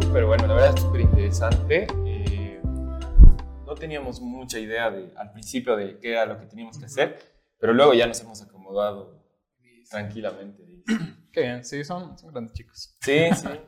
Súper 0.00 0.24
bueno, 0.24 0.46
la 0.46 0.54
verdad 0.54 0.74
es 0.74 0.80
súper 0.80 1.00
interesante. 1.02 1.86
Teníamos 3.78 4.20
mucha 4.20 4.58
idea 4.58 4.90
de, 4.90 5.12
al 5.16 5.30
principio 5.32 5.76
de 5.76 5.98
qué 5.98 6.10
era 6.12 6.26
lo 6.26 6.38
que 6.38 6.46
teníamos 6.46 6.78
que 6.78 6.86
hacer, 6.86 7.18
pero 7.60 7.72
luego 7.72 7.94
ya 7.94 8.06
nos 8.06 8.20
hemos 8.20 8.42
acomodado 8.42 9.24
tranquilamente. 9.88 10.64
Qué 11.32 11.42
bien, 11.42 11.64
sí, 11.64 11.84
son, 11.84 12.18
son 12.18 12.32
grandes 12.32 12.54
chicos. 12.54 12.96
Sí, 13.00 13.28
sí. 13.34 13.48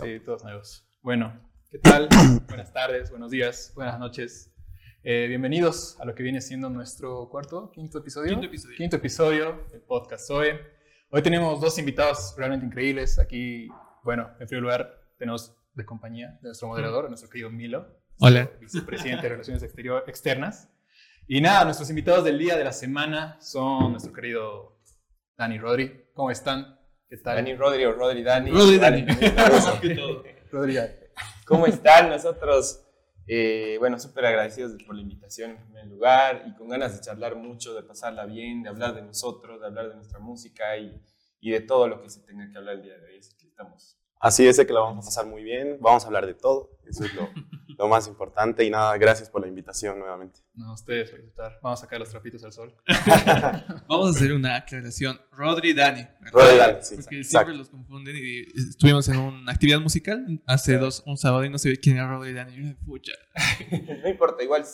Sí, 0.00 0.20
todos 0.24 0.42
nuevos. 0.42 0.88
Bueno, 1.02 1.38
¿qué 1.70 1.78
tal? 1.78 2.08
Buenas 2.48 2.72
tardes, 2.72 3.10
buenos 3.10 3.30
días, 3.30 3.72
buenas 3.74 3.98
noches. 3.98 4.52
Eh, 5.02 5.26
bienvenidos 5.28 5.98
a 6.00 6.06
lo 6.06 6.14
que 6.14 6.22
viene 6.22 6.40
siendo 6.40 6.70
nuestro 6.70 7.28
cuarto, 7.28 7.70
quinto 7.70 7.98
episodio. 7.98 8.32
Quinto 8.32 8.46
episodio. 8.46 8.76
Quinto 8.76 8.96
episodio 8.96 9.66
del 9.70 9.82
podcast 9.82 10.26
Zoe. 10.26 10.60
Hoy 11.10 11.22
tenemos 11.22 11.60
dos 11.60 11.78
invitados 11.78 12.34
realmente 12.36 12.66
increíbles. 12.66 13.18
Aquí, 13.18 13.68
bueno, 14.02 14.30
en 14.40 14.46
primer 14.46 14.62
lugar, 14.62 14.98
tenemos 15.18 15.54
de 15.74 15.84
compañía 15.84 16.38
de 16.40 16.48
nuestro 16.48 16.68
moderador, 16.68 17.08
nuestro 17.08 17.28
querido 17.28 17.50
Milo. 17.50 17.99
Hola. 18.22 18.50
Vicepresidente 18.60 19.22
de 19.22 19.28
Relaciones 19.30 19.62
Exterior, 19.62 20.04
Externas. 20.06 20.68
Y 21.26 21.40
nada, 21.40 21.64
nuestros 21.64 21.88
invitados 21.88 22.22
del 22.22 22.38
día 22.38 22.54
de 22.54 22.64
la 22.64 22.72
semana 22.72 23.40
son 23.40 23.92
nuestro 23.92 24.12
querido 24.12 24.78
Dani 25.38 25.58
Rodri. 25.58 26.04
¿Cómo 26.12 26.30
están? 26.30 26.78
¿Qué 27.08 27.16
tal? 27.16 27.36
Dani 27.36 27.56
Rodri 27.56 27.86
o 27.86 27.94
Rodri 27.94 28.22
Dani. 28.22 28.50
Rodri 28.50 28.76
Dani. 28.76 29.06
Dani. 29.06 29.94
Rodri, 30.52 30.76
¿Cómo 31.46 31.64
están? 31.64 32.10
Nosotros, 32.10 32.86
eh, 33.26 33.76
bueno, 33.78 33.98
súper 33.98 34.26
agradecidos 34.26 34.72
por 34.84 34.96
la 34.96 35.00
invitación 35.00 35.52
en 35.52 35.64
primer 35.64 35.86
lugar 35.86 36.44
y 36.46 36.54
con 36.56 36.68
ganas 36.68 36.94
de 36.94 37.00
charlar 37.00 37.36
mucho, 37.36 37.72
de 37.72 37.84
pasarla 37.84 38.26
bien, 38.26 38.62
de 38.62 38.68
hablar 38.68 38.94
de 38.94 39.00
nosotros, 39.00 39.62
de 39.62 39.66
hablar 39.66 39.88
de 39.88 39.94
nuestra 39.94 40.18
música 40.18 40.76
y, 40.76 40.94
y 41.40 41.52
de 41.52 41.62
todo 41.62 41.88
lo 41.88 42.02
que 42.02 42.10
se 42.10 42.20
tenga 42.20 42.50
que 42.52 42.58
hablar 42.58 42.74
el 42.74 42.82
día 42.82 42.98
de 42.98 43.06
hoy. 43.06 43.18
Así 43.18 43.34
que 43.38 43.46
estamos. 43.46 43.96
Así 44.20 44.46
es, 44.46 44.56
sé 44.56 44.66
que 44.66 44.74
lo 44.74 44.82
vamos 44.82 45.06
a 45.06 45.08
pasar 45.08 45.24
muy 45.26 45.42
bien, 45.42 45.78
vamos 45.80 46.04
a 46.04 46.08
hablar 46.08 46.26
de 46.26 46.34
todo, 46.34 46.78
eso 46.86 47.04
es 47.06 47.14
lo, 47.14 47.26
lo 47.78 47.88
más 47.88 48.06
importante 48.06 48.62
y 48.64 48.70
nada, 48.70 48.94
gracias 48.98 49.30
por 49.30 49.40
la 49.40 49.48
invitación 49.48 49.98
nuevamente. 49.98 50.40
No, 50.52 50.74
ustedes, 50.74 51.08
por 51.10 51.20
disfrutar. 51.20 51.58
Vamos 51.62 51.80
a 51.80 51.82
sacar 51.84 52.00
los 52.00 52.10
trapitos 52.10 52.44
al 52.44 52.52
sol. 52.52 52.76
Vamos 53.88 54.08
a 54.08 54.10
hacer 54.10 54.34
una 54.34 54.56
aclaración. 54.56 55.18
Rodri 55.32 55.72
Dani. 55.72 56.06
¿verdad? 56.20 56.32
Rodri 56.32 56.56
Dani, 56.58 56.78
sí, 56.82 56.96
Porque 56.96 57.16
exacto. 57.16 57.46
siempre 57.46 57.56
los 57.56 57.70
confunden 57.70 58.14
y 58.14 58.40
estuvimos 58.68 59.08
en 59.08 59.16
una 59.16 59.52
actividad 59.52 59.80
musical 59.80 60.26
hace 60.46 60.76
dos, 60.76 61.02
un 61.06 61.16
sábado 61.16 61.42
y 61.46 61.48
no 61.48 61.56
sé 61.56 61.74
quién 61.78 61.96
era 61.96 62.06
Rodri 62.06 62.34
Dani. 62.34 62.54
Y 62.54 62.68
yo, 62.68 62.76
Pucha. 62.84 63.12
no 64.02 64.08
importa, 64.08 64.44
igual 64.44 64.66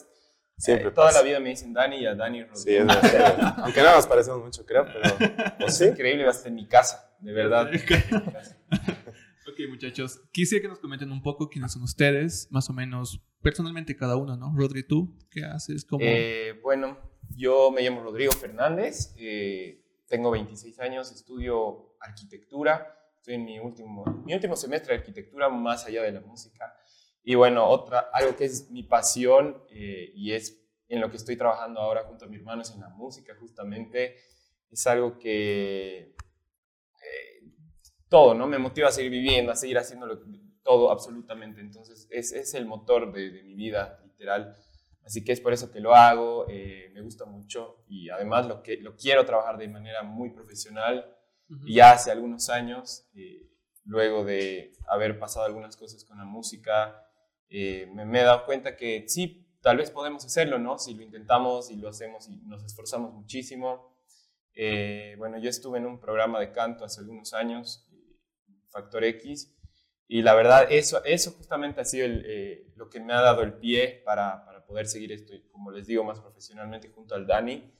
Siempre 0.59 0.89
eh, 0.89 0.93
toda 0.93 1.13
la 1.13 1.21
vida 1.21 1.39
me 1.39 1.51
dicen 1.51 1.73
Dani 1.75 1.99
y 1.99 2.07
a 2.07 2.15
Dani 2.15 2.43
Rodri. 2.43 2.57
Sí, 2.57 2.75
es 2.75 2.87
verdad. 2.87 3.55
Aunque 3.59 3.83
no 3.83 3.95
nos 3.95 4.07
parecemos 4.07 4.43
mucho, 4.43 4.65
creo, 4.65 4.87
pero 4.87 5.17
pues 5.59 5.73
Es 5.73 5.79
sí. 5.79 5.85
increíble, 5.85 6.27
hasta 6.27 6.49
en 6.49 6.55
mi 6.55 6.67
casa, 6.67 7.15
de 7.21 7.33
verdad. 7.33 7.69
En 7.69 7.73
mi 7.75 7.79
casa. 7.81 8.57
Muchachos. 9.87 10.21
Quisiera 10.33 10.63
que 10.63 10.69
nos 10.69 10.81
comenten 10.81 11.13
un 11.13 11.23
poco 11.23 11.49
quiénes 11.49 11.73
son 11.73 11.85
ustedes, 11.85 12.49
más 12.51 12.69
o 12.69 12.73
menos 12.73 13.23
personalmente 13.41 13.97
cada 13.97 14.17
uno, 14.17 14.37
¿no? 14.37 14.53
Rodri, 14.57 14.83
¿tú 14.83 15.17
qué 15.31 15.45
haces? 15.45 15.85
¿Cómo? 15.85 16.05
Eh, 16.05 16.59
bueno, 16.61 16.99
yo 17.37 17.71
me 17.71 17.83
llamo 17.83 18.03
Rodrigo 18.03 18.33
Fernández, 18.33 19.15
eh, 19.17 19.85
tengo 20.09 20.33
26 20.33 20.81
años, 20.81 21.13
estudio 21.13 21.97
arquitectura, 22.01 22.99
estoy 23.17 23.35
en 23.35 23.45
mi 23.45 23.61
último, 23.61 24.05
mi 24.27 24.35
último 24.35 24.57
semestre 24.57 24.95
de 24.95 24.99
arquitectura 24.99 25.49
más 25.49 25.87
allá 25.87 26.03
de 26.03 26.11
la 26.11 26.21
música. 26.21 26.77
Y 27.23 27.37
bueno, 27.37 27.65
otra, 27.69 28.11
algo 28.13 28.35
que 28.35 28.47
es 28.47 28.69
mi 28.73 28.83
pasión 28.83 29.63
eh, 29.71 30.11
y 30.17 30.33
es 30.33 30.65
en 30.89 31.01
lo 31.01 31.13
que 31.13 31.17
estoy 31.17 31.37
trabajando 31.37 31.81
ahora 31.81 32.03
junto 32.03 32.25
a 32.25 32.29
mi 32.29 32.39
hermano 32.39 32.63
es 32.63 32.73
en 32.73 32.81
la 32.81 32.89
música, 32.89 33.37
justamente. 33.39 34.17
Es 34.69 34.85
algo 34.89 35.17
que 35.17 36.16
todo, 38.09 38.35
¿no? 38.35 38.47
Me 38.47 38.59
motiva 38.59 38.89
a 38.89 38.93
seguir 38.93 39.11
viviendo, 39.11 39.53
a 39.53 39.57
seguir 39.57 39.79
haciéndolo 39.79 40.21
todo, 40.63 40.91
absolutamente. 40.91 41.61
Entonces, 41.61 42.09
es, 42.11 42.33
es 42.33 42.55
el 42.55 42.67
motor 42.67 43.13
de, 43.13 43.31
de 43.31 43.43
mi 43.43 43.55
vida, 43.55 44.01
literal. 44.05 44.57
Así 45.05 45.25
que 45.25 45.33
es 45.33 45.41
por 45.41 45.53
eso 45.53 45.71
que 45.71 45.79
lo 45.79 45.95
hago, 45.95 46.47
eh, 46.49 46.91
me 46.93 47.01
gusta 47.01 47.25
mucho 47.27 47.85
y 47.87 48.11
además 48.11 48.47
lo, 48.49 48.61
que, 48.61 48.77
lo 48.79 48.97
quiero 48.97 49.25
trabajar 49.25 49.57
de 49.57 49.69
manera 49.69 50.03
muy 50.03 50.31
profesional. 50.31 51.17
Ujú. 51.49 51.65
Y 51.65 51.75
ya 51.75 51.93
hace 51.93 52.11
algunos 52.11 52.51
años, 52.51 53.09
eh, 53.15 53.49
luego 53.85 54.25
de 54.25 54.73
haber 54.89 55.17
pasado 55.21 55.47
algunas 55.47 55.77
cosas 55.77 56.05
con 56.05 56.19
la 56.19 56.25
música, 56.25 57.05
eh, 57.49 57.89
me, 57.95 58.05
me 58.05 58.21
he 58.21 58.25
dado 58.25 58.45
cuenta 58.47 58.77
que 58.77 59.05
sí, 59.07 59.47
tal 59.61 59.77
vez 59.77 59.93
podemos 59.93 60.25
hacerlo, 60.25 60.59
¿no? 60.59 60.77
Si 60.77 60.93
lo 60.95 61.03
intentamos 61.03 61.71
y 61.71 61.77
lo 61.77 61.89
hacemos 61.89 62.29
y 62.29 62.39
nos 62.39 62.65
esforzamos 62.65 63.13
muchísimo. 63.15 63.95
Eh, 64.55 65.15
bueno, 65.19 65.39
yo 65.39 65.51
estuve 65.51 65.79
en 65.79 65.87
un 65.87 66.01
programa 66.01 66.41
de 66.41 66.51
canto 66.51 66.85
hace 66.85 67.01
algunos 67.01 67.33
años, 67.33 67.86
Factor 68.81 69.05
X, 69.05 69.53
y 70.09 70.23
la 70.23 70.35
verdad, 70.35 70.67
eso, 70.71 71.03
eso 71.05 71.33
justamente 71.33 71.81
ha 71.81 71.85
sido 71.85 72.07
el, 72.07 72.25
eh, 72.27 72.73
lo 72.77 72.89
que 72.89 73.01
me 73.01 73.13
ha 73.13 73.21
dado 73.21 73.43
el 73.43 73.55
pie 73.55 74.03
para, 74.05 74.45
para 74.45 74.65
poder 74.65 74.87
seguir 74.87 75.11
esto, 75.13 75.33
como 75.51 75.71
les 75.73 75.87
digo, 75.87 76.05
más 76.05 76.21
profesionalmente 76.21 76.91
junto 76.91 77.15
al 77.15 77.27
Dani. 77.27 77.73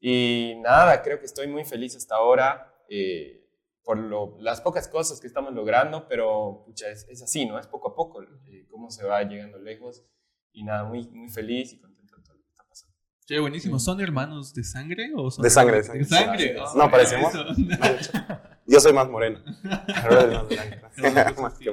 Y 0.00 0.54
nada, 0.62 1.02
creo 1.02 1.18
que 1.18 1.26
estoy 1.26 1.46
muy 1.48 1.64
feliz 1.64 1.96
hasta 1.96 2.16
ahora 2.16 2.72
eh, 2.88 3.40
por 3.82 3.98
lo- 3.98 4.36
las 4.40 4.60
pocas 4.60 4.86
cosas 4.88 5.20
que 5.20 5.26
estamos 5.26 5.52
logrando, 5.52 6.06
pero 6.08 6.62
pucha, 6.64 6.88
es, 6.90 7.06
es 7.08 7.22
así, 7.22 7.46
¿no? 7.46 7.58
Es 7.58 7.66
poco 7.66 7.88
a 7.90 7.94
poco 7.94 8.22
eh, 8.22 8.66
cómo 8.70 8.90
se 8.90 9.04
va 9.04 9.22
llegando 9.24 9.58
lejos. 9.58 10.04
Y 10.52 10.62
nada, 10.64 10.84
muy, 10.84 11.08
muy 11.08 11.28
feliz 11.30 11.72
y 11.72 11.80
contento 11.80 12.16
de 12.16 12.22
todo 12.22 12.34
lo 12.36 12.42
que 12.42 12.50
está 12.50 12.64
Che, 13.26 13.38
buenísimo. 13.38 13.78
¿Son 13.78 14.00
hermanos 14.00 14.52
de 14.52 14.64
sangre 14.64 15.10
o 15.16 15.30
son 15.30 15.42
De 15.42 15.50
sangre, 15.50 15.76
de 15.76 15.82
de 15.82 16.04
sangre. 16.04 16.04
sangre? 16.04 16.54
No, 16.54 16.82
Ah, 16.82 16.90
parecemos. 16.90 17.32
eso. 17.34 18.12
Yo 18.66 18.80
soy 18.80 18.92
más 18.92 19.08
moreno. 19.08 19.40
Más 19.64 20.98
uno 20.98 21.42
Más 21.42 21.58
sí. 21.58 21.64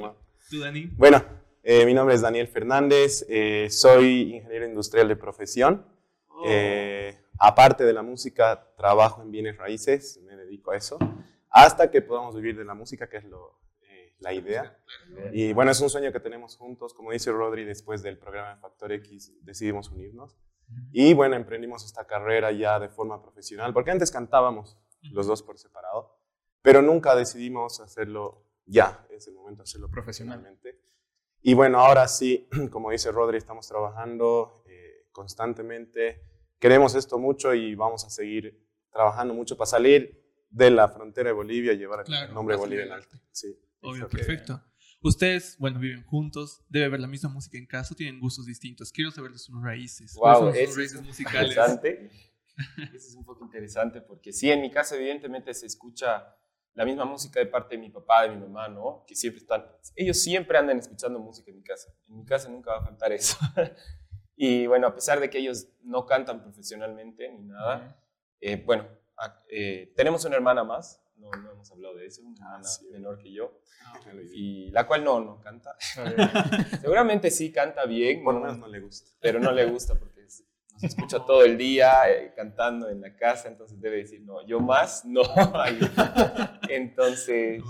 ¿Tú, 0.49 0.59
Dani? 0.59 0.85
Bueno, 0.97 1.23
eh, 1.63 1.85
mi 1.85 1.93
nombre 1.93 2.15
es 2.15 2.21
Daniel 2.21 2.47
Fernández, 2.47 3.25
eh, 3.29 3.67
soy 3.69 4.35
ingeniero 4.35 4.65
industrial 4.65 5.07
de 5.07 5.15
profesión. 5.15 5.85
Oh. 6.27 6.43
Eh, 6.47 7.17
aparte 7.39 7.83
de 7.85 7.93
la 7.93 8.01
música, 8.01 8.67
trabajo 8.77 9.21
en 9.21 9.31
bienes 9.31 9.57
raíces, 9.57 10.19
me 10.25 10.35
dedico 10.35 10.71
a 10.71 10.77
eso, 10.77 10.97
hasta 11.49 11.91
que 11.91 12.01
podamos 12.01 12.35
vivir 12.35 12.57
de 12.57 12.65
la 12.65 12.73
música, 12.73 13.07
que 13.09 13.17
es 13.17 13.25
lo, 13.25 13.59
la 14.19 14.33
idea. 14.33 14.77
Y 15.33 15.51
bueno, 15.53 15.71
es 15.71 15.79
un 15.81 15.89
sueño 15.89 16.11
que 16.11 16.19
tenemos 16.19 16.55
juntos, 16.57 16.93
como 16.93 17.11
dice 17.11 17.31
Rodri, 17.31 17.63
después 17.65 18.01
del 18.03 18.17
programa 18.17 18.55
de 18.55 18.61
Factor 18.61 18.91
X 18.93 19.33
decidimos 19.41 19.89
unirnos. 19.89 20.37
Y 20.91 21.13
bueno, 21.13 21.35
emprendimos 21.35 21.85
esta 21.85 22.05
carrera 22.05 22.51
ya 22.51 22.79
de 22.79 22.89
forma 22.89 23.21
profesional, 23.21 23.73
porque 23.73 23.91
antes 23.91 24.11
cantábamos 24.11 24.77
los 25.11 25.27
dos 25.27 25.41
por 25.41 25.57
separado, 25.57 26.17
pero 26.61 26.81
nunca 26.81 27.15
decidimos 27.15 27.79
hacerlo 27.79 28.45
ya, 28.65 29.05
es 29.09 29.27
el 29.27 29.33
momento 29.33 29.63
de 29.63 29.63
hacerlo 29.63 29.89
profesionalmente. 29.89 30.79
Y 31.41 31.53
bueno, 31.53 31.79
ahora 31.79 32.07
sí, 32.07 32.47
como 32.71 32.91
dice 32.91 33.11
Rodri, 33.11 33.37
estamos 33.37 33.67
trabajando 33.67 34.63
eh, 34.67 35.07
constantemente, 35.11 36.23
queremos 36.59 36.95
esto 36.95 37.17
mucho 37.17 37.53
y 37.53 37.75
vamos 37.75 38.05
a 38.05 38.09
seguir 38.09 38.67
trabajando 38.91 39.33
mucho 39.33 39.57
para 39.57 39.65
salir 39.67 40.21
de 40.49 40.69
la 40.69 40.89
frontera 40.89 41.29
de 41.29 41.33
Bolivia 41.33 41.73
y 41.73 41.77
llevar 41.77 42.03
Claro, 42.03 42.27
el 42.27 42.33
nombre 42.33 42.55
de 42.55 42.61
Bolivia 42.61 42.85
en 42.85 42.91
alto. 42.91 43.17
Sí. 43.31 43.57
Obvio, 43.81 44.07
perfecto. 44.07 44.61
Ustedes, 45.03 45.57
bueno, 45.57 45.79
viven 45.79 46.03
juntos, 46.03 46.63
debe 46.69 46.89
ver 46.89 46.99
la 46.99 47.07
misma 47.07 47.29
música 47.29 47.57
en 47.57 47.65
casa, 47.65 47.95
tienen 47.95 48.19
gustos 48.19 48.45
distintos. 48.45 48.91
Quiero 48.91 49.09
saber 49.09 49.31
de 49.31 49.39
sus 49.39 49.59
raíces. 49.61 50.13
Guau, 50.13 50.39
¿Cuáles 50.39 50.55
son 50.55 50.63
es 50.63 50.69
sus 50.69 50.77
raíces 50.77 51.01
musicales? 51.01 51.49
Interesante. 51.49 52.11
Eso 52.93 53.07
es 53.07 53.15
un 53.15 53.25
poco 53.25 53.43
interesante 53.43 54.01
porque 54.01 54.31
sí, 54.31 54.51
en 54.51 54.61
mi 54.61 54.69
casa 54.69 54.95
evidentemente 54.95 55.53
se 55.53 55.65
escucha 55.65 56.35
la 56.73 56.85
misma 56.85 57.05
música 57.05 57.39
de 57.39 57.47
parte 57.47 57.75
de 57.75 57.81
mi 57.81 57.89
papá, 57.89 58.23
de 58.23 58.29
mi 58.29 58.41
mamá, 58.41 58.69
¿no? 58.69 59.03
Que 59.07 59.15
siempre 59.15 59.41
están, 59.41 59.65
ellos 59.95 60.21
siempre 60.21 60.57
andan 60.57 60.77
escuchando 60.77 61.19
música 61.19 61.49
en 61.51 61.57
mi 61.57 61.63
casa. 61.63 61.91
En 62.07 62.17
mi 62.17 62.25
casa 62.25 62.49
nunca 62.49 62.71
va 62.71 62.77
a 62.77 62.83
faltar 62.83 63.11
eso. 63.11 63.37
y 64.35 64.67
bueno, 64.67 64.87
a 64.87 64.95
pesar 64.95 65.19
de 65.19 65.29
que 65.29 65.39
ellos 65.39 65.67
no 65.81 66.05
cantan 66.05 66.41
profesionalmente 66.41 67.29
ni 67.31 67.43
nada, 67.43 67.99
eh, 68.39 68.61
bueno, 68.65 68.87
eh, 69.49 69.91
tenemos 69.95 70.23
una 70.25 70.35
hermana 70.35 70.63
más, 70.63 71.03
no, 71.21 71.29
no 71.31 71.51
hemos 71.51 71.71
hablado 71.71 71.95
de 71.95 72.07
eso, 72.07 72.21
una 72.23 72.35
hermana 72.35 72.63
sí. 72.63 72.87
menor 72.91 73.17
que 73.19 73.31
yo, 73.31 73.61
vivir. 74.13 74.31
y 74.33 74.71
la 74.71 74.85
cual 74.87 75.03
no, 75.03 75.19
no 75.21 75.39
canta. 75.39 75.75
Seguramente 76.81 77.31
sí 77.31 77.51
canta 77.51 77.85
bien, 77.85 78.23
Por 78.23 78.33
lo 78.33 78.39
no- 78.41 78.45
menos 78.47 78.59
no 78.59 78.67
le 78.67 78.79
gusta. 78.81 79.11
pero 79.21 79.39
no 79.39 79.51
le 79.51 79.65
gusta 79.65 79.95
porque 79.97 80.23
es- 80.25 80.43
nos 80.73 80.83
escucha 80.83 81.23
todo 81.25 81.43
el 81.45 81.57
día 81.57 82.09
eh, 82.11 82.33
cantando 82.35 82.89
en 82.89 83.01
la 83.01 83.15
casa, 83.15 83.47
entonces 83.47 83.79
debe 83.79 83.97
decir, 83.97 84.21
no, 84.21 84.45
yo 84.47 84.59
más, 84.59 85.05
no. 85.05 85.21
Entonces, 86.69 87.61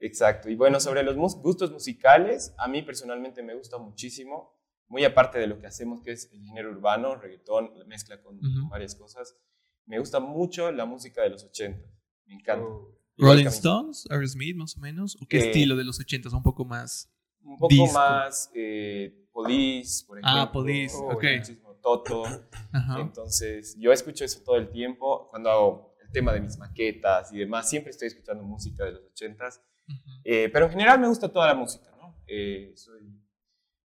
exacto. 0.00 0.48
Y 0.48 0.54
bueno, 0.56 0.80
sobre 0.80 1.02
los 1.02 1.16
mus- 1.16 1.36
gustos 1.36 1.70
musicales, 1.70 2.54
a 2.58 2.68
mí 2.68 2.82
personalmente 2.82 3.42
me 3.42 3.54
gusta 3.54 3.78
muchísimo 3.78 4.56
muy 4.90 5.04
aparte 5.04 5.38
de 5.38 5.46
lo 5.46 5.58
que 5.58 5.66
hacemos, 5.66 6.00
que 6.02 6.12
es 6.12 6.30
el 6.32 6.42
género 6.44 6.70
urbano, 6.70 7.14
reggaetón, 7.16 7.72
la 7.78 7.84
mezcla 7.84 8.22
con 8.22 8.36
Ujú. 8.38 8.70
varias 8.70 8.94
cosas, 8.94 9.36
me 9.84 9.98
gusta 9.98 10.18
mucho 10.18 10.70
la 10.72 10.86
música 10.86 11.20
de 11.22 11.28
los 11.30 11.44
80. 11.44 11.86
Me 12.28 12.34
encanta. 12.34 12.64
Oh. 12.64 12.94
Rolling. 13.16 13.46
Stones, 13.48 14.06
Aerosmith, 14.10 14.54
más 14.56 14.76
o 14.76 14.80
menos. 14.80 15.16
¿O 15.20 15.26
qué 15.26 15.38
Eh, 15.38 15.46
estilo 15.48 15.74
de 15.76 15.82
los 15.84 15.98
80s? 15.98 16.32
Un 16.32 16.42
poco 16.44 16.64
más. 16.64 17.10
Un 17.42 17.56
poco 17.58 17.68
Disco. 17.74 17.92
más 17.98 18.50
eh, 18.54 19.26
Police, 19.32 20.04
por 20.06 20.18
ejemplo. 20.18 20.40
Ah, 20.42 20.52
Police, 20.52 20.94
o 20.96 21.08
ok. 21.14 21.24
muchísimo 21.38 21.74
Toto. 21.82 22.24
Ajá. 22.72 23.00
Entonces, 23.00 23.74
yo 23.78 23.90
escucho 23.92 24.24
eso 24.24 24.40
todo 24.44 24.56
el 24.56 24.68
tiempo. 24.70 25.28
Cuando 25.30 25.50
hago 25.50 25.96
el 26.00 26.10
tema 26.12 26.32
de 26.32 26.40
mis 26.40 26.56
maquetas 26.58 27.32
y 27.32 27.38
demás, 27.38 27.68
siempre 27.68 27.90
estoy 27.90 28.08
escuchando 28.08 28.44
música 28.44 28.84
de 28.84 28.92
los 28.92 29.02
80s. 29.14 29.60
Ujú. 29.88 30.10
Eh, 30.24 30.48
pero 30.52 30.66
en 30.66 30.72
general 30.72 31.00
me 31.00 31.08
gusta 31.08 31.28
toda 31.32 31.46
la 31.48 31.54
música, 31.54 31.90
¿no? 31.96 32.14
Eh, 32.26 32.72
soy 32.76 33.20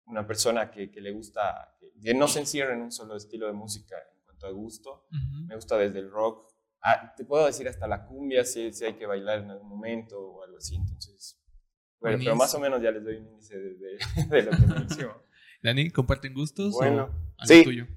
una 0.05 0.25
persona 0.27 0.69
que, 0.71 0.89
que 0.91 1.01
le 1.01 1.11
gusta, 1.11 1.75
que 2.01 2.13
no 2.13 2.27
se 2.29 2.39
encierra 2.39 2.73
en 2.73 2.81
un 2.81 2.91
solo 2.91 3.15
estilo 3.17 3.47
de 3.47 3.53
música 3.53 3.95
en 4.15 4.23
cuanto 4.23 4.45
a 4.47 4.51
gusto. 4.51 5.07
Me 5.47 5.55
gusta 5.55 5.77
desde 5.77 5.99
el 5.99 6.09
rock, 6.11 6.47
ah, 6.81 7.13
te 7.15 7.25
puedo 7.25 7.45
decir 7.45 7.67
hasta 7.67 7.87
la 7.87 8.05
cumbia 8.05 8.43
si, 8.43 8.71
si 8.73 8.85
hay 8.85 8.93
que 8.93 9.05
bailar 9.05 9.39
en 9.39 9.51
algún 9.51 9.69
momento 9.69 10.19
o 10.19 10.43
algo 10.43 10.57
así. 10.57 10.75
Entonces, 10.75 11.39
bueno, 11.99 12.17
pero 12.19 12.35
más 12.35 12.53
o 12.55 12.59
menos 12.59 12.81
ya 12.81 12.91
les 12.91 13.03
doy 13.03 13.17
un 13.17 13.27
índice 13.27 13.57
de, 13.57 13.73
de- 13.75 13.97
de 14.29 14.43
lo 14.43 14.51
que 14.51 14.57
me. 14.67 15.11
Dani, 15.63 15.89
¿comparten 15.89 16.33
gustos? 16.33 16.73
o 16.75 16.77
Bueno, 16.77 17.03
algo 17.37 17.45
sí. 17.53 17.63
tuyo? 17.63 17.87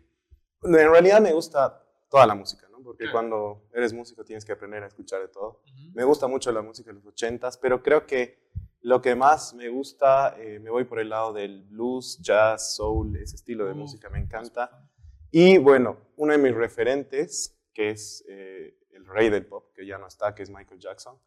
En 0.63 0.73
realidad 0.73 1.21
me 1.21 1.33
gusta 1.33 1.83
toda 2.11 2.27
la 2.27 2.35
música, 2.35 2.67
¿no? 2.71 2.83
Porque 2.83 3.05
Claro. 3.05 3.13
cuando 3.13 3.69
eres 3.75 3.93
músico 3.93 4.25
tienes 4.25 4.45
que 4.45 4.53
aprender 4.53 4.83
a 4.83 4.87
escuchar 4.89 5.21
de 5.21 5.29
todo. 5.29 5.63
Ujú. 5.65 5.93
Me 5.95 6.05
gusta 6.05 6.27
mucho 6.27 6.51
la 6.53 6.63
música 6.63 6.91
de 6.91 6.95
los 6.95 7.05
80s, 7.05 7.59
pero 7.61 7.83
creo 7.83 8.07
que 8.07 8.51
lo 8.83 9.01
que 9.03 9.15
más 9.15 9.53
me 9.55 9.69
gusta, 9.69 10.35
eh, 10.39 10.59
me 10.59 10.71
voy 10.71 10.85
por 10.85 10.99
el 11.01 11.11
lado 11.11 11.33
del 11.35 11.63
blues, 11.65 12.19
jazz, 12.23 12.75
soul, 12.77 13.15
ese 13.17 13.37
estilo 13.37 13.67
de 13.67 13.73
Uf, 13.73 13.77
música 13.79 14.09
me 14.09 14.19
encanta. 14.19 14.89
Y 15.31 15.59
bueno, 15.59 15.99
uno 16.17 16.33
de 16.33 16.39
mis 16.39 16.55
referentes, 16.55 17.60
que 17.73 17.91
es 17.91 18.25
eh, 18.29 18.77
el 18.91 19.07
rey 19.07 19.31
del 19.31 19.47
pop, 19.47 19.73
que 19.75 19.87
ya 19.87 19.99
no 19.99 20.07
está, 20.07 20.35
que 20.35 20.43
es 20.43 20.51
Michael 20.51 20.81
Jackson, 20.81 21.19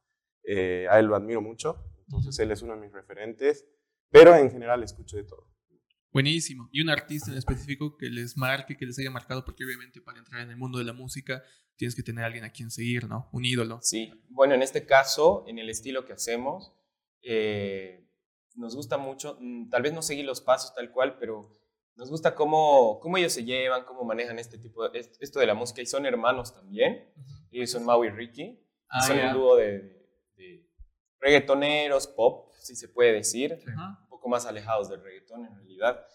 eh, 0.43 0.87
a 0.89 0.99
él 0.99 1.05
lo 1.05 1.15
admiro 1.15 1.41
mucho, 1.41 1.83
entonces 1.99 2.37
él 2.39 2.51
es 2.51 2.61
uno 2.61 2.75
de 2.75 2.81
mis 2.81 2.91
referentes, 2.91 3.65
pero 4.09 4.35
en 4.35 4.51
general 4.51 4.83
escucho 4.83 5.17
de 5.17 5.23
todo. 5.23 5.53
Buenísimo. 6.11 6.69
¿Y 6.71 6.81
un 6.81 6.89
artista 6.89 7.31
en 7.31 7.37
específico 7.37 7.97
que 7.97 8.07
les 8.07 8.37
marque, 8.37 8.77
que 8.77 8.85
les 8.85 8.99
haya 8.99 9.09
marcado? 9.09 9.43
Porque 9.43 9.65
obviamente 9.65 9.99
para 9.99 10.19
entrar 10.19 10.41
en 10.41 10.51
el 10.51 10.57
mundo 10.57 10.77
de 10.77 10.83
la 10.83 10.93
música 10.93 11.43
tienes 11.75 11.95
que 11.95 12.03
tener 12.03 12.23
a 12.23 12.27
alguien 12.27 12.43
a 12.43 12.51
quien 12.51 12.69
seguir, 12.69 13.07
¿no? 13.07 13.29
Un 13.31 13.45
ídolo. 13.45 13.79
Sí, 13.81 14.11
bueno, 14.29 14.53
en 14.53 14.61
este 14.61 14.85
caso, 14.85 15.43
en 15.47 15.57
el 15.57 15.71
estilo 15.71 16.05
que 16.05 16.13
hacemos, 16.13 16.71
eh, 17.23 18.07
nos 18.55 18.75
gusta 18.75 18.99
mucho, 18.99 19.37
mm, 19.39 19.69
tal 19.69 19.81
vez 19.81 19.93
no 19.93 20.03
seguir 20.03 20.25
los 20.25 20.41
pasos 20.41 20.75
tal 20.75 20.91
cual, 20.91 21.17
pero 21.17 21.59
nos 21.95 22.09
gusta 22.09 22.33
cómo, 22.35 22.99
cómo 22.99 23.17
ellos 23.17 23.33
se 23.33 23.43
llevan, 23.43 23.85
cómo 23.85 24.03
manejan 24.03 24.39
este 24.39 24.57
tipo 24.57 24.87
de, 24.89 24.99
est- 24.99 25.15
esto 25.21 25.39
de 25.39 25.45
la 25.47 25.53
música. 25.53 25.81
Y 25.81 25.85
son 25.85 26.05
hermanos 26.05 26.53
también. 26.53 27.11
Ellos 27.51 27.69
son 27.71 27.85
Mau 27.85 28.03
y 28.03 28.09
Ricky. 28.09 28.59
Ah, 28.89 29.01
son 29.07 29.17
ya. 29.17 29.27
un 29.27 29.33
dúo 29.33 29.55
de, 29.55 29.79
de- 29.79 30.07
de 30.35 30.69
reggaetoneros, 31.19 32.07
pop, 32.07 32.51
si 32.59 32.75
se 32.75 32.89
puede 32.89 33.13
decir. 33.13 33.57
Ajá. 33.75 33.99
Un 34.03 34.09
poco 34.09 34.29
más 34.29 34.45
alejados 34.45 34.89
del 34.89 35.01
reggaetón 35.03 35.45
en 35.45 35.55
realidad. 35.55 36.05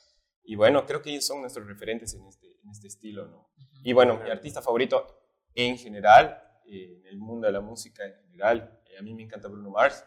Y 0.42 0.54
bueno, 0.56 0.86
creo 0.86 1.02
que 1.02 1.10
ellos 1.10 1.26
son 1.26 1.40
nuestros 1.42 1.66
referentes 1.66 2.14
en 2.14 2.26
este, 2.26 2.46
en 2.62 2.70
este 2.70 2.88
estilo, 2.88 3.26
¿no? 3.26 3.50
Y 3.84 3.92
bueno, 3.92 4.18
mi 4.22 4.30
artista 4.30 4.62
favorito 4.62 5.22
en 5.54 5.76
general, 5.78 6.42
eh, 6.66 6.98
en 7.00 7.06
el 7.06 7.18
mundo 7.18 7.46
de 7.46 7.52
la 7.52 7.60
música 7.60 8.04
en 8.04 8.14
general, 8.22 8.80
eh, 8.86 8.98
a 8.98 9.02
mí 9.02 9.14
me 9.14 9.22
encanta 9.24 9.48
Bruno 9.48 9.70
Mars. 9.70 10.04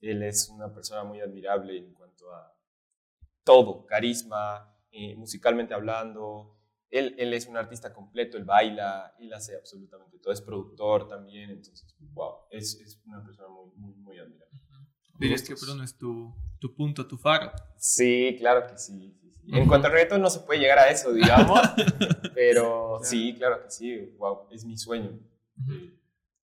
Él 0.00 0.22
es 0.22 0.48
una 0.48 0.72
persona 0.74 1.04
muy 1.04 1.20
admirable 1.20 1.76
en 1.78 1.94
cuanto 1.94 2.30
a 2.34 2.52
todo, 3.44 3.86
carisma, 3.86 4.73
eh, 4.94 5.14
musicalmente 5.16 5.74
hablando. 5.74 6.56
Él, 6.90 7.14
él 7.18 7.34
es 7.34 7.46
un 7.48 7.56
artista 7.56 7.92
completo, 7.92 8.36
él 8.36 8.44
baila, 8.44 9.14
él 9.18 9.32
hace 9.32 9.56
absolutamente 9.56 10.18
todo, 10.20 10.32
es 10.32 10.40
productor 10.40 11.08
también, 11.08 11.50
entonces, 11.50 11.92
wow, 12.12 12.34
es, 12.50 12.80
es 12.80 13.00
una 13.04 13.24
persona 13.24 13.48
muy, 13.48 13.70
muy, 13.74 13.94
muy 13.96 14.18
admirable. 14.18 14.56
Dirías 15.18 15.42
que. 15.42 15.54
Bruno 15.54 15.82
es 15.82 15.96
tu, 15.98 16.32
tu 16.60 16.72
punto, 16.74 17.06
tu 17.06 17.16
faro. 17.18 17.50
Sí, 17.76 18.36
claro 18.38 18.66
que 18.68 18.78
sí. 18.78 19.16
sí, 19.20 19.30
sí. 19.32 19.50
En 19.52 19.66
cuanto 19.66 19.88
al 19.88 19.92
reggaetón 19.92 20.20
no 20.22 20.30
se 20.30 20.40
puede 20.40 20.60
llegar 20.60 20.78
a 20.78 20.88
eso, 20.88 21.12
digamos, 21.12 21.58
pero 22.34 23.00
sí, 23.02 23.34
claro 23.36 23.62
que 23.62 23.70
sí, 23.70 24.14
wow, 24.18 24.46
es 24.52 24.64
mi 24.64 24.76
sueño. 24.76 25.18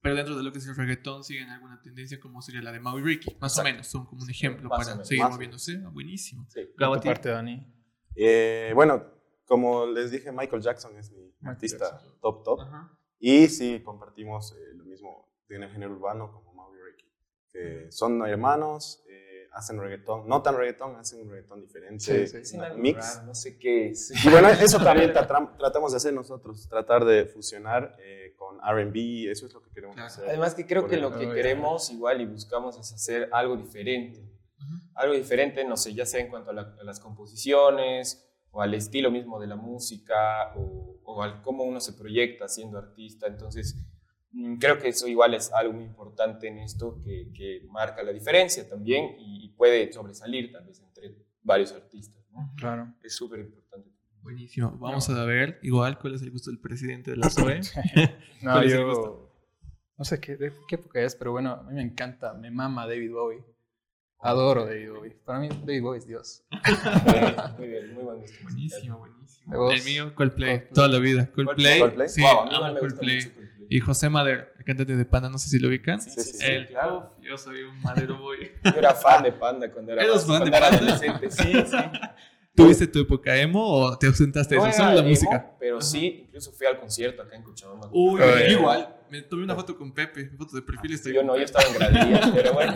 Pero 0.02 0.16
dentro 0.16 0.36
de 0.36 0.44
lo 0.44 0.52
que 0.52 0.58
es 0.58 0.68
el 0.68 0.76
reggaetón, 0.76 1.24
¿siguen 1.24 1.50
alguna 1.50 1.80
tendencia 1.82 2.20
como 2.20 2.42
sería 2.42 2.62
la 2.62 2.72
de 2.72 2.80
Mau 2.80 2.98
y 2.98 3.04
Ricky? 3.04 3.38
Más 3.40 3.58
o 3.60 3.64
menos, 3.64 3.88
son 3.88 4.06
como 4.06 4.24
un 4.24 4.30
ejemplo 4.30 4.68
Más 4.68 4.80
para 4.80 4.96
menos. 4.96 5.08
seguir 5.08 5.24
moviéndose. 5.26 5.82
Ah, 5.86 5.90
buenísimo. 5.90 6.46
Sí. 6.50 6.62
Gabo, 6.76 6.96
¿Tu 6.96 7.00
¿a 7.00 7.02
ti? 7.02 7.08
parte, 7.08 7.30
Dani? 7.30 7.68
Eh, 8.16 8.72
bueno, 8.76 9.04
como 9.46 9.86
les 9.86 10.12
dije, 10.12 10.32
Michael 10.32 10.62
Jackson 10.62 10.96
es 10.98 11.12
mi 11.12 11.22
Michael 11.40 11.48
artista 11.56 11.92
Jackson. 11.92 12.20
top 12.22 12.44
top. 12.44 12.60
Ajá. 12.62 12.98
Y 13.20 13.48
sí, 13.48 13.82
compartimos 13.84 14.54
eh, 14.54 14.74
lo 14.76 14.84
mismo 14.86 15.30
en 15.50 15.64
el 15.64 15.70
género 15.70 15.92
urbano 15.94 16.32
como 16.32 16.54
Mau 16.54 16.74
y 16.74 16.80
Ricky, 16.82 17.06
que 17.52 17.92
son 17.92 18.26
hermanos, 18.26 19.04
eh, 19.10 19.48
hacen 19.52 19.80
reggaetón, 19.80 20.28
no 20.30 20.42
tan 20.42 20.56
reggaetón, 20.56 20.96
hacen 20.96 21.22
un 21.22 21.30
reggaetón 21.30 21.60
diferente, 21.62 22.00
Sí, 22.04 22.26
sí, 22.26 22.46
sí. 22.46 22.58
un 22.58 22.82
mix. 22.82 23.16
raro, 23.16 23.28
no 23.28 23.36
sé 23.36 23.60
qué 23.60 23.90
es. 23.90 24.12
Y 24.26 24.30
bueno, 24.30 24.48
eso 24.50 24.82
también 24.82 25.12
tra- 25.14 25.58
tratamos 25.58 25.92
de 25.92 25.98
hacer 25.98 26.14
nosotros, 26.14 26.68
tratar 26.70 27.04
de 27.04 27.26
fusionar 27.26 27.96
eh, 28.00 28.34
con 28.38 28.58
RB, 28.60 29.30
eso 29.30 29.46
es 29.46 29.54
lo 29.54 29.62
que 29.62 29.70
queremos 29.72 29.96
Claro. 29.96 30.08
hacer. 30.08 30.30
Además 30.30 30.56
que 30.56 30.66
creo 30.66 30.88
que 30.88 30.96
lo 30.98 31.12
que 31.18 31.30
queremos 31.34 31.90
igual 31.92 32.22
y 32.22 32.26
buscamos 32.26 32.78
es 32.80 32.94
hacer 32.94 33.28
algo 33.34 33.58
diferente. 33.58 34.24
Algo 34.96 35.14
diferente, 35.16 35.64
no 35.66 35.78
sé, 35.78 35.94
ya 35.94 36.06
sea 36.06 36.20
en 36.22 36.30
cuanto 36.30 36.52
a, 36.52 36.54
la- 36.54 36.76
a 36.80 36.84
las 36.84 37.00
composiciones 37.00 38.28
o 38.52 38.62
al 38.62 38.74
estilo 38.74 39.10
mismo 39.12 39.40
de 39.40 39.48
la 39.48 39.56
música 39.56 40.54
o, 40.56 41.00
o 41.04 41.24
al 41.24 41.42
cómo 41.42 41.64
uno 41.64 41.80
se 41.80 41.94
proyecta 41.94 42.48
siendo 42.48 42.78
artista. 42.78 43.28
Entonces, 43.28 43.76
mm, 44.32 44.58
creo 44.58 44.78
que 44.78 44.90
eso 44.90 45.08
igual 45.08 45.34
es 45.34 45.52
algo 45.54 45.74
muy 45.74 45.86
importante 45.86 46.48
en 46.48 46.60
esto 46.60 47.02
que, 47.04 47.32
que 47.34 47.62
marca 47.70 48.04
la 48.04 48.12
diferencia 48.12 48.68
también 48.68 49.16
y, 49.20 49.46
y 49.46 49.50
puede 49.50 49.92
sobresalir 49.94 50.52
tal 50.52 50.66
vez 50.66 50.82
entre 50.82 51.16
varios 51.42 51.72
artistas. 51.72 52.24
¿no? 52.32 52.52
Claro. 52.58 52.94
Es 53.02 53.16
súper 53.16 53.40
importante. 53.40 53.90
Buenísimo. 54.22 54.78
Vamos 54.78 55.10
a 55.10 55.24
ver 55.26 55.58
igual 55.64 55.98
cuál 55.98 56.14
es 56.16 56.22
el 56.22 56.30
gusto 56.32 56.52
del 56.52 56.60
presidente 56.60 57.12
de 57.12 57.18
la 57.18 57.30
SOE. 57.30 57.62
No, 58.44 58.52
¿Cuál 58.52 58.66
es 58.68 58.74
el 58.74 58.80
yo... 58.80 59.28
No 59.98 60.06
sé 60.06 60.20
qué, 60.20 60.38
qué 60.68 60.76
época 60.76 61.00
es, 61.02 61.16
pero 61.16 61.32
bueno, 61.32 61.52
a 61.54 61.64
mí 61.64 61.74
me 61.76 61.82
encanta, 61.84 62.34
me 62.34 62.50
mama 62.50 62.88
David 62.88 63.12
Bowie. 63.12 63.44
Adoro 64.22 64.66
David 64.66 64.92
Bowie. 64.92 65.16
Para 65.26 65.40
mí 65.40 65.50
David 65.50 65.82
Bowie 65.82 65.98
es 66.00 66.08
Dios. 66.08 66.44
muy 67.58 67.68
bien, 67.68 67.94
muy 67.94 68.04
buen 68.04 68.20
gusto. 68.22 68.38
buenísimo, 68.44 68.98
buenísimo. 69.00 69.68
¿De? 69.70 69.76
El 69.76 69.84
mío, 69.84 70.16
Coldplay, 70.16 70.50
Coldplay. 70.60 70.74
toda 70.74 70.88
la 70.88 71.00
vida. 71.00 71.30
Coldplay. 71.34 71.80
Coldplay. 71.80 72.10
Sí, 72.10 72.22
Wow, 72.22 72.40
amo 72.52 72.80
Coldplay. 72.80 73.24
Coldplay. 73.24 73.52
Y 73.70 73.80
José 73.80 74.10
Mader, 74.10 74.54
el 74.60 74.66
cantante 74.66 74.96
de 74.98 75.06
Panda, 75.06 75.30
no 75.30 75.38
sé 75.38 75.48
si 75.50 75.58
lo 75.58 75.70
ubican. 75.70 76.02
Sí, 76.02 76.10
Sí, 76.12 76.22
sí, 76.22 76.38
sí, 76.38 76.66
claro. 76.68 77.16
yo 77.22 77.38
soy 77.38 77.62
un 77.64 77.82
madero 77.82 78.18
boy. 78.20 78.52
Yo 78.66 78.72
era 78.78 78.94
fan 78.94 79.24
de 79.24 79.32
Panda 79.32 79.72
cuando 79.72 79.94
era, 79.94 80.04
¿Eras 80.04 80.26
fan 80.28 80.44
de 80.44 80.52
Panda? 80.52 80.68
adolescente. 80.68 81.32
Sí, 81.32 81.54
sí. 81.54 81.78
¿Tuviste 82.54 82.86
tu 82.86 83.00
época 83.00 83.34
emo 83.38 83.66
o 83.66 83.98
te 83.98 84.08
ausentaste 84.08 84.56
de 84.56 84.62
No 84.62 84.68
eso? 84.68 84.76
era 84.76 84.84
Solo 84.88 84.96
la 84.96 85.00
emo, 85.00 85.10
música. 85.10 85.56
Pero 85.58 85.78
Ajá. 85.78 85.86
sí, 85.86 86.24
incluso 86.28 86.52
fui 86.52 86.68
al 86.68 86.78
concierto 86.80 87.22
acá 87.22 87.38
en 87.38 87.44
Cochabamba. 87.44 87.88
Uy, 87.94 88.22
igual. 88.50 88.94
Me 89.10 89.22
tomé 89.22 89.44
una 89.46 89.56
foto 89.56 89.78
con 89.78 89.94
Pepe, 89.94 90.30
foto 90.38 90.56
de 90.58 90.62
perfil 90.62 90.94
estoy 90.94 91.14
yo 91.14 91.24
no, 91.24 91.38
yo 91.38 91.44
estaba 91.44 91.66
en 91.66 91.74
gradilla, 91.74 92.32
pero 92.36 92.54
bueno. 92.54 92.74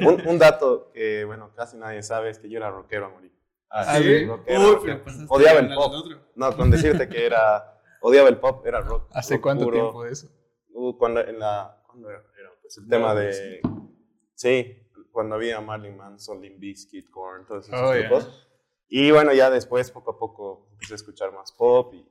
Un, 0.00 0.26
un 0.26 0.38
dato 0.38 0.90
que, 0.92 1.24
bueno, 1.24 1.52
casi 1.54 1.76
nadie 1.76 2.02
sabe 2.02 2.30
es 2.30 2.38
que 2.38 2.48
yo 2.48 2.58
era 2.58 2.70
rockero 2.70 3.06
a 3.06 3.08
morir. 3.10 3.32
Ah, 3.70 3.84
Ah, 3.86 3.96
sí. 3.98 4.02
sí. 4.04 4.26
Rockero, 4.26 4.60
Uy, 4.60 4.74
rockero. 4.76 5.04
Odiaba 5.28 5.60
el 5.60 5.74
pop. 5.74 5.94
No, 6.34 6.56
con 6.56 6.70
decirte 6.70 7.08
que 7.08 7.24
era, 7.26 7.80
odiaba 8.00 8.28
el 8.28 8.38
pop, 8.38 8.64
era 8.66 8.80
rock. 8.80 9.08
¿Hace 9.12 9.34
rock 9.34 9.42
cuánto 9.42 9.64
puro. 9.64 9.76
tiempo 9.76 10.04
de 10.04 10.12
eso? 10.12 10.28
Uh, 10.72 10.96
cuando 10.98 11.20
en 11.20 11.38
la, 11.38 11.82
¿cuándo 11.86 12.08
era? 12.10 12.18
Era, 12.38 12.50
pues, 12.60 12.78
el 12.78 12.84
No, 12.84 12.90
tema 12.90 13.14
de, 13.14 13.60
sí, 14.34 14.76
cuando 15.12 15.34
había 15.34 15.60
Marlon 15.60 15.96
Manson, 15.96 16.40
Limp 16.40 16.58
Bizkit, 16.60 17.10
Korn, 17.10 17.46
todos 17.46 17.68
esos 17.68 17.80
Oh, 17.80 17.90
grupos. 17.92 18.46
Y 18.88 19.10
bueno, 19.10 19.32
ya 19.32 19.50
después, 19.50 19.90
poco 19.90 20.12
a 20.12 20.18
poco, 20.18 20.68
empecé 20.72 20.94
a 20.94 20.96
escuchar 20.96 21.32
más 21.32 21.52
pop 21.52 21.94
y 21.94 22.06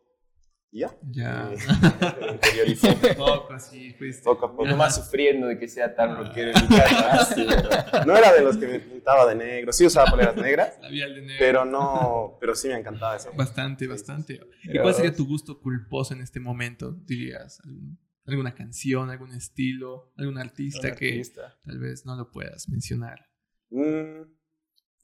ya. 0.72 0.96
Ya. 1.10 1.52
Interioricé 2.32 2.96
Poco 3.16 3.54
así, 3.54 3.94
fuiste. 3.94 4.24
poco 4.24 4.46
a 4.46 4.52
poco. 4.52 4.66
Yo 4.66 4.72
nomás 4.72 4.96
sufriendo 4.96 5.48
de 5.48 5.58
que 5.58 5.68
sea 5.68 5.96
tan 5.96 6.16
rockero 6.18 6.52
en 6.56 6.62
mi 6.70 6.78
casa. 6.78 7.26
Sí, 7.36 7.46
pero 7.48 8.06
no 8.06 8.16
era 8.18 8.34
de 8.34 8.42
los 8.42 8.58
que 8.58 8.68
me 8.68 8.80
pintaba 8.80 9.26
de 9.28 9.36
negro, 9.36 9.72
sí 9.74 9.86
usaba 9.86 10.10
poleras 10.12 10.36
negras, 10.38 10.78
Labial 10.82 11.16
de 11.16 11.22
negro. 11.22 11.36
pero 11.40 11.66
no, 11.66 12.38
pero 12.40 12.56
sí 12.56 12.68
me 12.68 12.76
encantaba 12.76 13.16
eso. 13.16 13.32
Bastante, 13.36 13.88
bastante. 13.88 14.40
¿Y 14.64 14.78
cuál 14.80 14.94
sería 14.94 15.14
tu 15.16 15.26
gusto 15.28 15.60
culposo 15.60 16.14
en 16.14 16.22
este 16.22 16.40
momento? 16.40 16.92
Dirías, 16.92 17.60
¿Algún- 17.64 17.98
alguna 18.26 18.54
canción, 18.54 19.10
algún 19.10 19.32
estilo, 19.32 20.14
algún 20.16 20.38
artista 20.38 20.94
que 20.96 21.20
tal 21.66 21.80
vez 21.80 22.06
no 22.06 22.16
lo 22.16 22.30
puedas 22.30 22.70
mencionar. 22.70 23.26
Mm, 23.72 24.22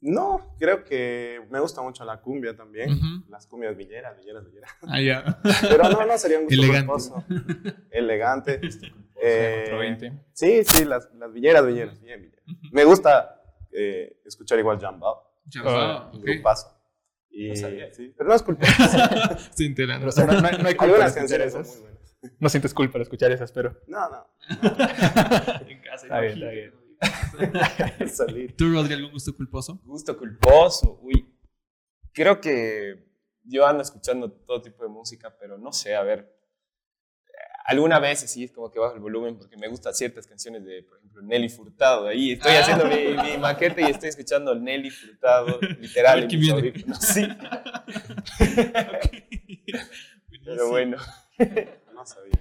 no, 0.00 0.54
creo 0.58 0.84
que 0.84 1.40
me 1.50 1.58
gusta 1.60 1.80
mucho 1.82 2.04
la 2.04 2.20
cumbia 2.20 2.54
también. 2.56 2.90
Las 3.28 3.46
cumbias 3.46 3.76
villeras, 3.76 4.16
villeras, 4.16 4.44
villeras. 4.46 4.70
Ah, 4.88 5.00
ya. 5.00 5.40
Pero 5.68 5.88
no, 5.88 6.06
no 6.06 6.18
sería 6.18 6.38
un 6.38 6.44
gusto 6.44 6.62
Elegante. 6.62 6.86
culposo. 6.86 7.24
Elegante. 7.90 8.60
Eh, 8.62 8.70
Eh, 9.22 9.66
420. 9.70 10.12
sí, 10.34 10.62
sí, 10.64 10.84
las, 10.84 11.08
las 11.14 11.32
villeras, 11.32 11.66
villeras, 11.66 12.00
bien, 12.02 12.20
villeras. 12.20 12.44
Me 12.70 12.84
gusta 12.84 13.42
eh, 13.72 14.20
escuchar 14.26 14.58
igual 14.58 14.78
Jambao, 14.78 15.32
Ya 15.46 15.60
Ah, 15.62 15.64
va, 15.64 16.10
un 16.12 16.18
ok. 16.18 16.24
grupazo. 16.24 16.72
Y, 17.30 17.48
No 17.48 17.56
sabía. 17.56 17.92
sí, 17.92 18.14
pero 18.16 18.28
no 18.28 18.34
es 18.34 18.42
culpa. 18.42 18.66
Estoy 19.36 19.66
enterando. 19.66 20.06
No, 20.06 20.26
no 20.40 20.46
hay- 20.48 20.58
no 20.58 20.68
hay 20.68 20.74
culpa 20.74 20.84
Algunas 20.84 21.12
canciones 21.14 21.52
son 21.52 21.62
esas. 21.62 21.74
muy 21.76 21.82
buenas. 21.90 22.16
No 22.40 22.48
sientes 22.48 22.74
culpa 22.74 22.98
al 22.98 23.02
escuchar 23.02 23.30
esas, 23.32 23.52
pero. 23.52 23.78
No, 23.86 24.08
no. 24.10 24.26
en 25.68 25.80
casa. 25.82 26.06
Está 26.06 26.20
bien, 26.20 26.32
está 26.34 26.48
bien. 26.50 26.72
Salir. 28.08 28.56
¿Tú, 28.56 28.72
Rodri, 28.72 28.94
algún 28.94 29.12
gusto 29.12 29.34
culposo? 29.34 29.80
Gusto 29.84 30.16
culposo, 30.16 30.98
uy. 31.02 31.26
Creo 32.12 32.40
que 32.40 33.06
yo 33.44 33.66
ando 33.66 33.82
escuchando 33.82 34.30
todo 34.32 34.62
tipo 34.62 34.82
de 34.82 34.88
música, 34.88 35.36
pero 35.38 35.58
no 35.58 35.72
sé, 35.72 35.94
a 35.94 36.02
ver. 36.02 36.34
Alguna 37.68 37.98
vez 37.98 38.20
sí 38.20 38.44
es 38.44 38.52
como 38.52 38.70
que 38.70 38.78
bajo 38.78 38.94
el 38.94 39.00
volumen 39.00 39.36
porque 39.36 39.56
me 39.56 39.66
gustan 39.66 39.92
ciertas 39.92 40.24
canciones 40.28 40.64
de, 40.64 40.84
por 40.84 40.98
ejemplo, 40.98 41.20
Nelly 41.22 41.48
Furtado. 41.48 42.06
Ahí 42.06 42.30
estoy 42.32 42.52
Ah. 42.52 42.60
haciendo 42.60 42.84
mi, 42.86 43.08
mi 43.32 43.38
maqueta 43.38 43.80
y 43.80 43.90
estoy 43.90 44.08
escuchando 44.10 44.54
Nelly 44.54 44.90
Furtado, 44.90 45.58
literal. 45.80 46.12
A 46.12 46.14
ver 46.14 46.22
en 46.24 46.28
quién 46.30 46.40
mis 46.40 46.54
viene. 46.54 46.84
Sí, 47.00 47.26
pero 50.44 50.68
bueno. 50.70 50.96
No 51.92 52.06
sabía. 52.06 52.32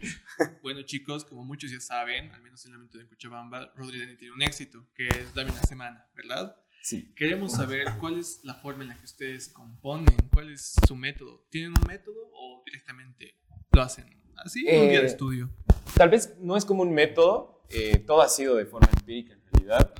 Bueno, 0.62 0.82
chicos, 0.84 1.26
como 1.26 1.44
muchos 1.44 1.72
ya 1.72 1.80
saben, 1.80 2.32
al 2.32 2.42
menos 2.42 2.66
en 2.66 2.72
el 2.72 2.78
ámbito 2.78 2.98
de 2.98 3.08
Cochabamba, 3.08 3.72
Rodri 3.76 4.00
Dani 4.00 4.16
tiene 4.18 4.34
un 4.34 4.42
éxito, 4.42 4.86
que 4.96 5.08
es 5.08 5.34
Dame 5.34 5.52
una 5.52 5.62
semana, 5.64 6.08
¿verdad? 6.16 6.56
Sí. 6.82 7.14
Queremos 7.16 7.54
saber 7.54 7.88
cuál 8.00 8.20
es 8.20 8.42
la 8.44 8.56
forma 8.56 8.84
en 8.84 8.90
la 8.90 8.98
que 8.98 9.06
ustedes 9.06 9.50
componen, 9.50 10.16
cuál 10.32 10.52
es 10.52 10.76
su 10.88 10.96
método. 10.96 11.46
¿Tienen 11.50 11.72
un 11.72 11.88
método 11.88 12.30
o 12.34 12.62
directamente 12.66 13.40
lo 13.72 13.82
hacen 13.82 14.06
así 14.38 14.68
en 14.68 14.82
un 14.82 14.90
día 14.90 15.00
de 15.00 15.06
Eh, 15.06 15.10
estudio? 15.10 15.50
Tal 15.96 16.10
vez 16.10 16.38
no 16.40 16.56
es 16.58 16.66
como 16.66 16.84
un 16.84 16.94
método, 16.94 17.64
eh, 17.70 17.98
todo 18.06 18.22
ha 18.22 18.30
sido 18.30 18.56
de 18.56 18.66
forma 18.66 18.88
empírica 18.98 19.34
en 19.34 19.42
realidad. 19.52 19.94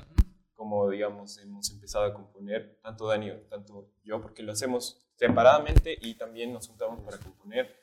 como 0.54 0.88
digamos 0.88 1.38
hemos 1.38 1.70
empezado 1.70 2.06
a 2.06 2.14
componer, 2.14 2.78
tanto 2.82 3.06
Dani, 3.06 3.30
tanto 3.50 3.92
yo, 4.02 4.20
porque 4.22 4.42
lo 4.42 4.52
hacemos 4.52 5.06
separadamente 5.16 5.96
y 6.00 6.14
también 6.14 6.52
nos 6.52 6.66
juntamos 6.66 7.02
para 7.02 7.18
componer. 7.18 7.76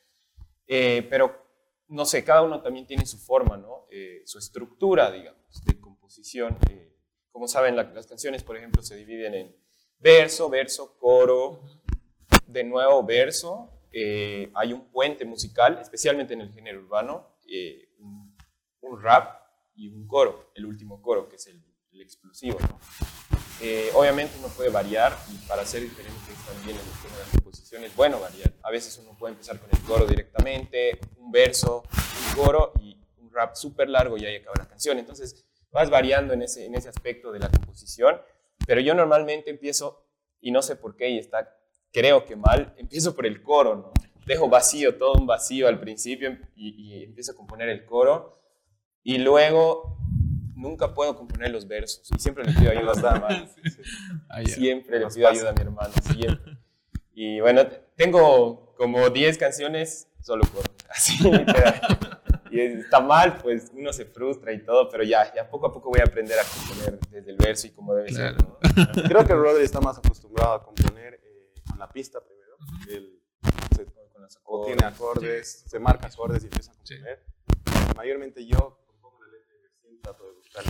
Eh, 0.68 1.06
pero, 1.10 1.43
no 1.88 2.06
sé, 2.06 2.24
cada 2.24 2.42
uno 2.42 2.62
también 2.62 2.86
tiene 2.88 3.06
su 3.06 3.18
forma, 3.18 3.58
¿no? 3.58 3.86
Eh, 3.92 4.22
su 4.26 4.40
estructura, 4.40 5.12
digamos, 5.12 5.64
de 5.66 5.80
composición. 5.80 6.58
Eh, 6.70 6.96
como 7.32 7.48
saben, 7.48 7.76
la- 7.76 7.84
las 7.84 8.08
canciones, 8.08 8.44
por 8.44 8.58
ejemplo, 8.58 8.82
se 8.82 8.96
dividen 8.96 9.34
en 9.34 9.56
verso, 10.00 10.50
verso, 10.50 10.98
coro, 10.98 11.62
de 12.48 12.64
nuevo 12.64 13.04
verso. 13.04 13.70
eh, 13.96 14.50
hay 14.56 14.74
un 14.74 14.90
puente 14.92 15.24
musical, 15.24 15.78
especialmente 15.80 16.34
en 16.34 16.42
el 16.42 16.52
género 16.52 16.80
urbano, 16.82 17.38
un, 18.00 18.36
rap 19.02 19.40
y 19.76 19.88
un 19.88 20.08
coro, 20.08 20.52
el 20.56 20.66
último 20.66 21.00
coro, 21.00 21.30
que 21.30 21.36
es 21.36 21.46
el, 21.48 21.64
el 21.92 22.02
explosivo. 22.02 22.58
obviamente 23.96 24.36
uno 24.40 24.48
puede 24.50 24.70
variar 24.70 25.16
y 25.32 25.38
para 25.48 25.64
ser 25.66 25.84
diferentes 25.84 26.36
también 26.46 26.76
en 26.78 26.84
el 26.86 27.02
tema 27.04 27.18
de 27.18 27.24
la 27.26 27.32
composición 27.34 27.84
es 27.84 27.96
bueno 27.96 28.20
variar. 28.20 28.52
A 28.64 28.72
veces 28.72 28.98
uno 28.98 29.16
puede 29.18 29.34
empezar 29.34 29.60
con 29.60 29.70
el 29.72 29.80
coro 29.84 30.06
directamente, 30.08 31.00
verso, 31.34 31.84
un 32.30 32.42
coro 32.42 32.72
y 32.82 32.98
un 33.18 33.30
rap 33.34 33.56
súper 33.56 33.90
largo 33.90 34.18
y 34.18 34.26
ahí 34.26 34.38
acaba 34.38 34.56
la 34.58 34.68
canción. 34.70 34.98
Entonces 34.98 35.46
vas 35.72 35.90
variando 35.90 36.34
en 36.34 36.44
ese, 36.44 36.66
en 36.66 36.76
ese 36.76 36.88
aspecto 36.88 37.34
de 37.34 37.40
la 37.40 37.50
composición, 37.50 38.22
pero 38.66 38.80
yo 38.80 38.94
normalmente 38.94 39.50
empiezo, 39.50 40.06
y 40.40 40.52
no 40.52 40.62
sé 40.62 40.78
por 40.78 40.96
qué, 40.96 41.10
y 41.10 41.18
está 41.18 41.58
creo 41.92 42.26
que 42.26 42.36
mal, 42.36 42.74
empiezo 42.78 43.14
por 43.16 43.26
el 43.26 43.44
coro, 43.44 43.76
¿no? 43.76 43.94
Dejo 44.26 44.48
vacío, 44.48 44.96
todo 44.96 45.14
un 45.14 45.28
vacío 45.28 45.68
al 45.68 45.82
principio 45.82 46.38
y, 46.56 46.70
y 46.70 47.04
empiezo 47.04 47.34
a 47.34 47.36
componer 47.36 47.68
el 47.68 47.86
coro 47.86 48.40
y 49.04 49.18
luego 49.18 49.98
nunca 50.56 50.94
puedo 50.94 51.16
componer 51.16 51.52
los 51.52 51.68
versos 51.68 52.10
y 52.16 52.20
siempre 52.20 52.46
le 52.46 52.54
pido 52.54 52.72
ayuda 52.72 52.92
a 52.92 52.96
mi 52.96 53.08
hermano. 53.08 53.50
Ah. 54.30 54.44
Siempre 54.46 55.00
le 55.00 55.08
pido 55.08 55.28
ayuda 55.28 55.50
a 55.52 55.54
mi 55.54 55.62
hermano, 55.62 55.94
siempre. 56.12 56.58
Y 57.14 57.40
bueno, 57.40 57.68
tengo 57.96 58.74
como 58.78 59.10
10 59.10 59.38
canciones, 59.38 60.08
solo 60.22 60.44
coro. 60.52 60.72
Así, 60.94 61.18
literal. 61.32 62.20
Y 62.52 62.60
está 62.60 63.00
mal, 63.00 63.38
pues 63.38 63.72
uno 63.74 63.92
se 63.92 64.06
frustra 64.06 64.54
y 64.54 64.64
todo, 64.64 64.88
pero 64.90 65.04
ya, 65.04 65.34
ya 65.34 65.50
poco 65.50 65.68
a 65.68 65.74
poco 65.74 65.90
voy 65.90 66.00
a 66.02 66.04
aprender 66.04 66.38
a 66.38 66.44
componer 66.44 67.00
desde 67.10 67.32
el 67.32 67.38
verso 67.38 67.66
y 67.68 67.72
como 67.72 67.96
debe 67.96 68.12
ser. 68.14 68.36
¿no? 68.38 68.60
Creo 69.08 69.26
que 69.26 69.34
Rodri 69.34 69.64
está 69.64 69.82
más 69.82 69.98
acostumbrado 69.98 70.54
a 70.54 70.64
componer 70.64 71.16
eh, 71.24 71.54
con 71.68 71.80
la 71.80 71.90
pista 71.90 72.20
primero. 72.24 72.58
Él 72.90 73.20
se- 73.76 73.86
Con 73.86 74.24
acordes. 74.24 74.66
tiene 74.78 74.86
acordes, 74.86 75.64
se 75.68 75.80
marca 75.80 76.08
acordes 76.08 76.44
y 76.44 76.46
empieza 76.46 76.72
a 76.72 76.76
Sí. 76.84 76.96
componer. 76.96 77.24
Mayormente 77.96 78.46
yo 78.46 78.80
compongo 78.86 79.24
la 79.24 79.32
letra 79.32 79.56
y 79.92 79.98
trato 79.98 80.24
de 80.26 80.32
buscar 80.34 80.64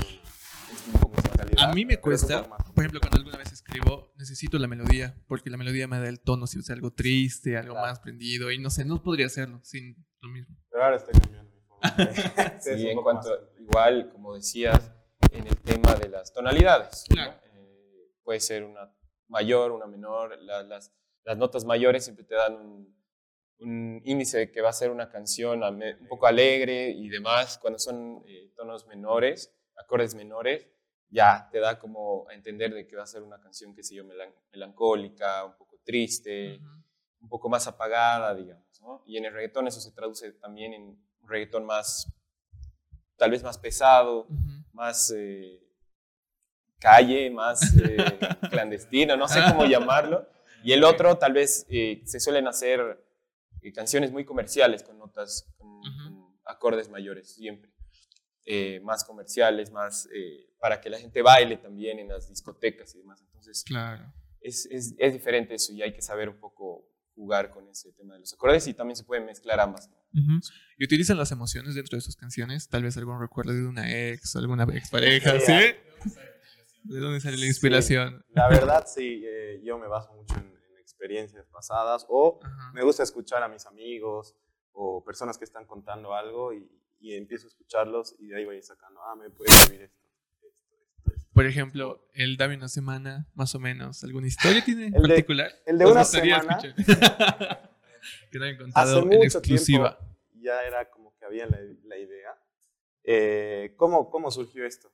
un 0.93 0.99
poco 0.99 1.15
más 1.15 1.29
calidad. 1.37 1.69
A 1.69 1.73
mí 1.73 1.85
me 1.85 1.97
cuesta, 1.97 2.43
por 2.47 2.79
ejemplo, 2.79 2.99
cuando 2.99 3.17
alguna 3.17 3.37
vez 3.37 3.51
escribo, 3.51 4.13
necesito 4.17 4.57
la 4.59 4.67
melodía, 4.67 5.15
porque 5.27 5.49
la 5.49 5.57
melodía 5.57 5.87
me 5.87 5.99
da 5.99 6.07
el 6.09 6.19
tono, 6.21 6.47
si 6.47 6.59
es 6.59 6.69
algo 6.69 6.91
triste, 6.91 7.57
algo 7.57 7.73
Claro. 7.73 7.87
más 7.87 7.99
prendido, 7.99 8.51
y 8.51 8.59
no 8.59 8.69
sé, 8.69 8.85
no 8.85 9.01
podría 9.03 9.27
hacerlo 9.27 9.59
sin 9.63 9.95
lo 10.21 10.29
mismo. 10.29 10.55
Pero 10.71 10.83
ahora 10.83 10.97
estoy 10.97 11.13
cambiando 11.19 11.51
mi 11.51 11.61
forma. 11.61 11.89
de- 11.95 12.61
Sí, 12.61 12.69
un 12.85 12.87
en 12.91 13.01
cuanto, 13.01 13.29
más- 13.29 13.39
igual, 13.59 14.09
como 14.11 14.35
decías, 14.35 14.91
en 15.31 15.47
el 15.47 15.57
tema 15.57 15.95
de 15.95 16.09
las 16.09 16.31
tonalidades. 16.33 17.05
¿no? 17.09 17.15
Claro. 17.15 17.33
Eh, 17.53 18.11
puede 18.23 18.39
ser 18.39 18.63
una 18.63 18.93
mayor, 19.27 19.71
una 19.71 19.87
menor. 19.87 20.37
la- 20.41 20.63
las, 20.63 20.93
las 21.23 21.37
notas 21.37 21.65
mayores 21.65 22.03
siempre 22.03 22.25
te 22.25 22.35
dan 22.35 22.53
un, 22.55 22.95
un 23.59 24.01
índice 24.03 24.37
de 24.39 24.51
que 24.51 24.61
va 24.61 24.69
a 24.69 24.73
ser 24.73 24.91
una 24.91 25.09
canción 25.09 25.63
un 25.63 26.07
poco 26.09 26.27
alegre 26.27 26.89
y 26.91 27.07
demás. 27.09 27.57
Cuando 27.59 27.79
son 27.79 28.23
eh, 28.27 28.51
tonos 28.55 28.85
menores, 28.87 29.53
acordes 29.77 30.15
menores, 30.15 30.67
ya 31.09 31.47
te 31.51 31.59
da 31.59 31.77
como 31.79 32.27
a 32.29 32.33
entender 32.33 32.73
de 32.73 32.87
que 32.87 32.95
va 32.95 33.03
a 33.03 33.07
ser 33.07 33.21
una 33.23 33.39
canción, 33.39 33.73
que 33.75 33.83
sé 33.83 33.95
yo, 33.95 34.03
melan- 34.03 34.33
melancólica, 34.51 35.45
un 35.45 35.55
poco 35.57 35.77
triste 35.83 36.59
un 37.21 37.29
poco 37.29 37.47
más 37.47 37.67
apagada, 37.67 38.35
digamos, 38.35 38.81
¿no? 38.81 39.01
Y 39.05 39.15
en 39.17 39.23
el 39.25 39.33
reggaetón 39.33 39.65
eso 39.67 39.79
se 39.79 39.91
traduce 39.93 40.33
también 40.33 40.73
en 40.73 40.81
un 40.83 41.27
reggaetón 41.29 41.65
más, 41.65 42.11
tal 43.15 43.31
vez 43.31 43.41
más 43.43 43.57
pesado, 43.57 44.27
más 44.73 45.09
eh, 45.15 45.61
calle, 46.79 47.29
más 47.29 47.61
eh, 47.77 47.95
clandestino, 48.49 49.15
no 49.15 49.27
sé 49.27 49.39
cómo 49.49 49.65
llamarlo. 49.69 50.27
Y 50.63 50.73
el 50.73 50.83
otro, 50.83 51.17
tal 51.17 51.33
vez, 51.33 51.65
eh, 51.69 52.01
se 52.05 52.19
suelen 52.19 52.47
hacer 52.47 53.01
canciones 53.73 54.11
muy 54.11 54.25
comerciales 54.25 54.83
con 54.83 54.97
notas, 54.97 55.47
con 55.57 55.81
acordes 56.45 56.89
mayores, 56.89 57.33
siempre. 57.33 57.71
Eh, 58.45 58.81
más 58.81 59.05
comerciales, 59.05 59.71
más 59.71 60.07
eh, 60.13 60.49
para 60.59 60.81
que 60.81 60.89
la 60.89 60.99
gente 60.99 61.21
baile 61.21 61.55
también 61.57 61.99
en 61.99 62.09
las 62.09 62.27
discotecas 62.27 62.93
y 62.93 62.97
demás. 62.97 63.21
Entonces, 63.21 63.63
Claro. 63.63 64.11
es, 64.41 64.65
es, 64.65 64.93
es 64.97 65.13
diferente 65.13 65.55
eso 65.55 65.71
y 65.71 65.81
hay 65.81 65.93
que 65.93 66.01
saber 66.01 66.27
un 66.27 66.37
poco 66.39 66.89
jugar 67.15 67.51
con 67.51 67.67
ese 67.69 67.93
tema 67.93 68.15
de 68.15 68.19
los 68.21 68.33
acordes 68.33 68.67
y 68.67 68.73
también 68.73 68.97
se 68.97 69.05
pueden 69.05 69.25
mezclar 69.25 69.59
ambas. 69.61 69.89
¿no? 69.89 69.95
Ujú. 70.21 70.41
¿Y 70.77 70.83
utilizan 70.83 71.17
las 71.17 71.31
emociones 71.31 71.75
dentro 71.75 71.95
de 71.95 72.01
sus 72.01 72.17
canciones? 72.17 72.67
Tal 72.67 72.83
vez 72.83 72.97
algún 72.97 73.17
recuerdo 73.21 73.53
de 73.53 73.65
una 73.65 73.89
ex, 74.09 74.35
alguna 74.35 74.63
expareja, 74.73 75.39
Sí, 75.39 75.45
¿sí? 75.45 76.09
¿De 76.83 76.99
dónde 76.99 77.21
sale 77.21 77.37
la 77.37 77.45
inspiración? 77.45 78.25
La 78.29 78.49
verdad, 78.49 78.85
sí, 78.87 79.23
eh, 79.25 79.61
yo 79.63 79.77
me 79.79 79.87
baso 79.87 80.11
mucho 80.13 80.35
en, 80.35 80.47
en 80.47 80.77
experiencias 80.79 81.47
pasadas 81.47 82.05
o 82.09 82.39
Ajá. 82.43 82.71
me 82.73 82.83
gusta 82.83 83.03
escuchar 83.03 83.41
a 83.41 83.47
mis 83.47 83.65
amigos 83.67 84.35
o 84.73 85.01
personas 85.05 85.37
que 85.37 85.45
están 85.45 85.65
contando 85.65 86.13
algo 86.13 86.51
y, 86.53 86.69
y 87.03 87.15
empiezo 87.15 87.47
a 87.47 87.49
escucharlos 87.49 88.15
y 88.17 88.27
de 88.27 88.37
ahí 88.37 88.45
voy 88.45 88.61
sacando, 88.63 89.01
ah, 89.03 89.13
me 89.15 89.29
puede 89.29 89.51
servir 89.51 89.81
esto. 89.81 89.99
Por 91.33 91.45
ejemplo, 91.45 92.07
el 92.13 92.37
Dame 92.37 92.55
una 92.55 92.69
semana, 92.69 93.27
más 93.33 93.53
o 93.55 93.59
menos, 93.59 94.03
¿alguna 94.03 94.27
historia 94.27 94.63
tiene 94.65 94.87
en 94.87 94.95
El 94.95 95.01
de- 95.03 95.07
particular? 95.09 95.51
el 95.65 95.77
de 95.77 95.85
una 95.85 96.05
semana- 96.05 96.57
que 98.31 98.39
no 98.39 98.45
hayan 98.45 98.55
Hace 98.55 98.63
contado 98.63 99.11
en 99.11 99.23
exclusiva. 99.23 99.97
tiempo 99.97 100.15
ya 100.41 100.63
era 100.63 100.89
como 100.89 101.15
que 101.17 101.25
había 101.25 101.45
la, 101.45 101.59
la 101.83 101.97
idea. 101.97 102.37
Eh, 103.03 103.73
¿cómo, 103.77 104.09
¿Cómo 104.09 104.31
surgió 104.31 104.65
esto? 104.65 104.91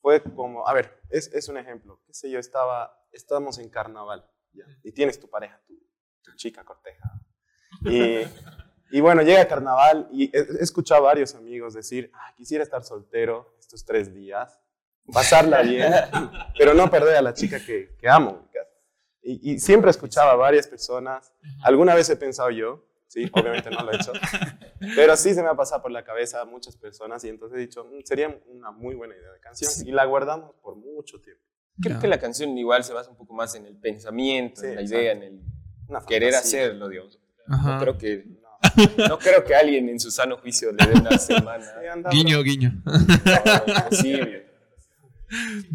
Fue 0.00 0.22
como, 0.22 0.66
a 0.66 0.72
ver, 0.72 1.00
es, 1.10 1.26
es 1.34 1.48
un 1.48 1.56
ejemplo. 1.58 2.00
¿Qué 2.06 2.14
sé 2.14 2.30
yo? 2.30 2.38
Estaba, 2.38 3.04
estábamos 3.12 3.58
en 3.58 3.68
carnaval 3.68 4.24
¿ya? 4.52 4.64
y 4.84 4.92
tienes 4.92 5.18
tu 5.18 5.28
pareja, 5.28 5.60
tu, 5.66 5.74
tu 6.22 6.34
chica 6.36 6.64
corteja. 6.64 7.10
Y, 7.84 8.22
y 8.90 9.00
bueno, 9.00 9.22
llega 9.22 9.46
carnaval 9.48 10.08
y 10.12 10.30
he, 10.36 10.40
escuchado 10.60 11.02
a 11.02 11.04
varios 11.08 11.34
amigos 11.34 11.74
decir, 11.74 12.10
ah, 12.14 12.32
quisiera 12.36 12.64
estar 12.64 12.82
soltero 12.84 13.54
estos 13.58 13.84
tres 13.84 14.14
días, 14.14 14.58
pasarla 15.12 15.62
bien, 15.62 15.92
pero 16.58 16.74
no 16.74 16.90
perder 16.90 17.16
a 17.16 17.22
la 17.22 17.34
chica 17.34 17.58
que, 17.64 17.96
que 17.98 18.08
amo. 18.08 18.46
Y, 19.22 19.52
y 19.54 19.58
siempre 19.60 19.90
escuchaba 19.90 20.32
a 20.32 20.36
varias 20.36 20.66
personas. 20.66 21.32
Alguna 21.62 21.94
vez 21.94 22.08
he 22.08 22.16
pensado 22.16 22.50
yo, 22.50 22.86
sí, 23.08 23.28
obviamente 23.32 23.68
no 23.70 23.82
lo 23.82 23.92
he 23.92 23.96
hecho, 23.96 24.12
pero 24.96 25.16
sí 25.16 25.34
se 25.34 25.42
me 25.42 25.48
ha 25.48 25.54
pasado 25.54 25.82
por 25.82 25.90
la 25.90 26.02
cabeza 26.04 26.40
a 26.40 26.44
muchas 26.46 26.76
personas 26.76 27.22
y 27.24 27.28
entonces 27.28 27.58
he 27.58 27.60
dicho, 27.60 27.84
"Mm, 27.84 28.00
sería 28.04 28.40
una 28.46 28.70
muy 28.70 28.94
buena 28.94 29.14
idea 29.16 29.30
de 29.32 29.40
canción 29.40 29.70
y 29.86 29.92
la 29.92 30.04
guardamos 30.06 30.54
por 30.62 30.76
mucho 30.76 31.20
tiempo. 31.20 31.42
Creo 31.80 31.96
Ya. 31.96 32.00
que 32.00 32.08
la 32.08 32.18
canción 32.18 32.56
igual 32.56 32.84
se 32.84 32.92
basa 32.94 33.10
un 33.10 33.16
poco 33.16 33.34
más 33.34 33.54
en 33.54 33.66
el 33.66 33.76
pensamiento, 33.76 34.60
Sí, 34.62 34.66
en 34.68 34.74
la 34.76 34.80
exacto. 34.80 35.00
idea, 35.02 35.12
en 35.12 35.22
el 35.22 35.40
Una 35.88 36.00
querer 36.06 36.34
hacerlo, 36.34 36.88
digamos. 36.88 37.18
Ajá. 37.48 37.74
No 37.74 37.80
creo, 37.80 37.98
que, 37.98 38.24
No. 39.08 39.18
creo 39.18 39.44
que 39.44 39.54
alguien 39.54 39.88
en 39.88 40.00
su 40.00 40.10
sano 40.10 40.36
juicio 40.38 40.72
le 40.72 40.86
dé 40.86 41.00
una 41.00 41.16
semana. 41.18 41.64
Sí, 41.64 42.16
Guiño, 42.16 42.42
guiño. 42.42 42.82
No, 42.84 43.74
imposible. 43.74 44.46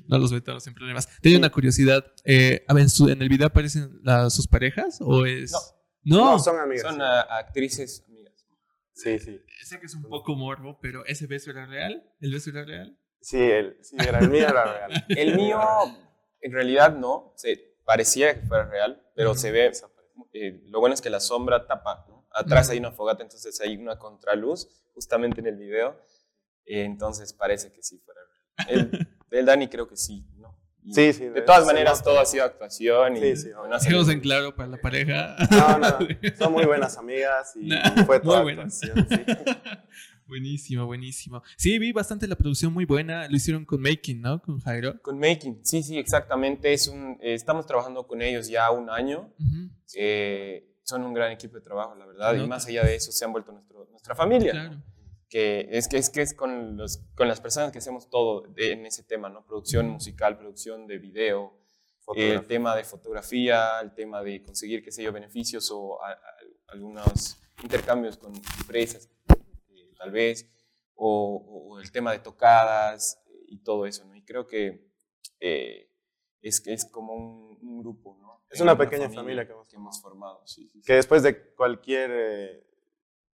no 0.07 0.17
los 0.17 0.31
metamos 0.31 0.65
en 0.67 0.73
problemas. 0.73 1.07
Tengo 1.21 1.37
una 1.37 1.49
curiosidad. 1.51 2.05
Eh, 2.25 2.63
a 2.67 2.73
ver, 2.73 2.83
¿en, 2.83 2.89
su- 2.89 3.09
en 3.09 3.21
el 3.21 3.29
video 3.29 3.47
aparecen 3.47 3.99
las- 4.03 4.33
sus 4.35 4.47
parejas 4.47 4.97
o 5.01 5.25
es...? 5.25 5.51
No. 5.51 6.17
No. 6.17 6.31
No, 6.33 6.39
son 6.39 6.59
amigas. 6.59 6.81
Son 6.83 7.01
ah, 7.01 7.21
actrices 7.21 8.03
amigas. 8.09 8.33
Sí, 8.93 9.17
sí. 9.19 9.39
Sé 9.63 9.79
que 9.79 9.85
es 9.85 9.95
un 9.95 10.03
poco 10.03 10.35
morbo, 10.35 10.77
pero 10.81 11.05
¿ese 11.05 11.27
beso 11.27 11.51
era 11.51 11.65
real? 11.65 12.03
¿El 12.19 12.33
beso 12.33 12.49
era 12.49 12.65
real? 12.65 12.97
Sí, 13.21 13.37
el, 13.39 13.77
sí, 13.81 13.95
era 13.99 14.19
el 14.19 14.29
mío, 14.29 14.45
era 14.47 14.65
real. 14.65 15.05
El 15.09 15.35
mío, 15.37 15.61
en 16.41 16.51
realidad 16.51 16.93
no, 16.93 17.31
se 17.37 17.77
parecía 17.85 18.37
que 18.37 18.45
fuera 18.45 18.65
real, 18.65 19.01
pero 19.15 19.33
se 19.33 19.51
ve, 19.51 19.71
eh, 20.33 20.61
lo 20.65 20.81
bueno 20.81 20.93
es 20.93 20.99
que 21.01 21.09
la 21.09 21.21
sombra 21.21 21.65
tapa. 21.65 22.05
Atrás 22.33 22.69
hay 22.69 22.79
una 22.79 22.91
fogata, 22.91 23.23
entonces 23.23 23.59
hay 23.61 23.77
una 23.77 23.97
contraluz, 23.97 24.67
justamente 24.93 25.39
en 25.41 25.47
el 25.47 25.55
video, 25.57 25.97
entonces 26.65 27.33
parece 27.33 27.71
que 27.71 27.81
sí 27.83 27.99
fuera 27.99 28.19
real. 28.67 28.89
El, 28.91 29.07
el 29.31 29.45
Dani 29.45 29.67
creo 29.67 29.87
que 29.87 29.95
sí, 29.97 30.25
¿no? 30.37 30.57
Y 30.85 30.93
Sí, 30.93 31.13
sí. 31.13 31.25
De 31.29 31.41
todas 31.41 31.61
se 31.61 31.65
maneras, 31.67 32.03
todo 32.03 32.19
ha 32.19 32.25
sido 32.25 32.43
actuación 32.43 33.15
y 33.15 33.19
Sí, 33.21 33.35
sí, 33.37 33.49
no 33.51 33.63
ha 33.63 33.79
salido- 33.79 33.99
Dejemos 33.99 34.09
en 34.09 34.19
claro 34.19 34.55
para 34.55 34.67
la 34.69 34.77
pareja. 34.81 35.35
No, 35.49 35.77
no, 35.79 35.97
son 36.37 36.51
muy 36.51 36.65
buenas 36.65 36.97
amigas 36.97 37.53
y, 37.55 37.67
Nah, 37.67 38.01
y 38.01 38.03
fue 38.03 38.19
toda 38.19 38.43
muy 38.43 38.53
buenas. 38.53 38.83
actuación, 38.83 39.07
sí. 39.09 39.33
buenísimo, 40.27 40.85
buenísimo. 40.85 41.41
Sí, 41.57 41.79
vi 41.79 41.91
bastante 41.93 42.27
la 42.27 42.35
producción 42.35 42.73
muy 42.73 42.83
buena. 42.85 43.27
Lo 43.29 43.35
hicieron 43.35 43.63
con 43.65 43.81
Making, 43.81 44.21
¿no? 44.21 44.41
Con 44.41 44.59
Jairo. 44.59 45.01
Con 45.01 45.19
Making, 45.19 45.59
sí, 45.63 45.83
sí, 45.83 45.97
exactamente. 45.97 46.73
Es 46.73 46.87
un, 46.87 47.17
eh, 47.21 47.33
estamos 47.33 47.65
trabajando 47.65 48.05
con 48.05 48.21
ellos 48.21 48.47
ya 48.49 48.69
un 48.71 48.89
año. 48.89 49.31
Ujú, 49.39 49.69
Eh, 49.95 50.69
son 50.83 51.03
un 51.05 51.13
gran 51.13 51.31
equipo 51.31 51.55
de 51.55 51.61
trabajo, 51.61 51.95
la 51.95 52.05
verdad. 52.05 52.33
Y 52.35 52.47
más 52.47 52.65
allá 52.67 52.83
de 52.83 52.95
eso, 52.95 53.11
se 53.11 53.25
han 53.25 53.31
vuelto 53.31 53.51
nuestro, 53.51 53.85
nuestra 53.89 54.15
familia. 54.15 54.53
¿no? 54.53 54.69
Claro. 54.69 54.83
que 55.29 55.67
es 55.71 55.87
que 55.87 55.97
es, 55.97 56.09
que 56.11 56.21
es 56.21 56.33
con, 56.35 56.77
los, 56.77 56.99
con 57.15 57.27
las 57.27 57.41
personas 57.41 57.71
que 57.71 57.79
hacemos 57.79 58.07
todo 58.09 58.41
de- 58.41 58.73
en 58.73 58.85
ese 58.85 59.01
tema, 59.03 59.29
¿no? 59.29 59.43
Producción 59.45 59.87
musical, 59.89 60.37
producción 60.37 60.85
de 60.85 60.99
video, 60.99 61.57
el 62.15 62.45
tema 62.47 62.75
de 62.75 62.83
fotografía, 62.83 63.79
el 63.81 63.93
tema 63.95 64.21
de 64.21 64.43
conseguir, 64.43 64.83
qué 64.83 64.91
sé 64.91 65.01
yo, 65.01 65.11
beneficios 65.11 65.71
o 65.71 65.99
a- 66.03 66.11
a- 66.11 66.17
algunos 66.67 67.37
intercambios 67.63 68.17
con 68.17 68.33
empresas, 68.59 69.09
eh, 69.69 69.91
tal 69.97 70.11
vez, 70.11 70.47
o, 70.95 71.69
o 71.71 71.79
el 71.79 71.91
tema 71.91 72.11
de 72.11 72.19
tocadas 72.19 73.19
y 73.47 73.57
todo 73.63 73.85
eso, 73.87 74.05
¿no? 74.05 74.15
Y 74.15 74.23
creo 74.23 74.45
que 74.45 74.85
eh, 75.39 75.89
es, 76.43 76.61
que 76.61 76.73
es 76.73 76.85
como 76.85 77.13
un, 77.13 77.57
un 77.61 77.79
grupo, 77.81 78.17
¿no? 78.21 78.43
Es 78.49 78.61
una 78.61 78.77
pequeña 78.77 79.09
familia 79.09 79.47
que 79.47 79.53
hemos 79.75 79.99
formado, 80.01 80.45
sí, 80.45 80.69
sí. 80.69 80.81
Que 80.85 80.93
después 80.93 81.23
de 81.23 81.53
cualquier, 81.55 82.11
eh, 82.13 82.67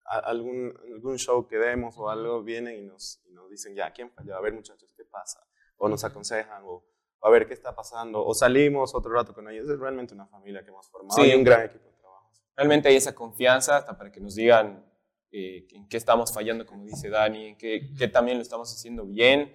algún, 0.04 0.72
algún 0.94 1.18
show 1.18 1.48
que 1.48 1.56
demos 1.56 1.98
o 1.98 2.08
algo, 2.08 2.42
vienen 2.44 2.84
y 2.84 2.86
nos, 2.86 3.20
y 3.26 3.32
nos 3.32 3.50
dicen, 3.50 3.74
ya, 3.74 3.92
¿quién 3.92 4.10
falló? 4.12 4.36
A 4.36 4.40
ver, 4.40 4.52
muchachos, 4.52 4.92
¿qué 4.96 5.04
pasa? 5.04 5.44
O 5.76 5.88
nos 5.88 6.04
aconsejan, 6.04 6.62
o 6.64 6.84
a 7.20 7.30
ver, 7.30 7.48
¿qué 7.48 7.54
está 7.54 7.74
pasando? 7.74 8.24
O 8.24 8.32
salimos 8.32 8.94
otro 8.94 9.12
rato 9.12 9.34
con 9.34 9.48
ellos. 9.50 9.68
Es 9.68 9.78
realmente 9.78 10.14
una 10.14 10.26
familia 10.26 10.62
que 10.62 10.68
hemos 10.70 10.88
formado 10.88 11.20
Sí. 11.20 11.30
y 11.30 11.34
un 11.34 11.42
gran 11.42 11.64
equipo 11.66 11.88
de 11.88 11.96
trabajo. 11.96 12.30
realmente 12.54 12.88
hay 12.88 12.96
esa 12.96 13.14
confianza 13.14 13.78
hasta 13.78 13.96
para 13.98 14.12
que 14.12 14.20
nos 14.20 14.34
digan 14.36 14.84
eh, 15.32 15.66
en 15.72 15.88
qué 15.88 15.96
estamos 15.96 16.32
fallando, 16.32 16.64
como 16.64 16.84
dice 16.84 17.08
Dani, 17.10 17.48
en 17.48 17.58
qué, 17.58 17.92
qué 17.98 18.06
también 18.08 18.38
lo 18.38 18.42
estamos 18.42 18.72
haciendo 18.72 19.04
bien. 19.04 19.54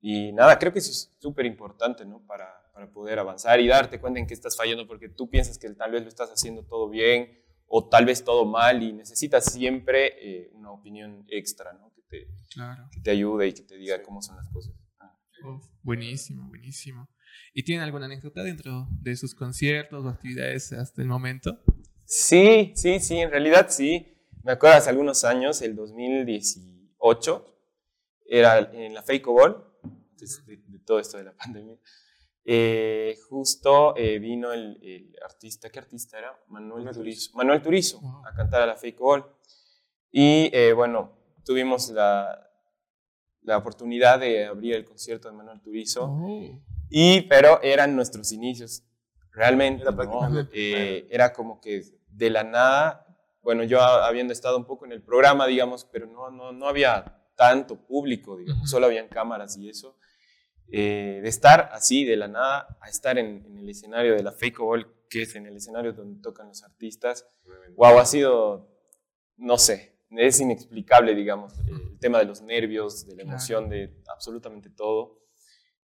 Y 0.00 0.32
nada, 0.32 0.58
creo 0.58 0.72
que 0.72 0.80
eso 0.80 0.90
es 0.90 1.16
súper 1.18 1.46
importante, 1.46 2.04
¿no? 2.04 2.24
Para, 2.26 2.67
para 2.78 2.92
poder 2.92 3.18
avanzar 3.18 3.58
y 3.58 3.66
darte 3.66 3.98
cuenta 4.00 4.20
en 4.20 4.26
qué 4.28 4.34
estás 4.34 4.56
fallando, 4.56 4.86
porque 4.86 5.08
tú 5.08 5.28
piensas 5.28 5.58
que 5.58 5.68
tal 5.70 5.90
vez 5.90 6.02
lo 6.02 6.08
estás 6.08 6.30
haciendo 6.30 6.62
todo 6.64 6.88
bien 6.88 7.42
o 7.66 7.88
tal 7.88 8.06
vez 8.06 8.22
todo 8.22 8.44
mal 8.46 8.80
y 8.84 8.92
necesitas 8.92 9.46
siempre 9.52 10.12
eh, 10.20 10.50
una 10.52 10.70
opinión 10.70 11.24
extra, 11.26 11.72
¿no? 11.72 11.92
Que 11.92 12.02
te, 12.02 12.28
Claro. 12.54 12.88
que 12.92 13.00
te 13.00 13.10
ayude 13.10 13.48
y 13.48 13.52
que 13.52 13.62
te 13.62 13.76
diga 13.76 14.00
cómo 14.04 14.22
son 14.22 14.36
las 14.36 14.48
cosas. 14.50 14.76
Uf, 15.44 15.66
buenísimo, 15.82 16.46
buenísimo. 16.46 17.08
¿Y 17.52 17.64
tienen 17.64 17.82
alguna 17.82 18.06
anécdota 18.06 18.44
dentro 18.44 18.86
de 19.02 19.16
sus 19.16 19.34
conciertos 19.34 20.04
o 20.04 20.08
actividades 20.10 20.72
hasta 20.72 21.02
el 21.02 21.08
momento? 21.08 21.58
Sí, 22.04 22.74
sí, 22.76 23.00
sí, 23.00 23.16
en 23.18 23.32
realidad 23.32 23.66
sí. 23.70 24.22
Me 24.44 24.52
acuerdo 24.52 24.76
hace 24.76 24.90
algunos 24.90 25.24
años, 25.24 25.62
el 25.62 25.74
2018, 25.74 27.58
era 28.26 28.58
en 28.72 28.94
la 28.94 29.02
Fake 29.02 29.26
Ball, 29.26 29.64
de, 30.46 30.56
de 30.58 30.78
todo 30.78 31.00
esto 31.00 31.18
de 31.18 31.24
la 31.24 31.32
pandemia. 31.36 31.76
Eh, 32.50 33.18
justo 33.28 33.94
eh, 33.94 34.18
vino 34.18 34.54
el, 34.54 34.78
el 34.82 35.14
artista, 35.22 35.68
¿qué 35.68 35.80
artista 35.80 36.18
era? 36.18 36.32
Manuel 36.48 36.78
Manuel 36.84 36.96
Turizo. 36.96 37.30
Manuel 37.36 37.60
Turizo 37.60 38.00
Wow. 38.00 38.26
a 38.26 38.32
cantar 38.32 38.62
a 38.62 38.66
la 38.66 38.74
Fake 38.74 38.98
Ball. 38.98 39.22
Y 40.10 40.48
eh, 40.54 40.72
bueno, 40.72 41.12
tuvimos 41.44 41.90
la, 41.90 42.50
la 43.42 43.58
oportunidad 43.58 44.18
de 44.18 44.46
abrir 44.46 44.76
el 44.76 44.86
concierto 44.86 45.28
de 45.28 45.36
Manuel 45.36 45.60
Turizo. 45.60 46.04
Oh. 46.04 46.58
Y, 46.88 47.20
pero 47.28 47.60
eran 47.62 47.94
nuestros 47.94 48.32
inicios, 48.32 48.82
realmente. 49.32 49.82
Era 49.82 49.90
¿no? 49.90 49.96
prácticamente 49.98 51.14
era 51.14 51.34
como 51.34 51.60
que 51.60 51.82
de 52.08 52.30
la 52.30 52.44
nada, 52.44 53.06
bueno, 53.42 53.62
yo 53.64 53.82
habiendo 53.82 54.32
estado 54.32 54.56
un 54.56 54.64
poco 54.64 54.86
en 54.86 54.92
el 54.92 55.02
programa, 55.02 55.46
digamos, 55.46 55.84
pero 55.84 56.06
no, 56.06 56.30
no, 56.30 56.52
no 56.52 56.66
había 56.66 57.14
tanto 57.36 57.76
público, 57.76 58.38
digamos, 58.38 58.70
solo 58.70 58.86
habían 58.86 59.08
cámaras 59.08 59.54
y 59.58 59.68
eso. 59.68 59.98
Eh, 60.70 61.20
de 61.22 61.28
estar 61.28 61.70
así, 61.72 62.04
de 62.04 62.16
la 62.16 62.28
nada, 62.28 62.78
a 62.80 62.88
estar 62.88 63.18
en, 63.18 63.44
en 63.46 63.58
el 63.58 63.68
escenario 63.68 64.14
de 64.14 64.22
la 64.22 64.32
Fake 64.32 64.58
Ball, 64.58 64.86
que 65.08 65.22
es 65.22 65.34
en 65.34 65.46
el 65.46 65.56
escenario 65.56 65.92
donde 65.92 66.20
tocan 66.20 66.48
los 66.48 66.62
artistas, 66.62 67.26
wow, 67.76 67.98
ha 67.98 68.04
sido, 68.04 68.68
no 69.36 69.56
sé, 69.58 69.98
es 70.10 70.40
inexplicable, 70.40 71.14
digamos, 71.14 71.54
el 71.66 71.98
tema 71.98 72.18
de 72.18 72.24
los 72.24 72.42
nervios, 72.42 73.06
de 73.06 73.16
la 73.16 73.22
emoción, 73.22 73.68
de 73.68 73.94
absolutamente 74.08 74.70
todo. 74.70 75.18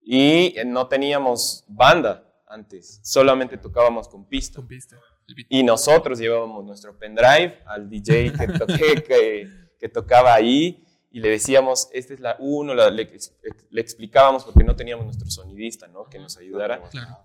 Y 0.02 0.58
eh, 0.58 0.66
no 0.66 0.88
teníamos 0.88 1.64
banda 1.68 2.28
antes, 2.48 3.00
solamente 3.04 3.58
tocábamos 3.58 4.08
con 4.08 4.28
pista. 4.28 4.58
Con 4.58 4.68
pista. 4.68 4.98
Y 5.48 5.64
nosotros 5.64 6.20
llevábamos 6.20 6.66
nuestro 6.66 6.98
pendrive 6.98 7.60
al 7.66 7.90
DJ 7.90 8.34
que, 8.34 8.48
toqué, 8.48 9.04
que, 9.08 9.48
que 9.80 9.90
tocaba 9.90 10.34
ahí 10.34 10.86
y 11.12 11.20
le 11.20 11.30
decíamos, 11.30 11.90
esta 11.94 12.14
es 12.14 12.20
la 12.20 12.36
1, 12.40 12.74
le, 12.74 12.92
le 13.70 13.82
explicábamos 13.82 14.46
porque 14.46 14.64
no 14.64 14.76
teníamos 14.76 15.06
nuestro 15.06 15.30
sonidista, 15.30 15.88
¿no? 15.88 16.06
Que 16.06 16.20
nos 16.20 16.38
ayudara. 16.38 16.82
Claro. 16.90 17.18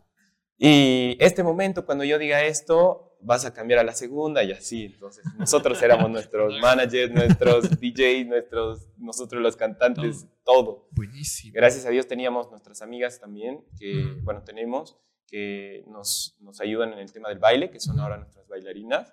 Y 0.58 1.16
este 1.20 1.42
momento, 1.42 1.84
cuando 1.84 2.02
yo 2.04 2.18
diga 2.18 2.42
esto, 2.44 3.16
vas 3.20 3.44
a 3.44 3.52
cambiar 3.52 3.80
a 3.80 3.84
la 3.84 3.92
segunda 3.92 4.42
y 4.42 4.52
así. 4.52 4.86
Entonces, 4.86 5.24
nosotros 5.36 5.80
éramos 5.82 6.10
nuestros 6.10 6.58
managers, 6.60 7.12
nuestros 7.12 7.70
DJs, 7.78 8.26
nuestros, 8.26 8.88
nosotros 8.96 9.42
los 9.42 9.56
cantantes, 9.56 10.26
todo. 10.44 10.88
Buenísimo. 10.92 11.52
Gracias 11.54 11.84
a 11.86 11.90
Dios 11.90 12.06
teníamos 12.08 12.50
nuestras 12.50 12.80
amigas 12.82 13.20
también, 13.20 13.64
que, 13.78 14.02
Ujú. 14.04 14.20
bueno, 14.22 14.42
tenemos, 14.44 14.96
que 15.26 15.84
nos, 15.88 16.36
nos 16.40 16.60
ayudan 16.60 16.92
en 16.94 17.00
el 17.00 17.12
tema 17.12 17.28
del 17.28 17.38
baile, 17.38 17.70
que 17.70 17.80
son 17.80 17.98
ahora 18.00 18.16
nuestras 18.16 18.46
bailarinas. 18.48 19.12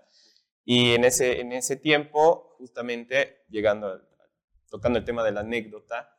Y 0.65 0.91
en 0.93 1.03
ese, 1.03 1.41
en 1.41 1.51
ese 1.51 1.75
tiempo, 1.75 2.55
justamente, 2.57 3.43
llegando, 3.49 3.87
a- 3.87 4.01
tocando 4.73 4.97
el 4.97 5.05
tema 5.05 5.23
de 5.23 5.31
la 5.31 5.41
anécdota, 5.41 6.17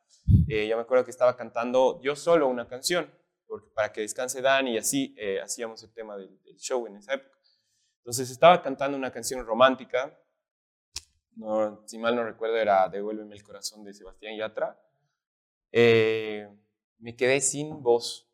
eh, 0.48 0.68
yo 0.68 0.76
me 0.76 0.82
acuerdo 0.82 1.04
que 1.04 1.10
estaba 1.10 1.36
cantando 1.36 2.00
yo 2.04 2.14
solo 2.14 2.46
una 2.46 2.68
canción, 2.68 3.12
porque, 3.48 3.68
para 3.74 3.92
que 3.92 4.02
descanse 4.02 4.40
Dani 4.40 4.74
y 4.74 4.78
así 4.78 5.12
eh, 5.18 5.40
hacíamos 5.40 5.82
el 5.82 5.92
tema 5.92 6.16
del, 6.16 6.40
del 6.44 6.56
show 6.56 6.86
en 6.86 6.94
esa 6.94 7.14
época. 7.14 7.36
Entonces 7.98 8.30
estaba 8.30 8.62
cantando 8.62 8.96
una 8.96 9.10
canción 9.10 9.44
romántica, 9.44 10.16
no, 11.34 11.82
si 11.88 11.98
mal 11.98 12.14
no 12.14 12.22
recuerdo 12.22 12.56
era 12.56 12.88
Devuélveme 12.88 13.34
el 13.34 13.42
corazón 13.42 13.82
de 13.82 13.92
Sebastián 13.92 14.36
Yatra. 14.38 14.80
Eh, 15.72 16.48
me 16.98 17.16
quedé 17.16 17.40
sin 17.40 17.82
voz, 17.82 18.30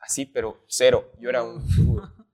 así, 0.00 0.26
pero 0.26 0.64
cero. 0.66 1.12
Yo 1.20 1.30
era 1.30 1.44
un. 1.44 1.62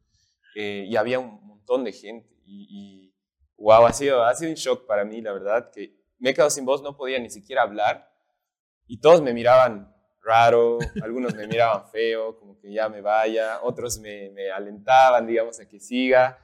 Eh, 0.57 0.85
y 0.89 0.97
había 0.97 1.21
un 1.21 1.47
montón 1.47 1.85
de 1.85 1.93
gente. 1.93 2.29
Y, 2.45 2.67
y, 2.69 3.15
wow, 3.57 3.87
ha 3.87 3.93
sido, 3.93 4.25
ha 4.25 4.35
sido 4.35 4.51
un 4.51 4.57
shock 4.57 4.85
para 4.85 5.05
mí, 5.05 5.21
la 5.21 5.33
verdad, 5.33 5.71
que 5.71 6.00
me 6.21 6.31
he 6.31 6.35
quedado 6.35 6.51
sin 6.51 6.65
voz, 6.65 6.83
no 6.83 6.97
podía 6.97 7.19
ni 7.19 7.31
siquiera 7.31 7.63
hablar. 7.63 8.09
Y 8.87 9.01
todos 9.01 9.23
me 9.23 9.33
miraban 9.33 9.95
raro, 10.23 10.79
algunos 11.03 11.35
me 11.35 11.47
miraban 11.47 11.91
feo, 11.91 12.39
como 12.39 12.59
que 12.61 12.73
ya 12.73 12.89
me 12.89 13.01
vaya, 13.01 13.61
otros 13.63 13.99
me, 13.99 14.31
me 14.31 14.51
alentaban, 14.51 15.27
digamos, 15.27 15.59
a 15.61 15.69
que 15.69 15.81
siga. 15.81 16.39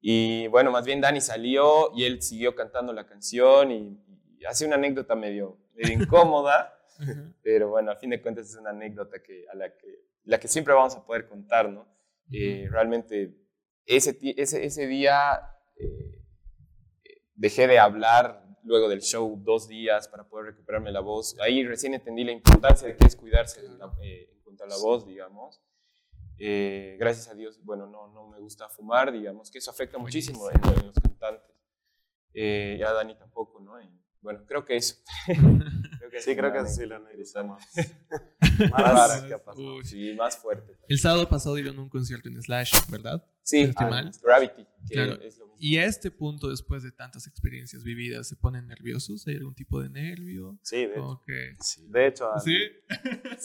Y 0.00 0.48
bueno, 0.48 0.70
más 0.70 0.84
bien 0.84 1.00
Dani 1.00 1.20
salió 1.20 1.90
y 1.94 2.04
él 2.04 2.20
siguió 2.20 2.54
cantando 2.54 2.92
la 2.92 3.06
canción 3.06 3.70
y, 3.72 3.98
y 4.38 4.44
hace 4.44 4.66
una 4.66 4.74
anécdota 4.74 5.14
medio, 5.14 5.58
medio 5.74 5.94
incómoda, 6.02 6.78
pero 7.42 7.70
bueno, 7.70 7.90
a 7.90 7.96
fin 7.96 8.10
de 8.10 8.20
cuentas 8.20 8.48
es 8.50 8.56
una 8.56 8.70
anécdota 8.70 9.22
que, 9.22 9.46
a 9.50 9.54
la 9.54 9.74
que, 9.74 10.04
la 10.24 10.38
que 10.38 10.48
siempre 10.48 10.74
vamos 10.74 10.94
a 10.94 11.04
poder 11.04 11.26
contar, 11.26 11.68
¿no? 11.68 11.88
Eh, 12.30 12.68
realmente 12.70 13.36
ese, 13.84 14.18
ese, 14.36 14.64
ese 14.64 14.86
día 14.86 15.40
eh, 15.76 16.22
eh, 17.04 17.22
dejé 17.34 17.66
de 17.66 17.78
hablar 17.78 18.43
luego 18.64 18.88
del 18.88 19.00
show 19.02 19.38
dos 19.42 19.68
días 19.68 20.08
para 20.08 20.24
poder 20.28 20.46
recuperarme 20.46 20.90
la 20.90 21.00
voz. 21.00 21.38
Ahí 21.40 21.64
recién 21.64 21.94
entendí 21.94 22.24
la 22.24 22.32
importancia 22.32 22.88
de 22.88 22.96
que 22.96 23.06
es 23.06 23.14
cuidarse 23.16 23.62
de 23.62 23.68
la- 23.78 23.92
eh, 24.02 24.30
en 24.32 24.40
cuanto 24.42 24.64
a 24.64 24.66
la 24.66 24.76
voz, 24.76 25.06
digamos. 25.06 25.60
Eh, 26.38 26.96
gracias 26.98 27.28
a 27.28 27.34
Dios, 27.34 27.62
bueno, 27.64 27.86
no, 27.86 28.08
no 28.08 28.28
me 28.28 28.40
gusta 28.40 28.68
fumar, 28.68 29.12
digamos, 29.12 29.50
que 29.50 29.58
eso 29.58 29.70
afecta 29.70 29.98
muchísimo 29.98 30.50
en, 30.50 30.56
en 30.80 30.86
los 30.86 30.94
cantantes. 30.98 31.54
Eh, 32.32 32.76
y 32.80 32.82
a 32.82 32.92
Dani 32.92 33.14
tampoco, 33.16 33.60
¿no? 33.60 33.78
Bueno, 34.24 34.42
creo 34.46 34.64
que 34.64 34.76
eso. 34.76 34.96
creo 35.26 36.10
que 36.10 36.20
sí, 36.20 36.34
creo 36.34 36.52
que 36.52 36.66
sí 36.66 36.86
lo 36.86 36.96
analizamos. 36.96 37.62
más 38.70 38.70
rara 38.72 39.28
que 39.28 39.34
ha 39.34 39.44
pasado. 39.44 39.82
Sí, 39.84 40.14
más 40.14 40.36
fuerte. 40.38 40.76
El 40.88 40.98
sábado 40.98 41.28
pasado 41.28 41.54
dieron 41.54 41.78
un 41.78 41.88
concierto 41.90 42.28
en 42.28 42.42
Slash, 42.42 42.72
¿verdad? 42.90 43.24
Sí, 43.42 43.70
mal. 43.78 44.10
Gravity. 44.22 44.64
Que 44.88 44.94
Claro. 44.94 45.12
es 45.20 45.38
lo 45.38 45.46
mismo. 45.46 45.56
Y 45.60 45.76
a 45.76 45.84
este 45.84 46.10
punto, 46.10 46.48
después 46.48 46.82
de 46.82 46.90
tantas 46.92 47.26
experiencias 47.26 47.84
vividas, 47.84 48.26
¿se 48.28 48.36
ponen 48.36 48.66
nerviosos? 48.66 49.26
¿Hay 49.26 49.36
algún 49.36 49.54
tipo 49.54 49.80
de 49.82 49.90
nervio? 49.90 50.58
Sí, 50.62 50.86
de 50.86 50.94
hecho. 50.94 51.20
De 51.90 52.06
hecho, 52.06 52.32
al, 52.32 52.40
¿Sí? 52.40 52.58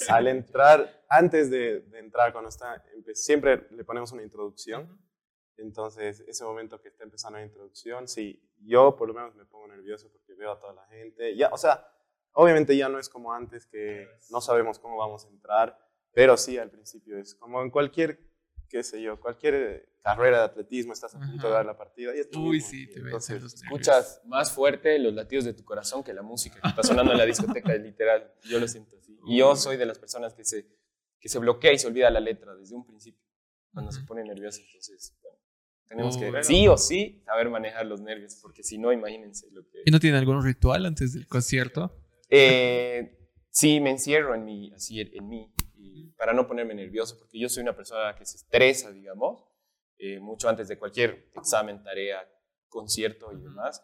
al 0.08 0.28
entrar, 0.28 1.04
antes 1.10 1.52
de, 1.52 1.82
de 1.82 2.00
entrar, 2.00 2.32
cuando 2.32 2.50
está, 2.50 2.82
siempre 3.14 3.68
le 3.72 3.84
ponemos 3.84 4.12
una 4.14 4.24
introducción. 4.24 4.98
Entonces, 5.60 6.22
ese 6.28 6.44
momento 6.44 6.82
que 6.82 6.88
está 6.90 7.04
empezando 7.04 7.38
la 7.38 7.46
introducción, 7.46 8.08
sí, 8.08 8.42
yo 8.60 8.96
por 8.96 9.08
lo 9.08 9.14
menos 9.14 9.36
me 9.36 9.46
pongo 9.46 9.68
nervioso 9.68 10.10
porque 10.12 10.34
veo 10.34 10.52
a 10.52 10.60
toda 10.60 10.74
la 10.74 10.86
gente. 10.88 11.36
Ya, 11.36 11.50
o 11.50 11.58
sea, 11.58 11.86
obviamente 12.34 12.76
ya 12.76 12.90
no 12.90 13.00
es 13.00 13.10
como 13.10 13.34
antes 13.34 13.66
que 13.66 14.08
no 14.30 14.42
sabemos 14.42 14.80
cómo 14.80 14.98
vamos 14.98 15.26
a 15.26 15.30
entrar, 15.30 15.78
pero 16.12 16.38
sí 16.38 16.58
al 16.58 16.70
principio 16.70 17.18
es 17.18 17.36
como 17.36 17.62
en 17.62 17.70
cualquier, 17.70 18.20
qué 18.68 18.84
sé 18.84 19.02
yo, 19.02 19.20
cualquier 19.20 19.90
carrera 20.02 20.40
de 20.40 20.44
atletismo, 20.46 20.94
estás 20.94 21.14
a 21.16 21.20
punto 21.20 21.48
de 21.48 21.54
dar 21.54 21.66
la 21.66 21.78
partida. 21.78 22.16
Y 22.16 22.20
es 22.20 22.30
Uy, 22.36 22.52
mismo. 22.58 22.70
sí, 22.70 22.88
te 22.88 22.94
ves 23.00 23.06
Entonces, 23.06 23.42
los. 23.42 23.54
Escuchas 23.56 24.22
más 24.26 24.52
fuerte 24.52 24.98
los 25.00 25.14
latidos 25.14 25.46
de 25.46 25.54
tu 25.54 25.64
corazón 25.64 26.04
que 26.04 26.14
la 26.14 26.22
música 26.22 26.60
que 26.62 26.68
está 26.70 26.84
sonando 26.84 27.12
en 27.12 27.18
la 27.18 27.26
discoteca, 27.26 27.74
literal. 27.76 28.34
Yo 28.44 28.60
lo 28.60 28.68
siento 28.68 28.98
así. 28.98 29.20
Y 29.26 29.38
yo 29.40 29.56
soy 29.56 29.78
de 29.78 29.86
las 29.86 30.00
personas 30.00 30.34
que 30.34 30.46
se, 30.46 30.66
que 31.20 31.30
se 31.30 31.40
bloquea 31.40 31.74
y 31.74 31.80
se 31.80 31.88
olvida 31.88 32.10
la 32.10 32.20
letra 32.22 32.56
desde 32.56 32.76
un 32.76 32.86
principio, 32.86 33.22
cuando 33.74 33.92
se 33.92 34.00
Ujú. 34.00 34.08
pone 34.08 34.24
nervioso. 34.24 34.62
Entonces, 34.66 35.16
bueno, 35.22 35.29
tenemos 35.90 36.16
Uy. 36.16 36.32
que 36.32 36.44
sí 36.44 36.68
o 36.68 36.78
sí 36.78 37.22
saber 37.26 37.50
manejar 37.50 37.86
los 37.88 38.00
nervios, 38.00 38.38
porque 38.42 38.64
si 38.64 38.78
no, 38.78 38.94
imagínense 38.94 39.48
lo 39.52 39.64
que... 39.68 39.82
¿Y 39.86 39.92
no 39.92 40.00
tienen 40.00 40.20
algún 40.20 40.44
ritual 40.44 40.86
antes 40.86 41.14
del 41.14 41.28
concierto? 41.28 41.92
Eh, 42.30 43.28
sí, 43.50 43.80
me 43.80 43.90
encierro 43.90 44.36
en 44.36 44.46
mí, 44.46 44.72
así 44.74 45.02
en 45.02 45.28
mí, 45.28 45.52
y 45.76 46.12
para 46.12 46.34
no 46.34 46.48
ponerme 46.48 46.76
nervioso, 46.76 47.18
porque 47.18 47.40
yo 47.40 47.50
soy 47.50 47.64
una 47.64 47.76
persona 47.76 48.16
que 48.16 48.26
se 48.26 48.38
estresa, 48.38 48.92
digamos, 48.92 49.44
eh, 49.98 50.20
mucho 50.20 50.48
antes 50.48 50.68
de 50.68 50.78
cualquier 50.78 51.32
examen, 51.36 51.84
tarea, 51.84 52.24
concierto 52.68 53.34
y 53.34 53.42
demás. 53.42 53.84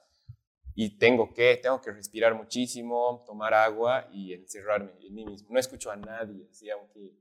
Y 0.75 0.97
tengo 0.97 1.33
que, 1.33 1.57
tengo 1.57 1.81
que 1.81 1.91
respirar 1.91 2.35
muchísimo, 2.35 3.23
tomar 3.25 3.53
agua 3.53 4.07
y 4.11 4.33
encerrarme 4.33 4.91
en 5.01 5.13
mí 5.13 5.25
mismo. 5.25 5.49
No 5.49 5.59
escucho 5.59 5.89
a 5.89 5.95
nadie, 5.95 6.47
así, 6.51 6.69
aunque 6.69 7.15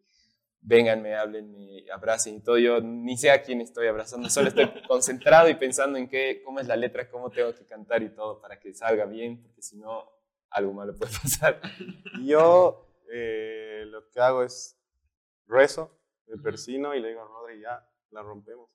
vengan, 0.64 1.02
me 1.02 1.14
hablen, 1.14 1.52
me 1.52 1.84
abracen 1.92 2.36
y 2.36 2.40
todo. 2.40 2.58
Yo 2.58 2.80
ni 2.80 3.16
sé 3.16 3.30
a 3.30 3.42
quién 3.42 3.60
estoy 3.60 3.86
abrazando, 3.86 4.28
solo 4.30 4.48
estoy 4.48 4.66
concentrado 4.88 5.48
y 5.48 5.54
pensando 5.54 5.98
en 5.98 6.08
qué, 6.08 6.42
cómo 6.44 6.58
es 6.58 6.66
la 6.66 6.76
letra, 6.76 7.08
cómo 7.08 7.30
tengo 7.30 7.54
que 7.54 7.66
cantar 7.66 8.02
y 8.02 8.08
todo 8.08 8.40
para 8.40 8.58
que 8.58 8.74
salga 8.74 9.04
bien, 9.04 9.42
porque 9.42 9.62
si 9.62 9.76
no, 9.76 10.10
algo 10.50 10.72
malo 10.72 10.94
puede 10.96 11.12
pasar. 11.22 11.60
Yo 12.24 12.88
eh, 13.12 13.84
lo 13.86 14.08
que 14.08 14.20
hago 14.20 14.42
es 14.42 14.80
rezo, 15.46 16.00
me 16.26 16.38
persino 16.38 16.94
y 16.94 17.00
le 17.00 17.08
digo 17.08 17.20
a 17.20 17.24
Rodri, 17.24 17.60
ya 17.60 17.86
la 18.10 18.22
rompemos. 18.22 18.70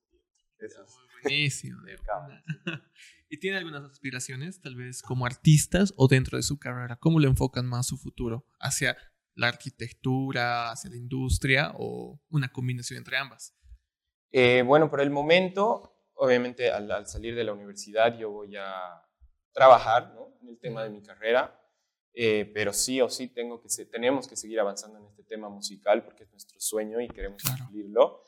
Eso 0.60 0.84
es. 0.84 0.96
Buenísimo. 1.24 1.82
de. 1.84 1.98
¿Y 3.30 3.38
tiene 3.38 3.58
algunas 3.58 3.84
aspiraciones, 3.84 4.60
tal 4.60 4.76
vez 4.76 5.02
como 5.02 5.26
artistas 5.26 5.94
o 5.98 6.08
dentro 6.08 6.38
de 6.38 6.44
su 6.44 6.58
carrera? 6.58 6.98
¿Cómo 6.98 7.20
le 7.20 7.28
enfocan 7.28 7.66
más 7.66 7.88
su 7.88 7.98
futuro? 7.98 8.46
¿Hacia 8.60 8.98
la 9.40 9.48
arquitectura, 9.48 10.72
hacia 10.72 10.90
la 10.90 10.98
industria 10.98 11.74
o 11.78 12.20
una 12.30 12.50
combinación 12.52 12.98
entre 12.98 13.18
ambas? 13.18 13.56
Eh, 14.32 14.64
bueno, 14.66 14.90
por 14.90 15.02
el 15.02 15.10
momento, 15.10 15.96
obviamente 16.16 16.70
al, 16.72 16.92
al 16.92 17.08
salir 17.08 17.36
de 17.36 17.44
la 17.44 17.54
universidad 17.54 18.18
yo 18.18 18.30
voy 18.32 18.56
a 18.58 19.02
trabajar 19.52 20.14
¿no? 20.14 20.36
en 20.42 20.50
el 20.50 20.60
tema 20.60 20.84
de 20.84 20.90
mi 20.90 21.02
carrera, 21.02 21.60
eh, 22.14 22.50
pero 22.54 22.74
sí 22.74 23.02
o 23.02 23.10
sí 23.10 23.28
tengo 23.30 23.62
que 23.62 23.70
se- 23.70 23.86
tenemos 23.86 24.28
que 24.28 24.36
seguir 24.36 24.60
avanzando 24.60 25.00
en 25.00 25.06
este 25.06 25.24
tema 25.24 25.50
musical 25.50 26.04
porque 26.04 26.24
es 26.24 26.32
nuestro 26.32 26.60
sueño 26.60 27.00
y 27.02 27.08
queremos 27.08 27.42
Claro. 27.42 27.66
cumplirlo. 27.66 28.22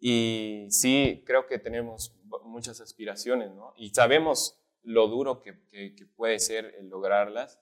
Y 0.00 0.66
sí, 0.70 1.22
creo 1.26 1.46
que 1.46 1.58
tenemos 1.58 2.14
muchas 2.44 2.80
aspiraciones, 2.80 3.50
¿no? 3.52 3.72
Y 3.76 3.90
sabemos 3.90 4.60
lo 4.82 5.08
duro 5.08 5.40
que, 5.40 5.64
que- 5.66 5.94
que 5.94 6.06
puede 6.06 6.38
ser 6.38 6.74
el 6.78 6.88
lograrlas 6.88 7.60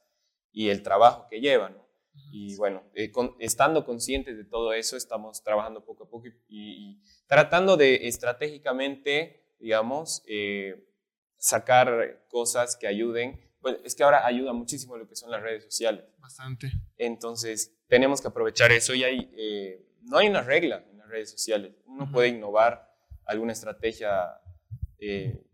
y 0.51 0.69
el 0.71 0.83
trabajo 0.83 1.27
que 1.29 1.41
lleva, 1.41 1.69
¿no? 1.71 1.87
Y 2.31 2.57
bueno, 2.57 2.83
eh, 2.95 3.11
con- 3.11 3.37
estando 3.39 3.85
conscientes 3.85 4.37
de 4.37 4.45
todo 4.45 4.73
eso, 4.73 4.97
estamos 4.97 5.43
trabajando 5.43 5.85
poco 5.85 6.05
a 6.05 6.09
poco 6.09 6.27
y, 6.29 6.33
y 6.49 7.03
tratando 7.27 7.77
de 7.77 8.07
estratégicamente, 8.09 9.55
digamos, 9.59 10.23
eh, 10.27 10.87
sacar 11.37 12.25
cosas 12.29 12.77
que 12.77 12.87
ayuden. 12.87 13.41
Pues 13.61 13.79
es 13.85 13.95
que 13.95 14.03
ahora 14.03 14.27
ayuda 14.27 14.53
muchísimo 14.53 14.97
lo 14.97 15.09
que 15.09 15.15
son 15.17 15.31
las 15.31 15.43
redes 15.43 15.65
sociales. 15.65 16.05
Bastante. 16.19 16.71
Entonces, 16.97 17.75
tenemos 17.87 18.21
que 18.21 18.29
aprovechar 18.29 18.73
eso 18.73 18.95
y 18.95 19.05
hay, 19.05 19.31
eh, 19.37 19.87
no 20.03 20.19
hay 20.19 20.29
una 20.29 20.43
regla 20.43 20.85
en 20.91 20.99
las 20.99 21.09
redes 21.09 21.31
sociales. 21.31 21.75
Uno 21.87 22.05
Ujú. 22.05 22.13
puede 22.13 22.29
innovar 22.29 22.91
alguna 23.25 23.53
estrategia, 23.53 24.41
eh, 24.99 25.45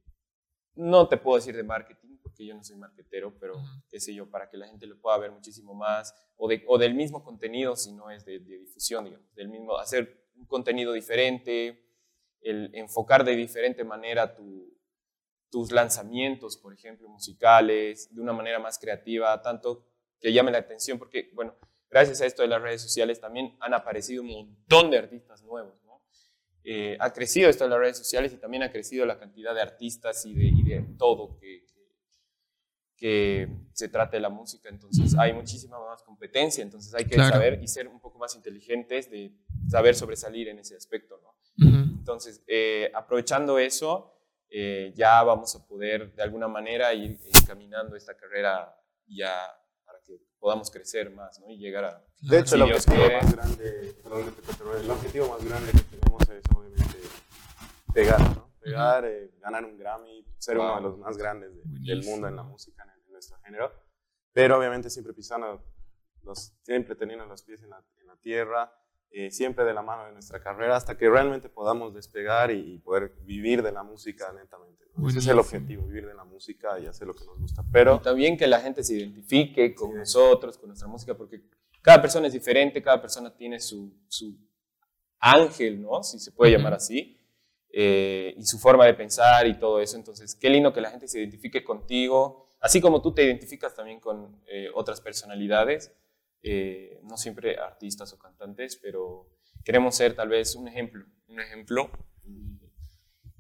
no 0.74 1.08
te 1.08 1.16
puedo 1.16 1.36
decir 1.36 1.54
de 1.56 1.62
marketing, 1.64 1.97
porque 2.38 2.46
yo 2.46 2.54
no 2.54 2.62
soy 2.62 2.76
marketero, 2.76 3.34
pero 3.40 3.56
Ujú. 3.56 3.66
qué 3.90 3.98
sé 3.98 4.14
yo, 4.14 4.30
para 4.30 4.48
que 4.48 4.56
la 4.56 4.68
gente 4.68 4.86
lo 4.86 4.96
pueda 5.00 5.18
ver 5.18 5.32
muchísimo 5.32 5.74
más, 5.74 6.14
o, 6.36 6.46
de- 6.48 6.62
o 6.68 6.78
del 6.78 6.94
mismo 6.94 7.24
contenido, 7.24 7.74
si 7.74 7.90
no 7.92 8.10
es 8.12 8.24
de, 8.24 8.38
de 8.38 8.58
difusión, 8.60 9.04
digamos, 9.06 9.34
del 9.34 9.48
mismo, 9.48 9.76
hacer 9.76 10.24
un 10.36 10.46
contenido 10.46 10.92
diferente, 10.92 11.84
el 12.40 12.70
enfocar 12.76 13.24
de 13.24 13.34
diferente 13.34 13.82
manera 13.82 14.36
tu, 14.36 14.72
tus 15.50 15.72
lanzamientos, 15.72 16.56
por 16.56 16.72
ejemplo, 16.72 17.08
musicales, 17.08 18.14
de 18.14 18.20
una 18.20 18.32
manera 18.32 18.60
más 18.60 18.78
creativa, 18.78 19.42
tanto 19.42 19.84
que 20.20 20.32
llame 20.32 20.52
la 20.52 20.58
atención, 20.58 20.96
porque, 20.96 21.32
bueno, 21.34 21.56
gracias 21.90 22.20
a 22.20 22.26
esto 22.26 22.42
de 22.42 22.48
las 22.48 22.62
redes 22.62 22.80
sociales 22.82 23.20
también 23.20 23.56
han 23.58 23.74
aparecido 23.74 24.22
un 24.22 24.28
montón 24.28 24.92
de 24.92 24.98
artistas 24.98 25.42
nuevos, 25.42 25.82
¿no? 25.84 26.00
Eh, 26.62 26.96
ha 27.00 27.12
crecido 27.12 27.50
esto 27.50 27.64
de 27.64 27.70
las 27.70 27.80
redes 27.80 27.98
sociales 27.98 28.32
y 28.32 28.36
también 28.36 28.62
ha 28.62 28.70
crecido 28.70 29.04
la 29.06 29.18
cantidad 29.18 29.54
de 29.56 29.60
artistas 29.62 30.24
y 30.24 30.34
de, 30.34 30.44
y 30.44 30.62
de 30.62 30.82
todo 30.98 31.36
que, 31.40 31.66
que, 32.98 33.48
se 33.72 33.88
trata 33.88 34.16
de 34.16 34.20
la 34.20 34.28
música, 34.28 34.68
entonces 34.68 35.16
hay 35.16 35.32
muchísima 35.32 35.78
más 35.78 36.02
competencia, 36.02 36.62
entonces 36.62 36.92
hay 36.94 37.04
que 37.04 37.14
Claro. 37.14 37.32
saber 37.34 37.62
y 37.62 37.68
ser 37.68 37.86
un 37.86 38.00
poco 38.00 38.18
más 38.18 38.34
inteligentes 38.34 39.08
de 39.08 39.32
saber 39.68 39.94
sobresalir 39.94 40.48
en 40.48 40.58
ese 40.58 40.74
aspecto, 40.76 41.20
¿no? 41.22 41.28
Ujú. 41.66 41.76
Entonces, 41.98 42.42
eh, 42.48 42.90
aprovechando 42.94 43.58
eso, 43.58 44.12
eh, 44.50 44.92
ya 44.96 45.22
vamos 45.22 45.54
a 45.54 45.66
poder 45.66 46.12
de 46.14 46.22
alguna 46.22 46.48
manera 46.48 46.92
ir 46.92 47.18
encaminando 47.40 47.94
esta 47.96 48.16
carrera 48.16 48.74
ya 49.06 49.32
para 49.84 50.00
que 50.02 50.18
podamos 50.38 50.70
crecer 50.70 51.10
más 51.10 51.38
¿no? 51.40 51.50
y 51.50 51.58
llegar 51.58 51.84
a... 51.84 52.04
De 52.20 52.38
hecho, 52.40 52.48
Si 52.48 52.54
el 52.56 52.62
objetivo, 52.62 52.96
quiere. 52.96 53.22
más 53.22 53.32
grande, 53.36 53.94
perdón 54.02 54.34
el 54.82 54.90
objetivo 54.90 55.28
más 55.28 55.44
grande 55.44 55.72
que 55.72 55.96
tenemos 55.96 56.22
es 56.28 56.42
obviamente 56.56 56.98
pegar, 57.94 58.20
¿no? 58.20 58.47
Pegar, 58.60 59.04
eh, 59.04 59.30
ganar 59.40 59.64
un 59.64 59.76
Grammy, 59.78 60.24
ser 60.38 60.56
uno 60.58 60.66
de 60.76 60.80
Wow. 60.80 60.82
los 60.90 60.98
más 60.98 61.16
grandes 61.16 61.54
de- 61.54 61.62
del 61.80 62.04
mundo 62.04 62.28
en 62.28 62.36
la 62.36 62.42
música, 62.42 62.82
en, 62.84 62.90
en 63.06 63.12
nuestro 63.12 63.38
género. 63.38 63.72
Pero 64.32 64.58
obviamente 64.58 64.90
siempre 64.90 65.12
pisando, 65.14 65.64
los, 66.22 66.52
siempre 66.62 66.94
teniendo 66.94 67.24
los 67.26 67.42
pies 67.42 67.62
en 67.62 67.70
la, 67.70 67.82
en 68.00 68.06
la 68.06 68.16
tierra, 68.16 68.72
eh, 69.10 69.30
siempre 69.30 69.64
de 69.64 69.72
la 69.72 69.80
mano 69.80 70.04
de 70.06 70.12
nuestra 70.12 70.38
carrera, 70.42 70.76
hasta 70.76 70.98
que 70.98 71.08
realmente 71.08 71.48
podamos 71.48 71.94
despegar 71.94 72.50
y, 72.50 72.74
y 72.74 72.78
poder 72.78 73.14
vivir 73.22 73.62
de 73.62 73.72
la 73.72 73.82
música 73.82 74.30
netamente. 74.32 74.84
¿no? 74.94 75.08
Ese 75.08 75.20
es 75.20 75.26
el 75.28 75.38
objetivo, 75.38 75.86
vivir 75.86 76.06
de 76.06 76.14
la 76.14 76.24
música 76.24 76.78
y 76.78 76.86
hacer 76.86 77.06
lo 77.06 77.14
que 77.14 77.24
nos 77.24 77.38
gusta. 77.38 77.64
Pero 77.72 77.96
Y 77.96 78.00
también 78.00 78.36
que 78.36 78.46
la 78.46 78.60
gente 78.60 78.84
se 78.84 78.96
identifique 78.96 79.74
con 79.74 79.92
Sí. 79.92 79.96
nosotros, 79.96 80.58
con 80.58 80.68
nuestra 80.68 80.88
música, 80.88 81.14
porque 81.16 81.42
cada 81.80 82.02
persona 82.02 82.26
es 82.26 82.34
diferente, 82.34 82.82
cada 82.82 83.00
persona 83.00 83.34
tiene 83.34 83.58
su, 83.60 83.98
su 84.08 84.36
ángel, 85.20 85.80
¿no? 85.82 86.02
Si 86.02 86.18
se 86.18 86.30
puede 86.32 86.52
Ujú. 86.52 86.58
llamar 86.58 86.74
así, 86.74 87.17
eh, 87.70 88.34
y 88.36 88.44
su 88.44 88.58
forma 88.58 88.86
de 88.86 88.94
pensar 88.94 89.46
y 89.46 89.58
todo 89.58 89.80
eso. 89.80 89.96
Entonces, 89.96 90.34
qué 90.34 90.50
lindo 90.50 90.72
que 90.72 90.80
la 90.80 90.90
gente 90.90 91.08
se 91.08 91.18
identifique 91.18 91.64
contigo, 91.64 92.54
así 92.60 92.80
como 92.80 93.02
tú 93.02 93.12
te 93.12 93.24
identificas 93.24 93.74
también 93.74 94.00
con 94.00 94.42
eh, 94.46 94.68
otras 94.74 95.00
personalidades, 95.00 95.92
eh, 96.42 97.00
no 97.02 97.16
siempre 97.16 97.58
artistas 97.58 98.12
o 98.12 98.18
cantantes, 98.18 98.76
pero 98.76 99.28
queremos 99.64 99.96
ser 99.96 100.14
tal 100.14 100.28
vez 100.28 100.54
un 100.54 100.68
ejemplo, 100.68 101.04
un 101.28 101.40
ejemplo. 101.40 101.90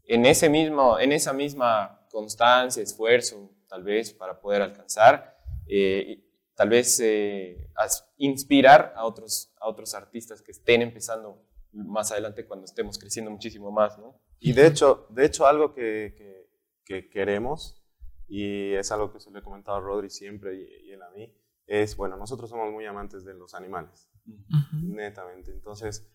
En, 0.04 0.26
ese 0.26 0.48
mismo, 0.48 0.98
en 0.98 1.12
esa 1.12 1.32
misma 1.32 2.06
constancia, 2.10 2.82
esfuerzo, 2.82 3.50
tal 3.68 3.84
vez, 3.84 4.12
para 4.12 4.40
poder 4.40 4.62
alcanzar, 4.62 5.38
eh, 5.68 6.24
tal 6.54 6.70
vez 6.70 6.98
eh, 7.00 7.70
inspirar 8.16 8.92
a 8.96 9.04
otros, 9.04 9.52
a 9.60 9.68
otros 9.68 9.94
artistas 9.94 10.42
que 10.42 10.50
estén 10.50 10.82
empezando 10.82 11.44
más 11.86 12.12
adelante 12.12 12.46
cuando 12.46 12.64
estemos 12.64 12.98
creciendo 12.98 13.30
muchísimo 13.30 13.70
más, 13.70 13.98
¿no? 13.98 14.20
Y 14.40 14.52
de 14.52 14.66
hecho, 14.66 15.06
de 15.10 15.24
hecho 15.26 15.46
algo 15.46 15.72
que, 15.74 16.14
que- 16.16 16.48
que 16.84 17.08
queremos, 17.10 17.84
y 18.28 18.72
es 18.74 18.90
algo 18.92 19.12
que 19.12 19.20
se 19.20 19.30
le 19.30 19.40
he 19.40 19.42
comentado 19.42 19.76
a 19.76 19.80
Rodri 19.80 20.08
siempre 20.10 20.54
y, 20.54 20.86
y 20.88 20.92
él 20.92 21.02
a 21.02 21.10
mí, 21.10 21.34
es, 21.66 21.96
bueno, 21.96 22.16
nosotros 22.16 22.48
somos 22.48 22.70
muy 22.72 22.86
amantes 22.86 23.24
de 23.24 23.34
los 23.34 23.54
animales, 23.54 24.08
netamente. 24.82 25.50
Entonces, 25.52 26.06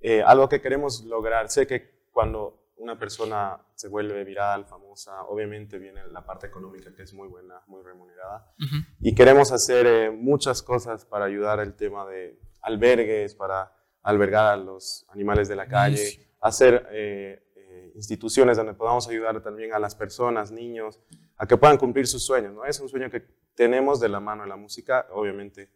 eh, 0.00 0.22
algo 0.22 0.48
que 0.48 0.60
queremos 0.60 1.04
lograr, 1.04 1.50
sé 1.50 1.66
que 1.66 2.06
cuando 2.12 2.72
una 2.76 2.98
persona 2.98 3.60
se 3.74 3.88
vuelve 3.88 4.24
viral, 4.24 4.64
famosa, 4.66 5.22
obviamente 5.24 5.78
viene 5.78 6.00
la 6.08 6.24
parte 6.24 6.46
económica 6.46 6.94
que 6.94 7.02
es 7.02 7.12
muy 7.14 7.28
buena, 7.28 7.60
muy 7.66 7.82
remunerada. 7.82 8.52
Y 9.00 9.14
queremos 9.14 9.52
hacer 9.52 9.86
eh, 9.86 10.10
muchas 10.10 10.62
cosas 10.62 11.04
para 11.04 11.26
ayudar 11.26 11.60
al 11.60 11.74
tema 11.76 12.06
de 12.06 12.40
albergues, 12.62 13.34
para 13.34 13.72
albergar 14.02 14.46
a 14.52 14.56
los 14.56 15.04
animales 15.08 15.48
de 15.48 15.56
la 15.56 15.66
calle, 15.68 16.28
hacer 16.40 16.88
eh, 16.90 17.42
eh, 17.56 17.92
instituciones 17.94 18.56
donde 18.56 18.74
podamos 18.74 19.06
ayudar 19.08 19.40
también 19.42 19.72
a 19.72 19.78
las 19.78 19.94
personas, 19.94 20.50
niños, 20.50 20.98
a 21.36 21.46
que 21.46 21.56
puedan 21.56 21.76
cumplir 21.78 22.06
sus 22.06 22.24
sueños. 22.24 22.52
¿no? 22.52 22.64
Es 22.64 22.78
un 22.80 22.88
sueño 22.88 23.10
que 23.10 23.20
tenemos 23.54 24.00
de 24.00 24.08
la 24.08 24.20
mano 24.20 24.42
de 24.42 24.48
la 24.48 24.56
música, 24.56 25.06
obviamente 25.12 25.70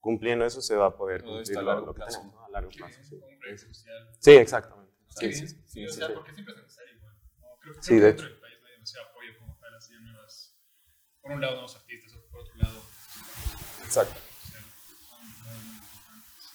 cumpliendo 0.00 0.44
eso 0.44 0.60
se 0.60 0.74
va 0.74 0.86
a 0.86 0.96
poder 0.96 1.22
cumplir 1.22 1.58
a 1.58 1.62
largo 1.62 1.86
lo, 1.86 1.92
que 1.94 1.98
plazo. 1.98 2.18
tenemos. 2.20 2.44
A 2.44 2.50
largo 2.50 2.70
plazo 2.70 2.98
sí. 3.04 3.20
sí, 4.18 4.30
exactamente. 4.32 4.92
Sí, 5.08 5.32
Sí, 5.32 5.46
sí, 5.46 5.46
sí, 5.48 5.56
Sí, 5.66 5.84
o 5.84 5.88
sí, 5.92 5.98
sea, 5.98 6.06
sí. 6.08 6.12
porque 6.14 6.32
siempre 6.34 6.54
es 6.54 6.60
necesario 6.62 6.94
igual. 6.96 7.14
¿no? 7.40 7.46
Creo, 7.60 7.72
creo 7.74 7.82
Sí, 7.82 7.88
que 7.90 7.94
de 8.00 8.06
dentro 8.06 8.26
del 8.26 8.38
país 8.40 8.54
no 8.60 8.66
hay 8.66 8.72
demasiado 8.72 9.06
apoyo 9.10 9.38
como 9.38 9.56
tal, 9.60 9.74
así 9.76 9.92
de 9.94 10.00
nuevas. 10.00 10.56
Por 11.20 11.32
un 11.32 11.40
lado, 11.40 11.52
nuevos 11.54 11.76
artistas, 11.76 12.12
por 12.30 12.40
otro 12.40 12.54
lado, 12.56 12.80
Exacto. 13.84 14.14
social, 14.42 14.62
son 15.08 15.24
muy, 15.24 15.64
muy 15.66 15.76
importantes. 15.76 16.52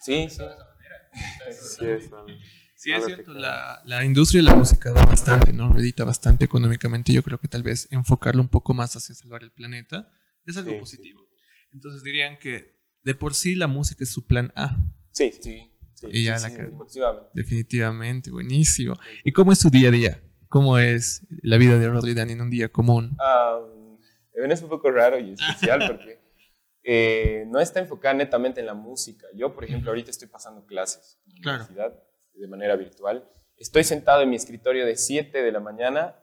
Sí. 0.00 0.28
Sí, 0.30 0.38
Pensar 0.38 0.48
de 0.48 0.54
esa 0.54 0.64
manera. 0.74 1.52
sí, 1.52 1.86
es, 1.86 2.12
um, 2.12 2.26
Sí, 2.74 2.92
es 2.92 3.04
cierto, 3.04 3.34
la, 3.34 3.82
la 3.84 4.04
industria 4.06 4.38
de 4.40 4.44
la 4.48 4.54
música 4.54 4.90
da 4.92 5.04
bastante, 5.04 5.52
¿no? 5.52 5.70
Redita 5.70 6.04
bastante 6.04 6.46
económicamente. 6.46 7.12
Yo 7.12 7.22
creo 7.22 7.38
que 7.38 7.46
tal 7.46 7.62
vez 7.62 7.86
enfocarlo 7.90 8.40
un 8.40 8.48
poco 8.48 8.72
más 8.72 8.96
hacia 8.96 9.14
salvar 9.14 9.42
el 9.42 9.50
planeta 9.52 10.10
es 10.46 10.56
algo 10.56 10.70
Sí, 10.70 10.76
sí. 10.76 10.80
positivo. 10.80 11.28
Entonces 11.72 12.02
dirían 12.02 12.38
que 12.38 12.80
de 13.02 13.14
por 13.14 13.34
sí 13.34 13.54
la 13.54 13.66
música 13.66 14.02
es 14.04 14.10
su 14.10 14.26
plan 14.26 14.50
A. 14.56 14.78
sí, 15.12 15.30
sí. 15.32 15.66
Sí, 15.94 16.06
sí. 16.06 16.06
Y 16.10 16.24
ya 16.24 16.38
sí, 16.38 16.44
la 16.44 16.48
sí, 16.48 16.56
definitivamente. 16.62 17.30
Definitivamente, 17.34 18.30
buenísimo. 18.30 18.96
¿Y 19.24 19.32
cómo 19.32 19.52
es 19.52 19.58
su 19.58 19.68
día 19.68 19.88
a 19.88 19.92
día? 19.92 20.22
¿Cómo 20.48 20.78
es 20.78 21.26
la 21.42 21.58
vida 21.58 21.78
de 21.78 21.86
Rodri 21.90 22.14
Dan 22.14 22.30
en 22.30 22.40
un 22.40 22.48
día 22.48 22.70
común? 22.70 23.14
Bueno, 24.34 24.54
es 24.54 24.62
un 24.62 24.70
poco 24.70 24.90
raro 24.90 25.18
y 25.18 25.32
especial 25.34 25.80
porque 25.86 26.19
eh, 26.92 27.44
no 27.46 27.60
está 27.60 27.78
enfocada 27.78 28.14
netamente 28.14 28.58
en 28.58 28.66
la 28.66 28.74
música. 28.74 29.24
Yo, 29.34 29.54
por 29.54 29.62
ejemplo, 29.64 29.90
ahorita 29.92 30.10
estoy 30.10 30.26
pasando 30.26 30.66
clases 30.66 31.20
en 31.26 31.34
la 31.36 31.40
Claro. 31.42 31.58
universidad 31.64 32.02
de 32.34 32.48
manera 32.48 32.74
virtual. 32.74 33.30
Estoy 33.56 33.84
sentado 33.84 34.22
en 34.22 34.30
mi 34.30 34.34
escritorio 34.34 34.84
de 34.84 34.96
7 34.96 35.40
de 35.40 35.52
la 35.52 35.60
mañana 35.60 36.16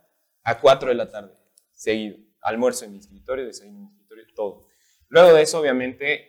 a 0.44 0.60
4 0.60 0.90
de 0.90 0.96
la 0.96 1.10
tarde, 1.10 1.34
seguido. 1.74 2.18
Almuerzo 2.42 2.84
en 2.84 2.92
mi 2.92 2.98
escritorio, 3.00 3.46
desayuno 3.46 3.78
en 3.78 3.84
mi 3.84 3.90
escritorio, 3.92 4.26
todo. 4.36 4.68
Luego 5.08 5.34
de 5.34 5.42
eso, 5.44 5.58
obviamente, 5.60 6.28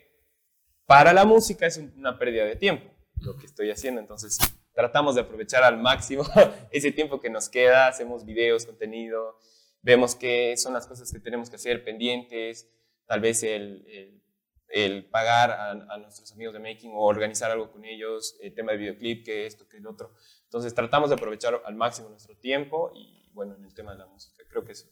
para 0.87 1.13
la 1.13 1.25
música 1.25 1.67
es 1.67 1.77
un- 1.79 1.93
una 1.97 2.17
pérdida 2.17 2.45
de 2.45 2.55
tiempo 2.55 2.89
lo 3.21 3.37
que 3.37 3.47
estoy 3.47 3.73
haciendo. 3.73 4.01
Entonces, 4.01 4.39
tratamos 4.73 5.17
de 5.17 5.23
aprovechar 5.23 5.65
al 5.65 5.79
máximo 5.79 6.23
ese 6.71 6.93
tiempo 6.93 7.19
que 7.21 7.29
nos 7.31 7.49
queda. 7.49 7.89
Hacemos 7.89 8.25
videos, 8.25 8.67
contenido, 8.67 9.37
vemos 9.83 10.15
qué 10.15 10.57
son 10.57 10.75
las 10.75 10.87
cosas 10.87 11.11
que 11.13 11.19
tenemos 11.19 11.51
que 11.51 11.57
hacer 11.57 11.83
pendientes, 11.83 12.71
tal 13.07 13.21
vez 13.21 13.43
el, 13.43 13.85
el- 13.89 14.23
el 14.69 15.09
pagar 15.09 15.51
a, 15.51 15.71
a 15.71 15.99
nuestros 15.99 16.31
amigos 16.33 16.55
de 16.55 16.61
Making 16.61 16.93
o 16.95 17.01
organizar 17.07 17.51
algo 17.51 17.71
con 17.71 17.85
ellos, 17.85 18.37
el 18.43 18.55
tema 18.55 18.73
de 18.73 18.79
videoclip, 18.79 19.25
que 19.25 19.47
esto, 19.47 19.67
que 19.69 19.79
el 19.79 19.87
otro. 19.87 20.13
Entonces, 20.45 20.75
tratamos 20.75 21.11
de 21.11 21.17
aprovechar 21.17 21.61
al 21.65 21.75
máximo 21.75 22.09
nuestro 22.11 22.37
tiempo 22.37 22.91
y, 22.95 23.31
bueno, 23.33 23.55
en 23.55 23.65
el 23.65 23.75
tema 23.75 23.93
de 23.93 23.99
la 23.99 24.07
música, 24.07 24.43
creo 24.49 24.65
que 24.65 24.73
eso. 24.73 24.89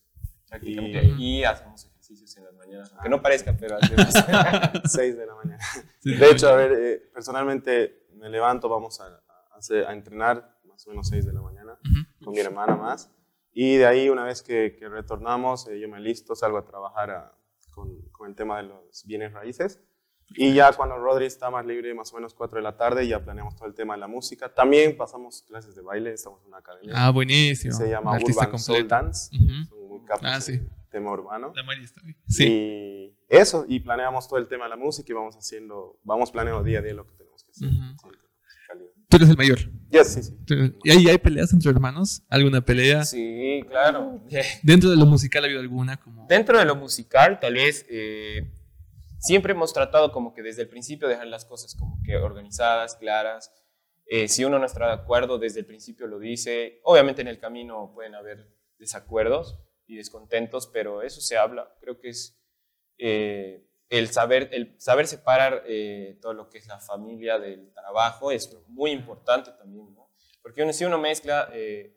prácticamente. 0.48 1.02
Y- 1.18 1.40
Y, 1.40 1.44
hacemos 1.44 1.84
ejercicios 1.84 2.36
en 2.36 2.44
las 2.44 2.54
mañanas, 2.54 2.92
aunque 2.92 3.08
no 3.08 3.20
parezca, 3.20 3.56
pero 3.58 3.76
hacemos. 3.76 4.06
6 4.92 5.16
de 5.16 5.26
la 5.26 5.34
mañana. 5.34 5.58
De 6.04 6.30
hecho, 6.30 6.48
a 6.48 6.54
ver, 6.54 6.72
eh, 6.72 7.10
personalmente 7.12 8.06
me 8.12 8.28
levanto, 8.30 8.68
vamos 8.68 9.00
a, 9.00 9.06
a 9.06 9.56
hacer- 9.58 9.84
a 9.86 9.92
entrenar 9.92 10.56
más 10.64 10.86
o 10.86 10.90
menos 10.90 11.08
6 11.08 11.26
de 11.26 11.32
la 11.32 11.40
mañana 11.42 11.78
con 12.22 12.32
mi 12.32 12.38
hermana 12.40 12.76
más. 12.76 13.10
Y 13.52 13.76
de 13.76 13.86
ahí, 13.86 14.08
una 14.08 14.22
vez 14.24 14.42
que, 14.42 14.76
que 14.78 14.88
retornamos, 14.88 15.66
eh, 15.68 15.80
yo 15.80 15.88
me 15.88 15.98
listo, 15.98 16.34
salgo 16.36 16.58
a 16.58 16.64
trabajar 16.64 17.10
a- 17.10 17.32
con, 17.76 18.00
con 18.10 18.28
el 18.30 18.34
tema 18.34 18.56
de 18.56 18.64
los 18.64 19.04
bienes 19.06 19.32
raíces. 19.32 19.80
Y 20.30 20.54
ya 20.54 20.72
cuando 20.72 20.96
Rodri 20.96 21.26
está 21.26 21.50
más 21.50 21.64
libre, 21.64 21.94
más 21.94 22.12
o 22.12 22.16
menos 22.16 22.34
4 22.34 22.56
de 22.56 22.62
la 22.62 22.76
tarde, 22.76 23.06
ya 23.06 23.22
planeamos 23.22 23.54
todo 23.54 23.68
el 23.68 23.74
tema 23.74 23.94
de 23.94 24.00
la 24.00 24.08
música. 24.08 24.52
También 24.52 24.96
pasamos 24.96 25.42
clases 25.42 25.76
de 25.76 25.82
baile, 25.82 26.12
estamos 26.12 26.40
en 26.42 26.48
una 26.48 26.58
academia. 26.58 26.92
Ah, 26.96 27.10
buenísimo. 27.10 27.72
se 27.72 27.88
llama 27.88 28.16
artista 28.16 28.46
Urban 28.46 28.58
Soul 28.58 28.76
completo. 28.78 28.94
Dance. 29.04 29.36
Ujú. 29.36 29.64
Son 29.68 29.88
muy 29.88 30.00
capos 30.04 30.24
Ah, 30.24 30.40
sí. 30.40 30.60
tema 30.90 31.12
urbano. 31.12 31.52
La 31.54 31.62
María 31.62 31.84
está 31.84 32.00
bien. 32.02 32.16
Sí. 32.26 32.44
Y 32.48 33.16
eso, 33.28 33.66
y 33.68 33.78
planeamos 33.78 34.26
todo 34.26 34.40
el 34.40 34.48
tema 34.48 34.64
de 34.64 34.70
la 34.70 34.76
música 34.76 35.12
y 35.12 35.14
vamos 35.14 35.36
haciendo, 35.36 36.00
vamos 36.02 36.32
planeando 36.32 36.64
día 36.64 36.80
a 36.80 36.82
día 36.82 36.94
lo 36.94 37.06
que 37.06 37.12
tenemos 37.14 37.44
que 37.44 37.50
hacer. 37.52 37.68
Sí, 37.68 37.78
calidad. 38.02 38.25
Tú 39.08 39.16
eres 39.16 39.28
el 39.30 39.36
mayor. 39.36 39.58
Yes, 39.90 40.08
sí, 40.14 40.22
sí. 40.22 40.34
¿Y 40.82 40.90
ahí 40.90 41.08
hay 41.08 41.18
peleas 41.18 41.52
entre 41.52 41.70
hermanos? 41.70 42.22
¿Alguna 42.28 42.60
pelea? 42.60 43.04
Sí, 43.04 43.64
claro. 43.68 44.22
¿Dentro 44.62 44.90
de 44.90 44.96
lo 44.96 45.06
musical 45.06 45.44
ha 45.44 45.46
habido 45.46 45.60
alguna? 45.60 45.96
Como... 45.98 46.26
Dentro 46.28 46.58
de 46.58 46.64
lo 46.64 46.74
musical, 46.74 47.38
tal 47.38 47.54
vez 47.54 47.86
eh, 47.88 48.50
siempre 49.18 49.52
hemos 49.52 49.72
tratado 49.72 50.10
como 50.12 50.34
que 50.34 50.42
desde 50.42 50.62
el 50.62 50.68
principio 50.68 51.06
dejar 51.08 51.28
las 51.28 51.44
cosas 51.44 51.76
como 51.76 52.00
que 52.04 52.16
organizadas, 52.16 52.96
claras. 52.96 53.52
Eh, 54.06 54.28
si 54.28 54.44
uno 54.44 54.58
no 54.58 54.66
está 54.66 54.86
de 54.86 54.94
acuerdo, 54.94 55.38
desde 55.38 55.60
el 55.60 55.66
principio 55.66 56.06
lo 56.06 56.18
dice. 56.18 56.80
Obviamente 56.82 57.22
en 57.22 57.28
el 57.28 57.38
camino 57.38 57.92
pueden 57.94 58.14
haber 58.14 58.52
desacuerdos 58.78 59.60
y 59.86 59.96
descontentos, 59.96 60.66
pero 60.66 61.02
eso 61.02 61.20
se 61.20 61.36
habla. 61.36 61.72
Creo 61.80 61.98
que 61.98 62.08
es 62.08 62.40
eh, 62.98 63.65
el, 63.88 64.08
saber, 64.08 64.48
el 64.52 64.74
saber 64.80 65.06
separar 65.06 65.62
eh, 65.66 66.18
todo 66.20 66.32
lo 66.34 66.48
que 66.48 66.58
es 66.58 66.66
la 66.66 66.78
familia 66.80 67.38
del 67.38 67.72
trabajo 67.72 68.30
es 68.30 68.56
muy 68.68 68.90
importante 68.90 69.52
también, 69.52 69.94
¿no? 69.94 70.10
Porque 70.42 70.62
uno, 70.62 70.72
si 70.72 70.84
uno 70.84 70.98
mezcla... 70.98 71.48
eh, 71.52 71.92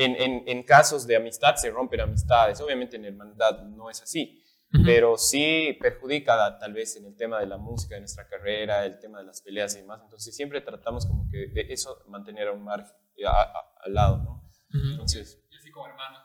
en, 0.00 0.14
en- 0.14 0.44
en 0.46 0.62
casos 0.62 1.08
de 1.08 1.16
amistad 1.16 1.56
se 1.56 1.70
rompen 1.70 2.00
amistades. 2.00 2.60
Obviamente 2.60 2.94
en 2.94 3.04
hermandad 3.04 3.62
no 3.64 3.90
es 3.90 4.00
así, 4.00 4.40
Ujú. 4.72 4.84
pero 4.86 5.18
sí 5.18 5.76
perjudica 5.80 6.56
tal 6.60 6.72
vez 6.72 6.94
en 6.94 7.06
el 7.06 7.16
tema 7.16 7.40
de 7.40 7.46
la 7.46 7.56
música, 7.56 7.96
de 7.96 8.02
nuestra 8.02 8.28
carrera, 8.28 8.86
el 8.86 9.00
tema 9.00 9.18
de 9.18 9.24
las 9.24 9.42
peleas 9.42 9.74
y 9.74 9.78
demás. 9.80 10.00
Entonces 10.04 10.36
siempre 10.36 10.60
tratamos 10.60 11.04
como 11.04 11.28
que 11.28 11.48
de 11.48 11.66
eso 11.72 12.04
mantener 12.06 12.46
a 12.46 12.52
un 12.52 12.62
margen, 12.62 12.94
eh, 13.16 13.26
a- 13.26 13.30
a- 13.42 13.72
al 13.84 13.92
lado, 13.92 14.18
¿no? 14.18 14.48
Ujú. 14.72 14.90
Entonces... 14.92 15.42
Y 15.50 15.56
así 15.56 15.68
como 15.72 15.88
hermanos, 15.88 16.22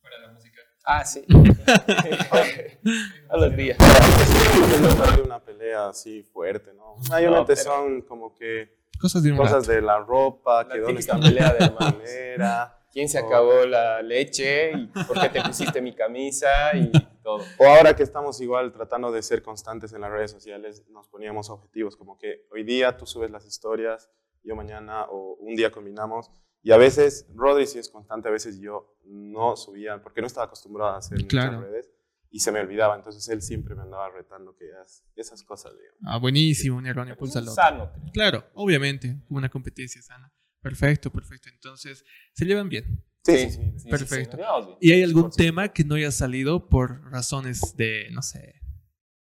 fuera 0.00 0.18
de 0.20 0.26
la 0.28 0.32
música. 0.32 0.60
Ah, 0.86 1.04
sí. 1.04 1.24
a 3.28 3.36
los 3.36 3.56
días. 3.56 3.76
No 3.78 5.04
hay 5.04 5.20
una 5.20 5.40
pelea 5.40 5.88
así 5.88 6.22
fuerte, 6.22 6.72
¿no? 6.74 6.96
Mayormente 7.10 7.54
pero- 7.56 7.70
son 7.70 8.02
como 8.02 8.34
que 8.34 8.76
Cosas 9.00 9.22
de 9.22 9.36
cosas 9.36 9.66
de 9.66 9.82
la 9.82 9.98
ropa, 9.98 10.64
La 10.64 10.74
que 10.74 10.80
dónde 10.80 11.00
está 11.00 11.18
pelea 11.18 11.52
de 11.54 11.70
manera. 11.80 12.72
¿Quién 12.92 13.08
se 13.10 13.20
Oh. 13.20 13.26
acabó 13.26 13.66
la 13.66 14.00
leche? 14.00 14.72
¿Y 14.72 14.86
por 14.86 15.20
qué 15.20 15.28
te 15.28 15.42
pusiste 15.42 15.82
mi 15.82 15.94
camisa? 15.94 16.74
Y 16.74 16.90
todo. 17.22 17.44
O 17.58 17.66
ahora 17.66 17.94
que 17.94 18.02
estamos 18.02 18.40
igual 18.40 18.72
tratando 18.72 19.12
de 19.12 19.22
ser 19.22 19.42
constantes 19.42 19.92
en 19.92 20.00
las 20.00 20.10
redes 20.10 20.30
sociales, 20.30 20.82
nos 20.88 21.08
poníamos 21.08 21.50
objetivos, 21.50 21.94
como 21.96 22.16
que 22.16 22.46
hoy 22.50 22.64
día 22.64 22.96
tú 22.96 23.04
subes 23.06 23.30
las 23.30 23.44
historias, 23.44 24.08
yo 24.42 24.56
mañana 24.56 25.04
o 25.10 25.34
un 25.40 25.54
día 25.56 25.70
combinamos. 25.70 26.30
Y 26.66 26.72
a 26.72 26.76
veces, 26.78 27.28
Rodri 27.32 27.64
sí 27.64 27.78
es 27.78 27.88
constante, 27.88 28.26
a 28.26 28.32
veces 28.32 28.58
yo 28.58 28.98
no 29.04 29.54
subía, 29.54 30.02
porque 30.02 30.20
no 30.20 30.26
estaba 30.26 30.46
acostumbrado 30.46 30.94
a 30.94 30.96
hacer 30.96 31.24
Claro. 31.28 31.58
muchas 31.58 31.70
redes 31.70 31.90
y 32.28 32.40
se 32.40 32.50
me 32.50 32.58
olvidaba. 32.58 32.96
Entonces 32.96 33.28
él 33.28 33.40
siempre 33.40 33.76
me 33.76 33.82
andaba 33.82 34.10
retando 34.10 34.56
que 34.56 34.68
esas 35.14 35.44
cosas, 35.44 35.74
digamos. 35.78 36.00
Ah, 36.04 36.18
buenísimo. 36.18 36.76
Un 36.78 36.88
hermano 36.88 37.12
impulsa 37.12 37.38
al 37.38 37.44
otro. 37.44 37.54
Sano, 37.54 37.92
creo. 37.92 38.12
Claro, 38.12 38.50
obviamente. 38.54 39.16
Una 39.28 39.48
competencia 39.48 40.02
sana. 40.02 40.32
Perfecto, 40.60 41.12
perfecto. 41.12 41.50
Entonces, 41.50 42.04
se 42.34 42.44
llevan 42.44 42.68
bien. 42.68 43.00
Sí, 43.22 43.38
sí, 43.38 43.50
sí. 43.52 43.78
sí, 43.78 43.88
Perfecto. 43.88 44.36
llevamos 44.36 44.66
bien. 44.66 44.78
¿Y 44.80 44.90
hay 44.90 45.02
algún 45.04 45.30
100%. 45.30 45.36
tema 45.36 45.68
que 45.68 45.84
no 45.84 45.94
haya 45.94 46.10
salido 46.10 46.68
por 46.68 47.00
razones 47.12 47.76
de, 47.76 48.08
no 48.10 48.22
sé, 48.22 48.60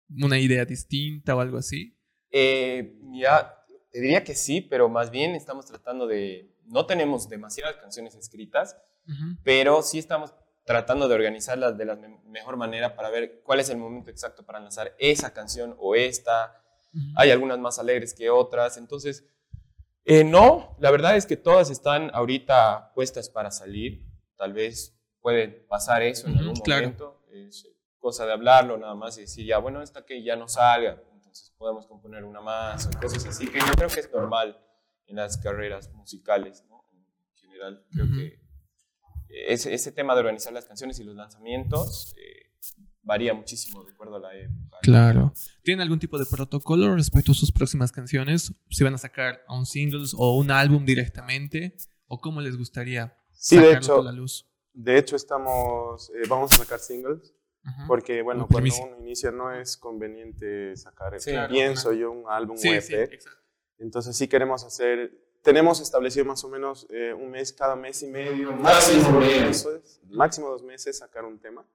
una 0.09 0.39
idea 0.39 0.65
distinta 0.65 1.35
o 1.35 1.41
algo 1.41 1.59
así? 1.59 1.95
Eh, 2.31 2.97
mira, 3.03 3.64
te 3.95 4.01
diría 4.01 4.25
que 4.25 4.35
sí, 4.35 4.59
pero 4.59 4.89
más 4.89 5.09
bien 5.09 5.35
estamos 5.35 5.65
tratando 5.65 6.05
de... 6.05 6.53
No 6.65 6.85
tenemos 6.85 7.29
demasiadas 7.29 7.77
canciones 7.77 8.13
escritas, 8.15 8.75
Ujú. 9.07 9.37
pero 9.41 9.81
sí 9.81 9.99
estamos 9.99 10.33
tratando 10.65 11.07
de 11.07 11.15
organizarlas 11.15 11.77
de 11.77 11.85
la 11.85 11.95
me- 11.95 12.19
mejor 12.25 12.57
manera 12.57 12.97
para 12.97 13.09
ver 13.09 13.41
cuál 13.45 13.61
es 13.61 13.69
el 13.69 13.77
momento 13.77 14.09
exacto 14.11 14.45
para 14.45 14.59
lanzar 14.59 14.93
esa 14.99 15.33
canción 15.33 15.75
o 15.79 15.95
esta. 15.95 16.61
Ujú. 16.93 17.05
Hay 17.15 17.31
algunas 17.31 17.57
más 17.57 17.79
alegres 17.79 18.13
que 18.13 18.29
otras, 18.29 18.75
entonces... 18.75 19.23
eh, 20.03 20.25
no, 20.25 20.75
la 20.79 20.91
verdad 20.91 21.15
es 21.15 21.25
que 21.25 21.37
todas 21.37 21.69
están 21.69 22.11
ahorita 22.13 22.91
puestas 22.95 23.29
para 23.29 23.49
salir. 23.49 24.03
Tal 24.35 24.51
vez 24.51 24.93
puede 25.21 25.47
pasar 25.47 26.01
eso 26.03 26.27
en 26.27 26.37
algún 26.37 26.55
claro. 26.57 26.81
momento. 26.81 27.21
Es 27.31 27.65
cosa 27.99 28.25
de 28.25 28.33
hablarlo 28.33 28.75
nada 28.77 28.93
más 28.95 29.17
y 29.17 29.21
decir, 29.21 29.45
ya, 29.45 29.57
bueno, 29.59 29.81
esta 29.81 30.05
que 30.05 30.21
ya 30.21 30.35
no 30.35 30.49
salga, 30.49 31.01
entonces 31.35 31.53
podemos 31.57 31.85
componer 31.85 32.23
una 32.23 32.39
más 32.39 32.87
o 32.87 32.99
cosas 32.99 33.25
así, 33.25 33.47
que 33.47 33.59
yo 33.59 33.65
creo 33.75 33.89
que 33.89 33.99
es 33.99 34.09
normal 34.11 34.57
en 35.07 35.17
las 35.17 35.37
carreras 35.37 35.91
musicales, 35.91 36.63
¿no? 36.69 36.81
En 36.93 37.35
general, 37.35 37.85
creo 37.91 38.05
que 38.05 38.39
ese, 39.27 39.73
ese 39.73 39.91
tema 39.91 40.13
de 40.13 40.21
organizar 40.21 40.53
las 40.53 40.65
canciones 40.65 40.97
y 40.99 41.03
los 41.03 41.13
lanzamientos 41.15 42.15
eh, 42.17 42.53
varía 43.01 43.33
muchísimo 43.33 43.83
de 43.83 43.91
acuerdo 43.91 44.15
a 44.15 44.19
la 44.19 44.33
época. 44.33 44.77
Claro. 44.81 45.33
¿Tienen 45.61 45.81
algún 45.81 45.99
tipo 45.99 46.17
de 46.17 46.25
protocolo 46.25 46.95
respecto 46.95 47.33
a 47.33 47.35
sus 47.35 47.51
próximas 47.51 47.91
canciones? 47.91 48.53
Si 48.69 48.83
van 48.85 48.93
a 48.93 48.97
sacar 48.97 49.41
a 49.47 49.57
un 49.57 49.65
singles 49.65 50.15
o 50.17 50.37
un 50.37 50.51
álbum 50.51 50.85
directamente, 50.85 51.75
¿O 52.07 52.21
cómo 52.21 52.39
les 52.39 52.55
gustaría 52.55 53.17
Sí, 53.31 53.55
de 53.57 53.63
sacarlo 53.73 53.79
hecho, 53.79 53.99
a 53.99 54.03
la 54.03 54.11
luz? 54.11 54.47
de 54.73 54.97
hecho 54.99 55.15
estamos, 55.15 56.11
eh, 56.11 56.27
vamos 56.29 56.53
a 56.53 56.57
sacar 56.57 56.79
singles, 56.79 57.33
Ajá. 57.65 57.85
porque 57.87 58.21
bueno, 58.21 58.41
Una 58.45 58.51
cuando 58.51 58.75
uno 58.83 58.97
inicia 58.99 59.31
no 59.31 59.51
es 59.51 59.75
conveniente 59.77 60.75
sacar, 60.77 61.19
Sí, 61.19 61.31
claro, 61.31 61.51
pienso 61.51 61.89
una- 61.89 61.97
yo, 61.99 62.11
un 62.11 62.23
álbum 62.29 62.57
Sí, 62.57 62.69
o 62.69 62.73
EP. 62.73 62.81
sí, 62.81 62.93
exacto. 62.95 63.39
Entonces 63.79 64.15
sí 64.15 64.27
queremos 64.27 64.63
hacer, 64.63 65.11
tenemos 65.41 65.81
establecido 65.81 66.25
más 66.25 66.43
o 66.43 66.49
menos 66.49 66.87
eh, 66.89 67.13
un 67.13 67.31
mes, 67.31 67.51
cada 67.53 67.75
mes 67.75 68.01
y 68.03 68.07
medio, 68.07 68.51
máximo, 68.53 69.19
mes 69.19 69.29
y 69.29 69.33
medio. 69.35 69.49
eso 69.49 69.75
es, 69.75 69.99
máximo 70.09 70.49
dos 70.49 70.63
meses 70.63 70.97
sacar 70.99 71.25
un 71.25 71.39
tema 71.39 71.65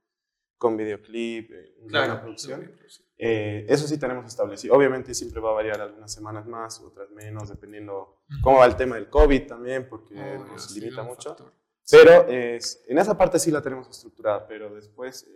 con 0.59 0.77
videoclip, 0.77 1.51
eh, 1.53 1.75
una 1.81 1.89
Claro. 2.05 2.21
producción. 2.21 2.71
Eh, 3.19 3.67
eso 3.69 3.87
sí 3.87 3.99
tenemos 3.99 4.25
establecido. 4.27 4.75
Obviamente 4.75 5.13
siempre 5.15 5.41
va 5.41 5.51
a 5.51 5.55
variar 5.55 5.81
algunas 5.81 6.13
semanas 6.13 6.47
más, 6.47 6.81
otras 6.81 7.11
menos, 7.11 7.49
dependiendo 7.49 8.23
cómo 8.43 8.59
va 8.59 8.67
el 8.67 8.77
tema 8.77 8.95
del 8.97 9.09
COVID 9.11 9.47
también, 9.47 9.89
porque 9.89 10.15
Oh, 10.19 10.45
nos 10.45 10.71
limita 10.75 11.03
mucho. 11.03 11.31
factor. 11.31 11.53
Pero 11.91 12.27
en 12.29 12.99
esa 12.99 13.19
parte 13.19 13.39
sí 13.39 13.51
la 13.51 13.61
tenemos 13.61 13.89
estructurada, 13.89 14.47
pero 14.47 14.73
después, 14.75 15.27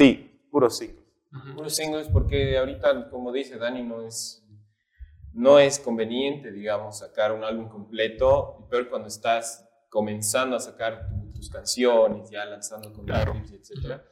sí, 0.00 0.40
puro 0.50 0.70
single. 0.70 1.04
Ujú. 1.32 1.54
Puros 1.56 1.76
singles 1.76 2.08
porque 2.08 2.56
ahorita, 2.58 3.08
como 3.10 3.30
dice 3.32 3.56
Dani, 3.58 3.82
no 3.82 4.02
es, 4.02 4.42
no 5.32 5.58
es 5.58 5.78
conveniente, 5.78 6.50
digamos, 6.50 6.98
sacar 6.98 7.32
un 7.32 7.44
álbum 7.44 7.68
completo, 7.68 8.56
y 8.60 8.70
peor 8.70 8.88
cuando 8.88 9.08
estás 9.08 9.68
comenzando 9.88 10.56
a 10.56 10.60
sacar 10.60 11.06
tu- 11.08 11.32
tus 11.32 11.50
canciones, 11.50 12.30
ya 12.30 12.44
lanzando 12.46 12.92
con 12.92 13.04
Claro. 13.04 13.32
clips, 13.32 13.52
etcétera, 13.52 14.04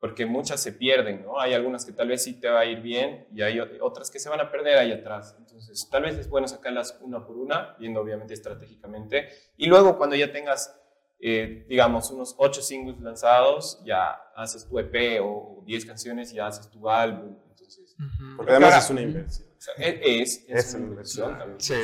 porque 0.00 0.26
muchas 0.26 0.60
se 0.62 0.72
pierden, 0.72 1.22
¿no? 1.22 1.38
Hay 1.40 1.54
algunas 1.54 1.84
que 1.84 1.92
tal 1.92 2.08
vez 2.08 2.24
sí 2.24 2.40
te 2.40 2.48
va 2.48 2.60
a 2.60 2.64
ir 2.64 2.80
bien 2.80 3.26
y 3.32 3.42
hay 3.42 3.60
otras 3.80 4.10
que 4.10 4.18
se 4.18 4.28
van 4.28 4.40
a 4.40 4.50
perder 4.50 4.78
ahí 4.78 4.92
atrás. 4.92 5.36
Entonces, 5.38 5.88
tal 5.90 6.02
vez 6.02 6.16
es 6.16 6.28
bueno 6.28 6.48
sacarlas 6.48 6.98
una 7.02 7.24
por 7.26 7.36
una, 7.36 7.76
viendo 7.78 8.00
obviamente 8.00 8.34
estratégicamente, 8.34 9.28
y 9.56 9.66
luego 9.66 9.96
cuando 9.96 10.16
ya 10.16 10.32
tengas 10.32 10.79
eh, 11.22 11.66
digamos, 11.68 12.10
unos 12.10 12.34
ocho 12.38 12.62
singles 12.62 12.98
lanzados, 13.00 13.82
ya 13.84 14.12
haces 14.34 14.66
tu 14.66 14.78
EP 14.78 15.20
o 15.22 15.62
10 15.66 15.84
canciones 15.86 16.32
y 16.32 16.36
ya 16.36 16.46
haces 16.46 16.68
tu 16.70 16.88
álbum. 16.88 17.36
Entonces, 17.50 17.94
Ujú. 17.98 18.36
Porque 18.36 18.52
además 18.52 18.72
Ahora- 18.72 18.84
es 18.84 18.90
una 18.90 19.00
inversión. 19.02 19.48
o 19.50 19.60
sea, 19.60 19.74
e- 19.76 20.20
es, 20.22 20.44
es, 20.48 20.66
Es 20.68 20.74
una 20.74 20.86
inversión 20.86 21.38
también. 21.38 21.60
Sí, 21.60 21.74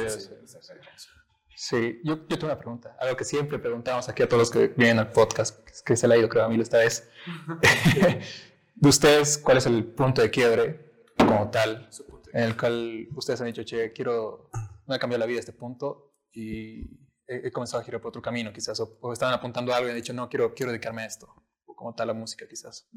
Sí, 1.59 2.01
yo, 2.05 2.17
yo 2.29 2.39
tengo 2.39 2.47
una 2.47 2.59
pregunta. 2.59 2.97
Algo 3.01 3.17
que 3.17 3.25
siempre 3.25 3.59
preguntamos 3.59 4.09
aquí 4.11 4.23
a 4.23 4.29
todos 4.29 4.41
los 4.43 4.51
que 4.51 4.69
vienen 4.77 4.99
al 4.99 5.11
podcast, 5.11 5.65
que- 5.65 5.73
que 5.87 5.97
se 5.97 6.07
le 6.07 6.15
ha 6.15 6.19
ido 6.19 6.29
creo 6.29 6.45
a 6.45 6.49
mí 6.49 6.61
esta 6.61 6.79
vez. 6.79 7.09
de 8.75 8.89
ustedes, 8.89 9.39
¿cuál 9.39 9.57
es 9.59 9.67
el 9.67 9.85
punto 9.85 10.21
de 10.23 10.31
quiebre 10.31 11.05
como 11.19 11.51
tal? 11.51 11.89
En 12.33 12.43
el 12.45 12.57
cual 12.57 13.09
ustedes 13.15 13.41
han 13.41 13.47
dicho, 13.47 13.63
che, 13.65 13.93
quiero, 13.93 14.51
me 14.87 14.97
ha 14.97 14.99
cambiado 14.99 15.21
la 15.21 15.27
vida 15.27 15.41
este 15.41 15.53
punto 15.55 16.15
y 16.33 16.85
he, 17.27 17.51
comenzado 17.51 17.81
a 17.81 17.85
girar 17.85 18.01
por 18.01 18.11
otro 18.11 18.23
camino 18.23 18.53
quizás, 18.53 18.79
o, 18.81 18.99
o 19.01 19.13
estaban 19.13 19.35
apuntando 19.35 19.73
a 19.73 19.77
algo 19.77 19.89
y 19.89 19.91
han 19.91 19.97
dicho, 19.97 20.13
no, 20.13 20.29
quiero, 20.29 20.55
quiero 20.55 20.73
dedicarme 20.73 21.03
a 21.03 21.07
esto, 21.07 21.29
o 21.65 21.75
como 21.75 21.95
tal 21.95 22.09
la 22.09 22.15
música 22.15 22.47
quizás. 22.49 22.89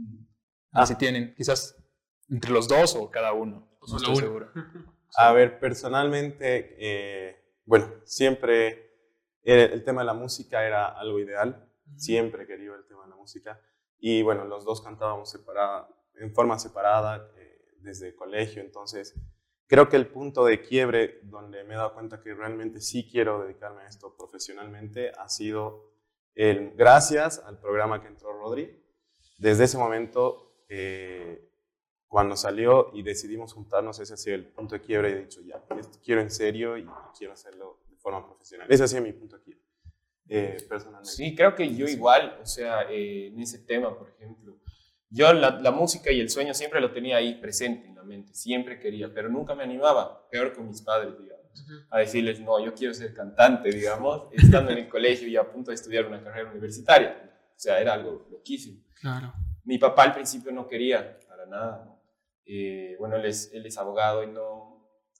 Ah. 0.72 0.86
si 0.86 0.96
tienen, 0.96 1.34
quizás 1.36 1.76
entre 2.30 2.52
los 2.52 2.68
dos 2.68 2.96
o 2.96 3.10
cada 3.10 3.34
uno, 3.34 3.70
O 3.80 3.88
no 3.88 3.98
estoy 3.98 4.14
uno. 4.14 4.22
seguro. 4.22 4.52
A 5.16 5.32
ver, 5.32 5.60
personalmente, 5.60 6.76
eh, 6.78 7.58
bueno, 7.66 7.92
siempre 8.06 8.90
el, 9.42 9.72
el 9.72 9.84
tema 9.84 10.02
de 10.02 10.06
la 10.06 10.14
música 10.14 10.64
era 10.64 10.86
algo 10.88 11.20
ideal. 11.20 11.68
Siempre 11.96 12.46
quería 12.46 12.76
el 12.76 12.86
tema 12.86 13.04
de 13.06 13.10
la 13.10 13.16
música. 13.16 13.60
Y 13.98 14.22
bueno, 14.22 14.46
los 14.46 14.64
dos 14.64 14.82
cantábamos 14.82 15.32
separada, 15.32 15.90
en 16.20 16.34
forma 16.34 16.60
separada 16.60 17.32
eh, 17.36 17.60
desde 17.82 18.10
el 18.10 18.16
colegio. 18.16 18.62
Entonces, 18.62 19.16
creo 19.70 19.88
que 19.88 19.96
el 19.96 20.08
punto 20.08 20.44
de 20.44 20.62
quiebre 20.62 21.20
donde 21.24 21.64
me 21.64 21.76
he 21.76 21.78
dado 21.78 21.94
cuenta 21.94 22.20
que 22.20 22.34
realmente 22.34 22.82
sí 22.82 23.08
quiero 23.10 23.44
dedicarme 23.44 23.84
a 23.84 23.88
esto 23.88 24.16
profesionalmente 24.18 25.12
ha 25.12 25.30
sido 25.30 25.94
el, 26.34 26.72
gracias 26.76 27.40
al 27.46 27.60
programa 27.60 28.02
que 28.02 28.08
entró 28.08 28.34
Rodri. 28.34 28.84
Desde 29.38 29.66
ese 29.66 29.78
momento, 29.78 30.64
eh, 30.68 31.48
cuando 32.08 32.36
salió 32.36 32.90
y 32.94 33.04
decidimos 33.04 33.54
juntarnos, 33.54 34.00
ese 34.00 34.16
ha 34.16 34.18
sido 34.18 34.36
el 34.36 34.48
punto 34.48 34.74
de 34.74 34.82
quiebre 34.82 35.12
y 35.12 35.14
he 35.14 35.20
dicho, 35.20 35.42
ya, 35.42 35.64
esto 35.78 36.00
quiero 36.04 36.22
en 36.22 36.32
serio 36.32 36.76
y 36.76 36.88
quiero 37.16 37.34
hacerlo 37.34 37.82
de 37.90 37.96
forma 37.98 38.26
profesional. 38.26 38.68
Ese 38.70 38.84
ha 38.84 38.88
sido 38.88 39.04
mi 39.04 39.14
punto 39.14 39.38
de 39.38 39.44
quiebre, 39.44 39.64
eh, 40.30 40.58
personalmente. 40.68 41.12
Sí, 41.12 41.36
creo 41.36 41.54
que 41.54 41.76
yo 41.76 41.88
igual, 41.88 42.40
o 42.42 42.46
sea, 42.46 42.90
eh, 42.90 43.28
en 43.28 43.40
ese 43.40 43.60
tema, 43.60 43.96
por 43.96 44.10
ejemplo, 44.10 44.58
yo 45.10 45.34
la, 45.34 45.60
la 45.60 45.72
música 45.72 46.12
y 46.12 46.20
el 46.20 46.30
sueño 46.30 46.54
siempre 46.54 46.82
lo 46.82 46.92
tenía 46.92 47.18
ahí 47.18 47.36
presente 47.36 47.88
en 47.88 47.96
la 47.96 48.04
mente, 48.04 48.34
siempre 48.34 48.80
quería, 48.80 49.12
pero 49.14 49.30
nunca 49.30 49.56
me 49.56 49.64
animaba, 49.64 50.28
peor 50.30 50.54
con 50.54 50.68
mis 50.68 50.82
padres, 50.82 51.18
digamos, 51.18 51.40
a 51.90 52.00
decirles, 52.00 52.40
no, 52.40 52.64
yo 52.64 52.74
quiero 52.74 52.94
ser 52.94 53.14
cantante, 53.14 53.70
digamos, 53.70 54.28
estando 54.32 54.72
en 54.72 54.80
el 54.80 54.90
colegio 54.90 55.28
y 55.28 55.36
a 55.36 55.50
punto 55.50 55.72
de 55.72 55.76
estudiar 55.76 56.06
una 56.06 56.24
carrera 56.24 56.52
universitaria. 56.52 57.30
O 57.56 57.60
sea, 57.60 57.80
era 57.80 57.94
algo 57.94 58.28
loquísimo. 58.32 58.82
Claro. 59.02 59.34
Mi 59.66 59.78
papá 59.78 60.04
al 60.04 60.14
principio 60.14 60.52
no 60.52 60.68
quería, 60.68 61.20
para 61.28 61.46
nada. 61.46 61.84
¿no? 61.86 62.02
Eh, 62.46 62.96
bueno, 62.98 63.18
él 63.18 63.26
es, 63.26 63.52
él 63.54 63.66
es 63.66 63.78
abogado 63.78 64.24
y 64.24 64.28
no... 64.28 64.70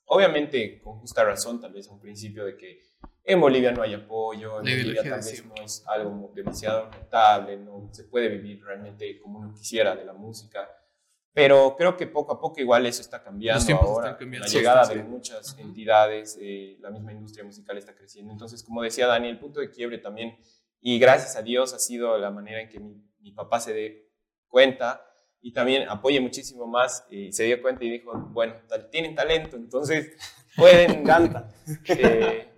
Obviamente, 0.06 0.80
con 0.80 0.98
justa 0.98 1.22
razón, 1.24 1.60
tal 1.60 1.72
vez 1.72 1.88
a 1.88 1.92
un 1.92 2.00
principio 2.00 2.44
de 2.44 2.56
que 2.56 2.80
en 3.32 3.40
Bolivia 3.40 3.72
no 3.72 3.82
hay 3.82 3.94
apoyo, 3.94 4.60
en 4.60 4.64
La 4.66 4.70
Bolivia 4.72 5.02
tal 5.02 5.20
vez 5.20 5.44
no 5.46 5.54
es 5.62 5.84
algo 5.86 6.32
demasiado 6.34 6.90
rentable, 6.90 7.56
no 7.58 7.88
se 7.92 8.04
puede 8.04 8.28
vivir 8.28 8.62
realmente 8.64 9.18
como 9.20 9.38
uno 9.40 9.52
quisiera 9.54 9.94
de 9.96 10.04
la 10.04 10.12
música. 10.12 10.68
Pero 11.32 11.76
creo 11.76 11.96
que 11.96 12.08
poco 12.08 12.32
a 12.32 12.40
poco 12.40 12.60
igual 12.60 12.84
eso 12.86 13.00
está 13.02 13.22
cambiando 13.22 13.76
ahora. 13.76 14.06
están 14.08 14.18
cambiando. 14.18 14.46
La 14.46 14.50
Sí, 14.50 14.56
llegada 14.58 14.82
están 14.82 14.98
de 14.98 15.04
muchas 15.04 15.56
entidades, 15.58 16.36
eh, 16.40 16.76
la 16.80 16.90
misma 16.90 17.12
industria 17.12 17.44
musical 17.44 17.78
está 17.78 17.94
creciendo. 17.94 18.32
Entonces, 18.32 18.62
como 18.64 18.82
decía 18.82 19.06
Dani, 19.06 19.28
el 19.28 19.38
punto 19.38 19.60
de 19.60 19.70
quiebre 19.70 19.98
también, 19.98 20.36
y 20.80 20.98
gracias 20.98 21.36
a 21.36 21.42
Dios 21.42 21.72
ha 21.72 21.78
sido 21.78 22.18
la 22.18 22.30
manera 22.30 22.60
en 22.60 22.68
que 22.68 22.80
mi, 22.80 23.00
mi 23.20 23.30
papá 23.32 23.60
se 23.60 23.72
dé 23.72 24.10
cuenta 24.48 25.06
y 25.40 25.52
también 25.52 25.88
apoye 25.88 26.20
muchísimo 26.20 26.66
más 26.66 27.06
y 27.10 27.32
se 27.32 27.44
dio 27.44 27.62
cuenta 27.62 27.84
y 27.84 27.90
dijo, 27.90 28.12
bueno, 28.32 28.54
tienen 28.90 29.14
talento, 29.14 29.56
entonces 29.56 30.12
pueden, 30.56 31.04
Canta. 31.06 31.48
eh, 31.88 32.49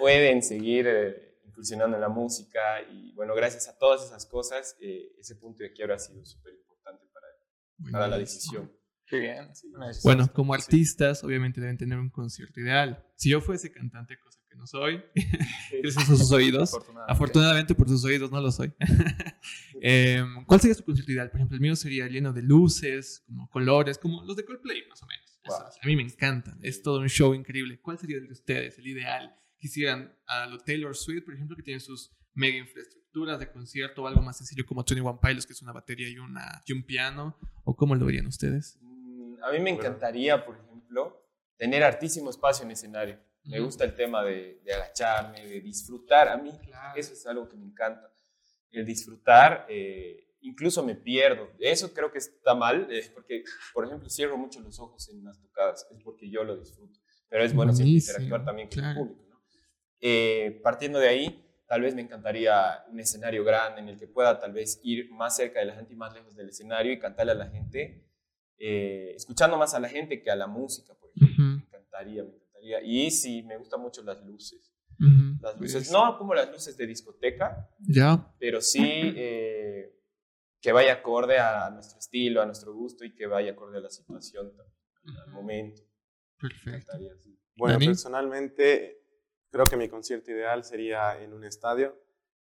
pueden 0.00 0.42
seguir 0.42 0.86
eh, 0.88 1.38
incursionando 1.44 1.96
en 1.96 2.00
la 2.00 2.08
música 2.08 2.60
y 2.90 3.12
bueno, 3.14 3.34
gracias 3.34 3.68
a 3.68 3.78
todas 3.78 4.04
esas 4.04 4.26
cosas, 4.26 4.76
eh, 4.80 5.12
ese 5.20 5.36
punto 5.36 5.62
de 5.62 5.72
quiebre 5.72 5.94
ha 5.94 5.98
sido 5.98 6.24
súper 6.24 6.54
importante 6.54 7.04
para, 7.12 7.26
para 7.92 8.08
la 8.08 8.18
decisión. 8.18 8.72
Qué 9.06 9.18
bien. 9.18 9.54
Sí. 9.56 9.68
Bueno, 10.04 10.32
como 10.32 10.54
artistas, 10.54 11.24
obviamente 11.24 11.60
deben 11.60 11.76
tener 11.76 11.98
un 11.98 12.10
concierto 12.10 12.60
ideal. 12.60 13.04
Si 13.16 13.28
yo 13.30 13.40
fuese 13.40 13.72
cantante, 13.72 14.16
cosa 14.20 14.38
que 14.48 14.56
no 14.56 14.68
soy, 14.68 15.02
gracias 15.82 16.08
a 16.10 16.16
sus 16.16 16.30
oídos, 16.30 16.70
Afortunadamente. 16.72 17.12
afortunadamente 17.12 17.74
por 17.74 17.88
sus 17.88 18.04
oídos 18.04 18.30
no 18.30 18.40
lo 18.40 18.50
soy. 18.52 18.72
Em, 19.82 20.44
¿Cuál 20.44 20.60
sería 20.60 20.74
su 20.74 20.84
concierto 20.84 21.10
ideal? 21.12 21.30
Por 21.30 21.38
ejemplo, 21.40 21.54
el 21.56 21.60
mío 21.60 21.74
sería 21.74 22.06
lleno 22.06 22.32
de 22.32 22.42
luces, 22.42 23.22
como 23.26 23.48
colores, 23.48 23.98
como 23.98 24.22
los 24.24 24.36
de 24.36 24.44
Coldplay, 24.44 24.86
más 24.88 25.02
o 25.02 25.06
menos. 25.06 25.40
Eso 25.42 25.58
Wow. 25.58 25.68
es. 25.68 25.76
A 25.82 25.86
mí 25.86 25.96
me 25.96 26.02
encantan, 26.02 26.58
es 26.62 26.82
todo 26.82 27.00
un 27.00 27.08
show 27.08 27.32
increíble. 27.34 27.80
¿Cuál 27.80 27.98
sería 27.98 28.18
el 28.18 28.26
de 28.26 28.32
ustedes, 28.32 28.78
el 28.78 28.86
ideal? 28.86 29.34
Quisieran 29.60 30.12
a 30.26 30.46
lo 30.46 30.58
Taylor 30.58 30.96
Swift, 30.96 31.24
por 31.24 31.34
ejemplo, 31.34 31.54
que 31.56 31.62
tiene 31.62 31.80
sus 31.80 32.10
mega 32.34 32.56
infraestructuras 32.58 33.38
de 33.38 33.50
concierto 33.50 34.02
o 34.02 34.06
algo 34.06 34.22
más 34.22 34.38
sencillo 34.38 34.64
como 34.66 34.82
21 34.82 35.20
Pilots, 35.20 35.46
que 35.46 35.52
es 35.52 35.62
una 35.62 35.72
batería 35.72 36.08
y, 36.08 36.18
una, 36.18 36.62
y 36.66 36.72
un 36.72 36.82
piano, 36.84 37.36
o 37.64 37.76
cómo 37.76 37.94
lo 37.94 38.06
verían 38.06 38.26
ustedes? 38.26 38.78
Mm, 38.80 39.34
A 39.44 39.52
mí 39.52 39.60
me 39.60 39.70
encantaría, 39.70 40.44
por 40.44 40.56
ejemplo, 40.56 41.26
tener 41.56 41.82
hartísimo 41.84 42.30
espacio 42.30 42.64
en 42.64 42.70
escenario. 42.72 43.18
Me 43.44 43.58
gusta 43.60 43.84
el 43.84 43.94
tema 43.94 44.22
de, 44.22 44.60
de 44.64 44.74
agacharme, 44.74 45.46
de 45.46 45.60
disfrutar. 45.60 46.28
A 46.28 46.36
mí 46.36 46.52
Claro. 46.62 46.98
eso 46.98 47.12
es 47.14 47.26
algo 47.26 47.48
que 47.48 47.56
me 47.56 47.64
encanta. 47.66 48.12
El 48.70 48.84
disfrutar, 48.84 49.66
eh, 49.68 50.36
incluso 50.42 50.84
me 50.84 50.94
pierdo. 50.94 51.50
Eso 51.58 51.92
creo 51.92 52.12
que 52.12 52.18
está 52.18 52.54
mal, 52.54 52.86
eh, 52.90 53.10
porque, 53.14 53.42
por 53.74 53.86
ejemplo, 53.86 54.08
cierro 54.10 54.36
mucho 54.36 54.60
los 54.60 54.78
ojos 54.78 55.08
en 55.08 55.24
las 55.24 55.40
tocadas. 55.40 55.86
Es 55.90 56.02
porque 56.04 56.30
yo 56.30 56.44
lo 56.44 56.56
disfruto. 56.56 57.00
Pero 57.28 57.44
es 57.44 57.54
bueno 57.54 57.72
siempre 57.72 57.94
interactuar 57.94 58.44
también 58.44 58.68
con 58.68 58.78
claro. 58.78 59.00
el 59.00 59.06
público. 59.08 59.29
Eh, 60.00 60.60
partiendo 60.62 60.98
de 60.98 61.08
ahí, 61.08 61.46
tal 61.66 61.82
vez 61.82 61.94
me 61.94 62.02
encantaría 62.02 62.84
un 62.90 62.98
escenario 63.00 63.44
grande 63.44 63.80
en 63.80 63.88
el 63.88 63.98
que 63.98 64.06
pueda 64.08 64.38
tal 64.38 64.52
vez 64.52 64.80
ir 64.82 65.10
más 65.10 65.36
cerca 65.36 65.60
de 65.60 65.66
la 65.66 65.74
gente 65.74 65.92
y 65.92 65.96
más 65.96 66.12
lejos 66.14 66.34
del 66.34 66.48
escenario 66.48 66.92
y 66.92 66.98
cantarle 66.98 67.32
a 67.32 67.36
la 67.36 67.48
gente, 67.48 68.04
eh, 68.58 69.12
escuchando 69.14 69.56
más 69.56 69.74
a 69.74 69.80
la 69.80 69.88
gente 69.88 70.22
que 70.22 70.30
a 70.30 70.36
la 70.36 70.46
música, 70.46 70.94
por 70.94 71.10
ejemplo. 71.10 71.44
Ujú, 71.44 71.56
Me 71.58 71.62
encantaría, 71.64 72.24
me 72.24 72.30
encantaría. 72.30 72.80
Y 72.82 73.10
sí, 73.10 73.42
me 73.42 73.56
gustan 73.56 73.80
mucho 73.80 74.02
las 74.02 74.22
luces. 74.24 74.72
ujú. 74.98 75.38
Las 75.40 75.58
luces, 75.60 75.90
no 75.90 76.18
como 76.18 76.34
las 76.34 76.50
luces 76.50 76.76
de 76.76 76.86
discoteca, 76.86 77.68
Ya. 77.78 78.34
pero 78.38 78.60
sí 78.60 78.82
eh, 79.16 79.96
que 80.60 80.72
vaya 80.72 80.94
acorde 80.94 81.38
a 81.38 81.70
nuestro 81.70 81.98
estilo, 81.98 82.42
a 82.42 82.46
nuestro 82.46 82.74
gusto 82.74 83.04
y 83.04 83.14
que 83.14 83.26
vaya 83.26 83.52
acorde 83.52 83.78
a 83.78 83.80
la 83.80 83.90
situación 83.90 84.54
también, 84.56 85.22
al 85.24 85.30
momento. 85.30 85.82
Me 86.42 86.48
Perfecto. 86.48 86.76
encantaría, 86.76 87.16
sí. 87.16 87.38
Bueno, 87.56 87.74
Dani. 87.74 87.86
personalmente 87.86 88.99
creo 89.50 89.64
que 89.66 89.76
mi 89.76 89.88
concierto 89.88 90.30
ideal 90.30 90.64
sería 90.64 91.20
en 91.22 91.32
un 91.32 91.44
estadio, 91.44 91.98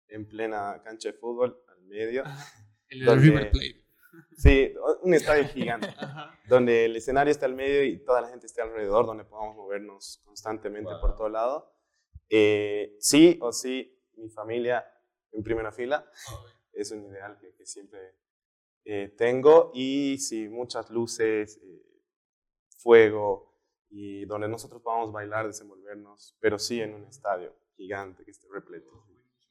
en 0.07 0.27
plena 0.27 0.81
cancha 0.83 1.09
de 1.11 1.17
fútbol, 1.17 1.61
al 1.67 1.81
medio. 1.83 2.23
El 2.89 2.99
de 2.99 3.05
Donde- 3.05 3.23
River 3.25 3.51
Plate. 3.51 3.81
Sí, 4.37 4.73
un 5.01 5.13
estadio 5.13 5.45
gigante, 5.49 5.87
Ajá. 5.97 6.39
donde 6.47 6.85
el 6.85 6.95
escenario 6.95 7.31
está 7.31 7.45
al 7.47 7.53
medio 7.55 7.83
y 7.83 8.01
toda 8.03 8.21
la 8.21 8.29
gente 8.29 8.45
esté 8.45 8.61
alrededor, 8.61 9.05
donde 9.05 9.25
podamos 9.25 9.55
movernos 9.57 10.21
constantemente 10.23 10.89
Wow. 10.91 11.01
por 11.01 11.15
todo 11.15 11.27
lado. 11.29 11.73
Eh, 12.29 12.95
sí 12.99 13.37
o 13.41 13.51
sí, 13.51 14.01
mi 14.15 14.29
familia 14.29 14.85
en 15.31 15.43
primera 15.43 15.71
fila 15.71 16.09
es 16.71 16.91
un 16.91 17.05
ideal 17.05 17.37
que, 17.39 17.53
que 17.55 17.65
siempre 17.65 18.15
eh, 18.85 19.13
tengo. 19.17 19.71
Y 19.73 20.17
sí, 20.17 20.47
muchas 20.47 20.89
luces, 20.89 21.59
eh, 21.61 21.81
fuego, 22.77 23.54
y 23.97 24.25
donde 24.25 24.49
nosotros 24.49 24.81
podamos 24.81 25.13
bailar, 25.13 25.47
desenvolvernos, 25.47 26.35
pero 26.41 26.59
sí 26.59 26.81
en 26.81 26.93
un 26.95 27.05
estadio 27.05 27.55
gigante 27.77 28.25
que 28.25 28.31
esté 28.31 28.45
repleto. 28.53 28.89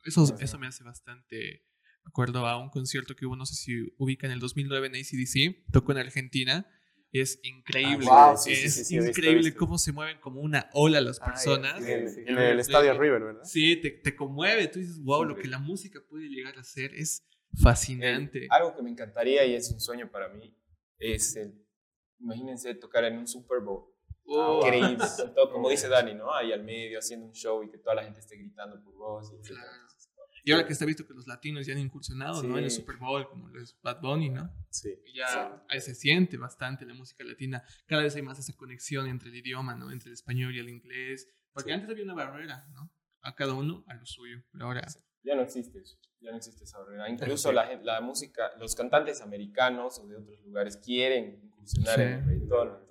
Eso, 0.05 0.37
eso 0.39 0.59
me 0.59 0.67
hace 0.67 0.85
bastante 0.85 1.65
me 2.05 2.11
acuerdo 2.11 2.47
a 2.47 2.59
un 2.59 2.69
concierto 2.69 3.17
que 3.17 3.25
hubo, 3.25 3.35
no 3.37 3.47
sé 3.47 3.55
si 3.55 3.95
ubica 3.97 4.27
en 4.27 4.35
el 4.35 4.39
2009 4.41 4.89
en 4.89 4.97
ACDC, 4.97 5.73
tocó 5.73 5.93
en 5.93 5.99
Argentina. 5.99 6.67
Es 7.11 7.41
increíble. 7.43 8.07
Ah, 8.11 8.33
wow, 8.33 8.37
sí, 8.37 8.51
es 8.53 8.61
sí, 8.61 8.69
sí, 8.71 8.85
sí, 8.85 8.95
he 8.97 8.99
visto, 8.99 9.11
increíble 9.21 9.45
visto. 9.45 9.59
cómo 9.59 9.79
se 9.79 9.93
mueven 9.93 10.19
como 10.21 10.43
una 10.43 10.69
ola 10.75 11.01
las 11.01 11.19
Ah, 11.23 11.27
personas. 11.27 11.83
En, 11.83 12.29
en 12.29 12.39
el 12.39 12.61
estadio 12.61 12.93
River, 12.99 13.23
¿verdad? 13.23 13.45
Sí, 13.45 13.77
te, 13.77 13.91
te 13.93 14.15
conmueve. 14.15 14.69
Tú 14.69 14.81
dices, 14.81 15.01
wow, 15.03 15.23
lo 15.25 15.31
Increíble. 15.31 15.43
que 15.43 15.49
la 15.49 15.59
música 15.61 16.01
puede 16.07 16.29
llegar 16.29 16.59
a 16.59 16.61
hacer 16.61 16.93
es 16.95 17.27
fascinante. 17.63 18.45
Eh, 18.45 18.49
algo 18.51 18.75
que 18.77 18.83
me 18.83 18.91
encantaría 18.91 19.47
y 19.47 19.55
es 19.55 19.71
un 19.71 19.81
sueño 19.81 20.11
para 20.11 20.29
mí 20.29 20.55
es 20.99 21.37
el, 21.37 21.65
imagínense 22.19 22.75
tocar 22.75 23.05
en 23.05 23.17
un 23.17 23.27
Super 23.27 23.61
Bowl. 23.61 23.94
Oh, 24.27 24.61
Increíble. 24.65 25.05
todo, 25.35 25.51
como 25.53 25.69
dice 25.69 25.89
Dani, 25.89 26.15
¿no? 26.15 26.33
Ahí 26.35 26.53
al 26.53 26.63
medio 26.65 26.99
haciendo 26.99 27.27
un 27.27 27.33
show 27.33 27.63
y 27.63 27.71
que 27.71 27.79
toda 27.79 27.95
la 27.97 28.05
gente 28.05 28.21
esté 28.21 28.37
gritando 28.37 28.83
por 28.83 28.95
vos. 28.95 29.31
Y 29.33 29.37
etcétera. 29.37 29.63
Claro. 29.63 29.85
Y 30.47 30.53
ahora 30.53 30.67
que 30.67 30.73
está 30.75 30.85
visto 30.85 31.07
que 31.07 31.15
los 31.15 31.27
latinos 31.27 31.67
ya 31.67 31.73
han 31.73 31.79
incursionado 31.79 32.43
¿no? 32.43 32.59
en 32.59 32.65
el 32.65 32.71
Sí. 32.71 32.77
Super 32.81 32.97
Bowl, 32.97 33.27
como 33.29 33.49
lo 33.49 33.63
es 33.63 33.79
Bad 33.83 34.01
Bunny, 34.03 34.29
¿no? 34.29 34.51
Sí. 34.71 34.95
Y 35.07 35.17
ya 35.17 35.65
ahí 35.71 35.81
se 35.81 35.95
siente 35.95 36.37
bastante 36.37 36.85
la 36.85 36.93
música 36.95 37.25
latina. 37.25 37.63
Cada 37.87 38.03
vez 38.03 38.15
hay 38.17 38.21
más 38.23 38.39
esa 38.39 38.55
conexión 38.55 39.07
entre 39.07 39.31
el 39.31 39.37
idioma, 39.37 39.75
¿no? 39.75 39.91
Entre 39.91 40.09
el 40.09 40.15
español 40.15 40.55
y 40.55 40.59
el 40.59 40.69
inglés. 40.69 41.29
Porque 41.53 41.71
Sí. 41.71 41.75
antes 41.75 41.89
había 41.91 42.05
una 42.05 42.15
barrera, 42.15 42.67
¿no? 42.75 42.93
A 43.23 43.35
cada 43.35 43.55
uno 43.55 43.85
a 43.89 43.95
lo 43.95 44.05
suyo. 44.05 44.43
Pero 44.53 44.67
ahora 44.67 44.87
Ya 45.23 45.35
no 45.35 45.41
existe 45.41 45.79
eso, 45.79 45.97
ya 46.21 46.31
no 46.31 46.37
existe 46.37 46.65
esa 46.65 46.79
barrera. 46.81 47.09
Incluso 47.09 47.51
la, 47.51 47.75
la 47.83 48.03
música, 48.03 48.51
los 48.59 48.75
cantantes 48.75 49.23
americanos 49.23 49.99
o 49.99 50.07
de 50.07 50.17
otros 50.17 50.39
lugares 50.45 50.77
quieren 50.77 51.41
incursionar 51.43 51.95
Sí. 51.95 52.03
en 52.03 52.09
el 52.13 52.25
reggaetón, 52.27 52.87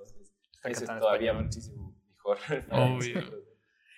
entonces 0.64 0.72
Están 0.72 0.72
eso 0.72 0.84
es 0.84 0.88
cantando 0.88 1.06
todavía 1.06 1.32
español. 1.32 1.46
muchísimo 1.46 2.02
mejor. 2.10 2.38
Obvio. 2.72 3.44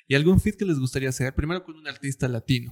¿Y 0.08 0.16
algún 0.16 0.40
fit 0.40 0.56
que 0.56 0.66
les 0.66 0.80
gustaría 0.80 1.10
hacer? 1.10 1.34
Primero 1.34 1.64
con 1.64 1.76
un 1.76 1.88
artista 1.88 2.28
latino. 2.28 2.72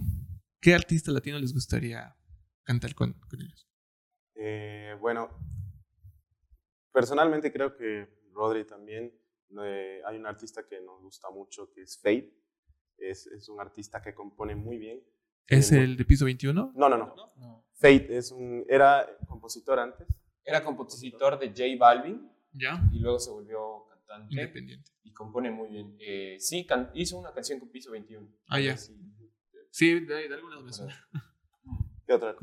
¿Qué 0.60 0.74
artista 0.74 1.10
latino 1.12 1.38
les 1.38 1.52
gustaría 1.52 2.16
cantar 2.62 2.94
con, 2.94 3.12
con 3.28 3.40
ellos? 3.42 3.68
Eh, 4.36 4.96
bueno, 5.00 5.30
personalmente 6.92 7.52
creo 7.52 7.76
que 7.76 8.08
Rodri 8.32 8.64
también. 8.64 9.12
eh, 9.62 10.00
hay 10.06 10.16
un 10.16 10.26
artista 10.26 10.66
que 10.66 10.80
nos 10.80 11.00
gusta 11.02 11.30
mucho 11.30 11.70
que 11.72 11.82
es 11.82 11.96
Fate. 11.98 12.32
Es, 12.96 13.26
es 13.26 13.48
un 13.48 13.60
artista 13.60 14.00
que 14.00 14.14
compone 14.14 14.54
muy 14.54 14.78
bien. 14.78 15.02
¿Es 15.46 15.68
Tiene 15.68 15.84
el 15.84 15.96
de 15.96 16.04
piso 16.04 16.24
21? 16.24 16.72
No, 16.74 16.88
no, 16.88 16.96
no. 16.96 17.14
No. 17.36 17.66
Fate 17.74 18.16
es 18.16 18.30
un, 18.30 18.64
era 18.68 19.06
compositor 19.26 19.78
antes. 19.78 20.06
Era 20.44 20.62
compositor 20.62 21.38
de 21.38 21.48
J 21.48 21.64
Balvin 21.78 22.30
Ya. 22.54 22.82
y 22.92 23.00
luego 23.00 23.18
se 23.18 23.30
volvió 23.30 23.86
cantante 23.88 24.34
Independiente. 24.34 24.90
y 25.02 25.12
compone 25.12 25.50
muy 25.50 25.68
bien. 25.68 25.96
Eh, 26.00 26.36
sí, 26.38 26.64
can- 26.66 26.90
hizo 26.94 27.18
una 27.18 27.32
canción 27.32 27.58
con 27.60 27.68
Piso 27.70 27.90
21. 27.90 28.28
Ah, 28.48 28.60
ya. 28.60 28.76
Sí. 28.76 28.96
Sí, 29.70 30.00
de, 30.00 30.28
de 30.28 30.34
alguna 30.34 30.60
vez. 30.62 30.80
¿Qué 32.06 32.12
otra? 32.12 32.36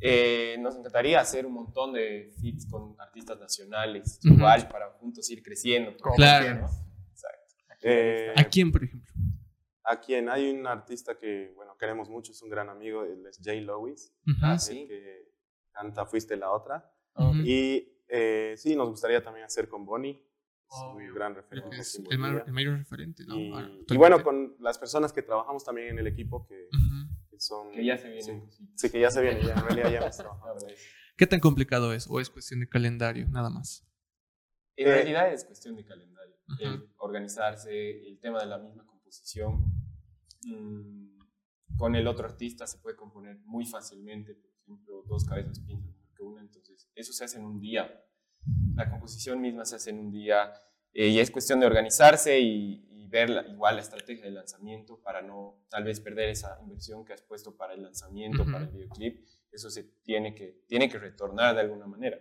Eh, 0.00 0.56
nos 0.60 0.76
encantaría 0.76 1.20
hacer 1.20 1.46
un 1.46 1.52
montón 1.54 1.92
de 1.92 2.32
feats 2.40 2.66
con 2.70 2.94
artistas 2.98 3.38
nacionales, 3.38 4.18
Ujú. 4.24 4.34
igual, 4.34 4.68
para 4.68 4.90
juntos 4.92 5.28
ir 5.30 5.42
creciendo. 5.42 5.94
Claro. 6.16 6.44
quién. 6.46 6.60
¿no? 6.60 6.66
Exacto. 7.10 7.54
Eh, 7.82 8.32
¿A 8.36 8.44
quién, 8.44 8.72
por 8.72 8.84
ejemplo? 8.84 9.12
a 9.86 10.00
quien 10.00 10.30
hay 10.30 10.50
un 10.50 10.66
artista 10.66 11.18
que, 11.18 11.52
bueno, 11.54 11.76
queremos 11.76 12.08
mucho, 12.08 12.32
es 12.32 12.40
un 12.40 12.48
gran 12.48 12.70
amigo, 12.70 13.04
él 13.04 13.26
es 13.26 13.38
Jay 13.44 13.60
Lewis, 13.60 14.14
Ujú. 14.26 14.36
Ah, 14.42 14.54
el 14.54 14.58
sí. 14.60 14.86
que 14.88 15.28
canta 15.72 16.06
Fuiste 16.06 16.36
la 16.38 16.50
otra. 16.50 16.90
Ujú. 17.16 17.36
Y 17.44 17.93
eh, 18.08 18.54
sí, 18.56 18.76
nos 18.76 18.88
gustaría 18.90 19.22
también 19.22 19.44
hacer 19.46 19.68
con 19.68 19.84
Bonnie, 19.84 20.12
es 20.12 20.76
Obvio. 20.82 21.08
un 21.08 21.14
gran 21.14 21.34
referente. 21.34 21.76
es 21.78 21.94
el, 22.10 22.18
ma- 22.18 22.26
Bolivia. 22.28 22.44
el 22.46 22.52
mayor 22.52 22.78
referente, 22.78 23.24
¿no? 23.26 23.38
Y, 23.38 23.50
Ahora, 23.52 23.70
y 23.88 23.96
bueno, 23.96 24.22
con 24.22 24.56
las 24.60 24.78
personas 24.78 25.12
que 25.12 25.22
trabajamos 25.22 25.64
también 25.64 25.88
en 25.88 25.98
el 25.98 26.06
equipo, 26.06 26.46
que, 26.46 26.68
Ujú. 26.72 27.28
que 27.30 27.38
son... 27.40 27.70
Que 27.72 27.84
ya 27.84 27.96
se 27.96 28.08
sí, 28.08 28.12
vienen 28.30 28.46
cositas. 28.46 28.80
Sí, 28.80 28.90
que 28.90 29.00
ya 29.00 29.10
se 29.10 29.22
viene, 29.22 29.42
ya, 29.42 29.54
en 29.54 29.64
realidad 29.64 29.90
ya 29.92 29.98
hemos 30.00 30.16
trabajado. 30.16 30.56
Ah. 30.66 31.16
¿Qué 31.16 31.28
tan 31.28 31.38
complicado 31.38 31.92
es? 31.94 32.08
¿O 32.10 32.18
es 32.18 32.28
cuestión 32.28 32.58
de 32.58 32.68
calendario, 32.68 33.28
nada 33.28 33.48
más? 33.48 33.86
En 34.74 34.88
Eh, 34.88 34.90
realidad 34.90 35.32
es 35.32 35.44
cuestión 35.44 35.76
de 35.76 35.84
calendario, 35.84 36.34
Ujú. 36.48 36.56
el 36.64 36.88
organizarse, 36.96 38.08
el 38.08 38.18
tema 38.18 38.40
de 38.40 38.46
la 38.46 38.58
misma 38.58 38.84
composición. 38.84 39.64
Mm, 40.46 41.18
con 41.76 41.94
el 41.94 42.06
otro 42.08 42.26
artista 42.26 42.66
se 42.66 42.78
puede 42.78 42.96
componer 42.96 43.38
muy 43.44 43.64
fácilmente, 43.64 44.34
por 44.34 44.50
ejemplo, 44.62 45.02
dos 45.06 45.24
cabezas 45.24 45.60
piensan 45.60 45.94
que 46.14 46.22
una, 46.22 46.40
entonces 46.40 46.88
eso 46.94 47.12
se 47.12 47.24
hace 47.24 47.38
en 47.38 47.44
un 47.44 47.60
día. 47.60 48.02
La 48.74 48.90
composición 48.90 49.40
misma 49.40 49.64
se 49.64 49.76
hace 49.76 49.90
en 49.90 49.98
un 49.98 50.10
día 50.10 50.52
eh, 50.92 51.08
y 51.08 51.18
es 51.18 51.30
cuestión 51.30 51.60
de 51.60 51.66
organizarse 51.66 52.38
y, 52.40 52.86
y 52.90 53.06
ver 53.08 53.30
la- 53.30 53.46
igual 53.46 53.76
la 53.76 53.82
estrategia 53.82 54.24
de 54.24 54.30
lanzamiento 54.32 55.00
para 55.02 55.22
no 55.22 55.64
tal 55.68 55.84
vez 55.84 56.00
perder 56.00 56.28
esa 56.30 56.58
inversión 56.62 57.04
que 57.04 57.12
has 57.14 57.22
puesto 57.22 57.56
para 57.56 57.74
el 57.74 57.82
lanzamiento, 57.82 58.42
Ujú. 58.42 58.52
para 58.52 58.64
el 58.64 58.70
videoclip. 58.70 59.24
Eso 59.50 59.70
se 59.70 59.84
tiene 60.02 60.34
que, 60.34 60.64
tiene 60.66 60.88
que 60.88 60.98
retornar 60.98 61.54
de 61.54 61.60
alguna 61.62 61.86
manera. 61.86 62.18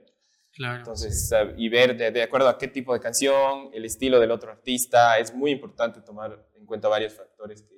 Claro. 0.56 0.78
Entonces, 0.80 1.32
y 1.58 1.68
ver 1.68 1.98
de, 1.98 2.12
de 2.12 2.22
acuerdo 2.22 2.48
a 2.48 2.60
qué 2.60 2.68
tipo 2.68 2.94
de 2.94 3.00
canción, 3.00 3.70
el 3.74 3.86
estilo 3.86 4.20
del 4.20 4.30
otro 4.30 4.52
artista, 4.52 5.18
es 5.18 5.34
muy 5.34 5.50
importante 5.50 6.00
tomar 6.02 6.48
en 6.54 6.66
cuenta 6.68 6.88
varios 6.88 7.14
factores 7.14 7.64
que 7.64 7.74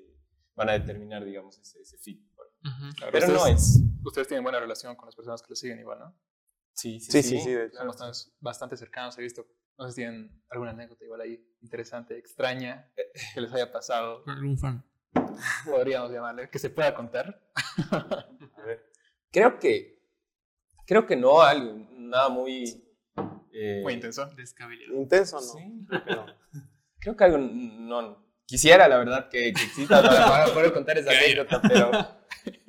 van 0.55 0.67
a 0.69 0.73
determinar, 0.73 1.23
digamos, 1.23 1.57
ese, 1.57 1.79
ese 1.81 1.97
fit. 1.97 2.21
Ujú. 2.65 2.95
Claro, 2.97 3.11
Pero 3.13 3.27
no 3.29 3.47
es. 3.47 3.79
Ustedes 4.05 4.27
tienen 4.27 4.43
buena 4.43 4.59
relación 4.59 4.95
con 4.95 5.07
las 5.07 5.15
personas 5.15 5.41
que 5.41 5.47
lo 5.49 5.55
siguen 5.55 5.79
igual, 5.79 5.99
¿no? 5.99 6.17
Sí, 6.73 6.99
Sí, 6.99 7.23
sí, 7.23 7.39
sí, 7.39 7.51
de 7.53 7.65
hecho. 7.65 7.77
Son 7.77 7.87
bastante, 7.87 8.17
bastante 8.39 8.77
cercanos, 8.77 9.17
he 9.17 9.21
visto. 9.21 9.45
No 9.77 9.85
sé 9.87 9.91
si 9.91 9.95
tienen 10.01 10.41
alguna 10.49 10.71
anécdota 10.71 11.03
igual 11.03 11.21
ahí 11.21 11.45
interesante, 11.61 12.17
extraña, 12.17 12.89
que 13.33 13.41
les 13.41 13.51
haya 13.53 13.71
pasado, 13.71 14.23
algún 14.27 14.57
fan. 14.57 14.85
podríamos 15.65 16.11
llamarle, 16.11 16.49
que 16.49 16.59
se 16.59 16.69
pueda 16.69 16.93
contar. 16.95 17.41
A 17.91 18.61
ver. 18.65 18.85
Creo 19.31 19.59
que, 19.59 20.01
creo 20.85 21.05
que 21.05 21.15
no, 21.15 21.41
algo, 21.41 21.75
nada 21.91 22.29
muy... 22.29 22.63
eh, 23.51 23.81
Muy 23.83 23.93
intenso. 23.93 24.25
Descabellado. 24.35 24.93
Intenso, 24.95 25.35
¿no? 25.37 25.41
Sí. 25.41 25.85
Creo 25.89 26.03
que 26.05 26.11
no. 26.15 26.25
Creo 26.99 27.15
que 27.17 27.23
algo 27.23 27.37
no... 27.37 28.25
Quisiera, 28.47 28.87
la 28.87 28.97
verdad, 28.99 29.27
que, 29.27 29.51
que 29.53 29.63
exista 29.63 30.01
para 30.03 30.45
poder 30.53 30.71
contar 30.71 30.97
esa 30.99 31.09
anécdota, 31.09 31.59
pero, 31.67 31.89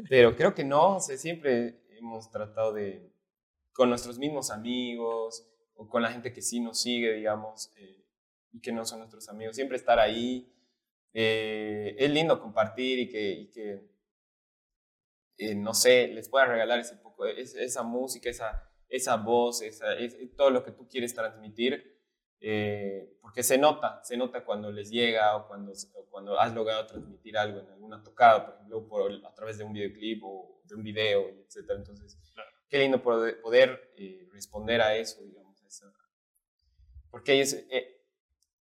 pero 0.08 0.36
creo 0.36 0.54
que 0.54 0.64
no. 0.64 0.96
O 0.96 1.00
sea, 1.00 1.16
siempre 1.16 1.80
hemos 1.98 2.30
tratado 2.30 2.72
de, 2.72 3.10
con 3.72 3.88
nuestros 3.90 4.18
mismos 4.18 4.50
amigos 4.50 5.46
o 5.74 5.88
con 5.88 6.02
la 6.02 6.10
gente 6.12 6.32
que 6.32 6.42
sí 6.42 6.60
nos 6.60 6.80
sigue, 6.80 7.12
digamos, 7.14 7.72
eh, 7.76 8.04
y 8.52 8.60
que 8.60 8.72
no 8.72 8.84
son 8.84 9.00
nuestros 9.00 9.28
amigos, 9.28 9.56
siempre 9.56 9.76
estar 9.76 9.98
ahí. 9.98 10.52
Eh, 11.14 11.96
es 11.98 12.10
lindo 12.10 12.40
compartir 12.40 12.98
y 13.00 13.08
que, 13.08 13.30
y 13.32 13.46
que 13.50 13.88
eh, 15.38 15.54
no 15.54 15.74
sé, 15.74 16.08
les 16.08 16.28
pueda 16.28 16.46
regalar 16.46 16.78
ese 16.78 16.96
poco, 16.96 17.26
es- 17.26 17.54
esa 17.54 17.82
música, 17.82 18.30
esa, 18.30 18.70
esa 18.88 19.16
voz, 19.16 19.62
esa, 19.62 19.94
es- 19.94 20.16
todo 20.36 20.50
lo 20.50 20.62
que 20.64 20.72
tú 20.72 20.88
quieres 20.88 21.14
transmitir. 21.14 21.96
Eh, 22.40 23.16
porque 23.22 23.42
se 23.42 23.56
nota, 23.58 24.00
se 24.04 24.16
nota 24.16 24.44
cuando 24.44 24.70
les 24.70 24.90
llega 24.90 25.36
o 25.36 25.48
cuando, 25.48 25.72
o 25.94 26.06
cuando 26.10 26.38
has 26.38 26.54
logrado 26.54 26.86
transmitir 26.86 27.36
algo 27.36 27.60
en 27.60 27.68
alguna 27.68 28.02
tocada, 28.02 28.44
por 28.44 28.54
ejemplo, 28.54 28.86
por, 28.88 29.12
a 29.26 29.34
través 29.34 29.58
de 29.58 29.64
un 29.64 29.72
videoclip 29.72 30.22
o 30.24 30.60
de 30.64 30.74
un 30.74 30.82
video, 30.82 31.28
etcétera. 31.46 31.78
Entonces, 31.78 32.18
qué 32.68 32.78
lindo 32.78 33.02
poder, 33.02 33.40
poder, 33.40 33.92
eh, 33.96 34.28
responder 34.32 34.80
a 34.80 34.96
eso, 34.96 35.22
digamos. 35.22 35.62
a 35.62 35.66
esa- 35.68 35.92
porque 37.10 37.32
ellos, 37.32 37.54
eh, 37.70 38.02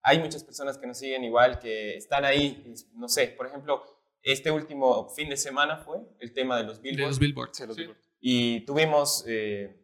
hay 0.04 0.20
muchas 0.20 0.44
personas 0.44 0.78
que 0.78 0.86
nos 0.88 0.98
siguen 0.98 1.24
igual, 1.24 1.58
que 1.60 1.96
están 1.96 2.26
ahí, 2.26 2.64
es- 2.72 2.92
no 2.94 3.08
sé, 3.08 3.28
por 3.30 3.48
ejemplo, 3.48 3.84
este 4.24 4.52
último 4.52 5.10
fin 5.10 5.30
de 5.30 5.38
semana 5.38 5.78
fue 5.78 5.98
el 6.20 6.34
tema 6.34 6.58
de 6.58 6.64
los 6.66 6.82
De 6.82 6.90
Billboard 6.90 7.08
los 7.10 7.20
billboards. 7.20 7.58
Sí, 7.58 7.66
los 7.66 7.76
Sí. 7.76 7.82
Billboard. 7.84 7.98
y 8.20 8.66
tuvimos 8.66 9.24
eh, 9.28 9.81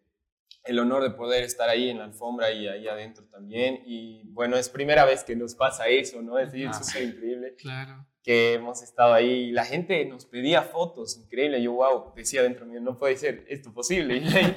el 0.63 0.79
honor 0.79 1.03
de 1.03 1.11
poder 1.11 1.43
estar 1.43 1.69
ahí 1.69 1.89
en 1.89 1.99
la 1.99 2.03
alfombra 2.05 2.51
y 2.51 2.67
ahí 2.67 2.87
adentro 2.87 3.25
también. 3.29 3.81
Y 3.85 4.23
bueno, 4.31 4.57
es 4.57 4.69
primera 4.69 5.05
vez 5.05 5.23
que 5.23 5.35
nos 5.35 5.55
pasa 5.55 5.87
eso, 5.87 6.21
¿no? 6.21 6.37
Es 6.39 6.51
decir, 6.51 6.67
Ah, 6.69 6.73
súper 6.83 7.03
increíble 7.03 7.55
Claro. 7.57 8.05
que 8.21 8.53
hemos 8.55 8.81
estado 8.81 9.13
ahí. 9.13 9.49
y 9.49 9.51
La 9.51 9.63
gente 9.63 10.03
nos 10.05 10.25
pedía 10.25 10.61
fotos, 10.63 11.17
increíble. 11.17 11.61
Yo, 11.61 11.71
wow, 11.73 12.13
decía 12.15 12.43
dentro 12.43 12.65
mío, 12.65 12.81
no 12.81 12.97
puede 12.97 13.15
ser 13.15 13.45
esto 13.47 13.73
posible. 13.73 14.17
Y 14.21 14.27
ahí 14.27 14.55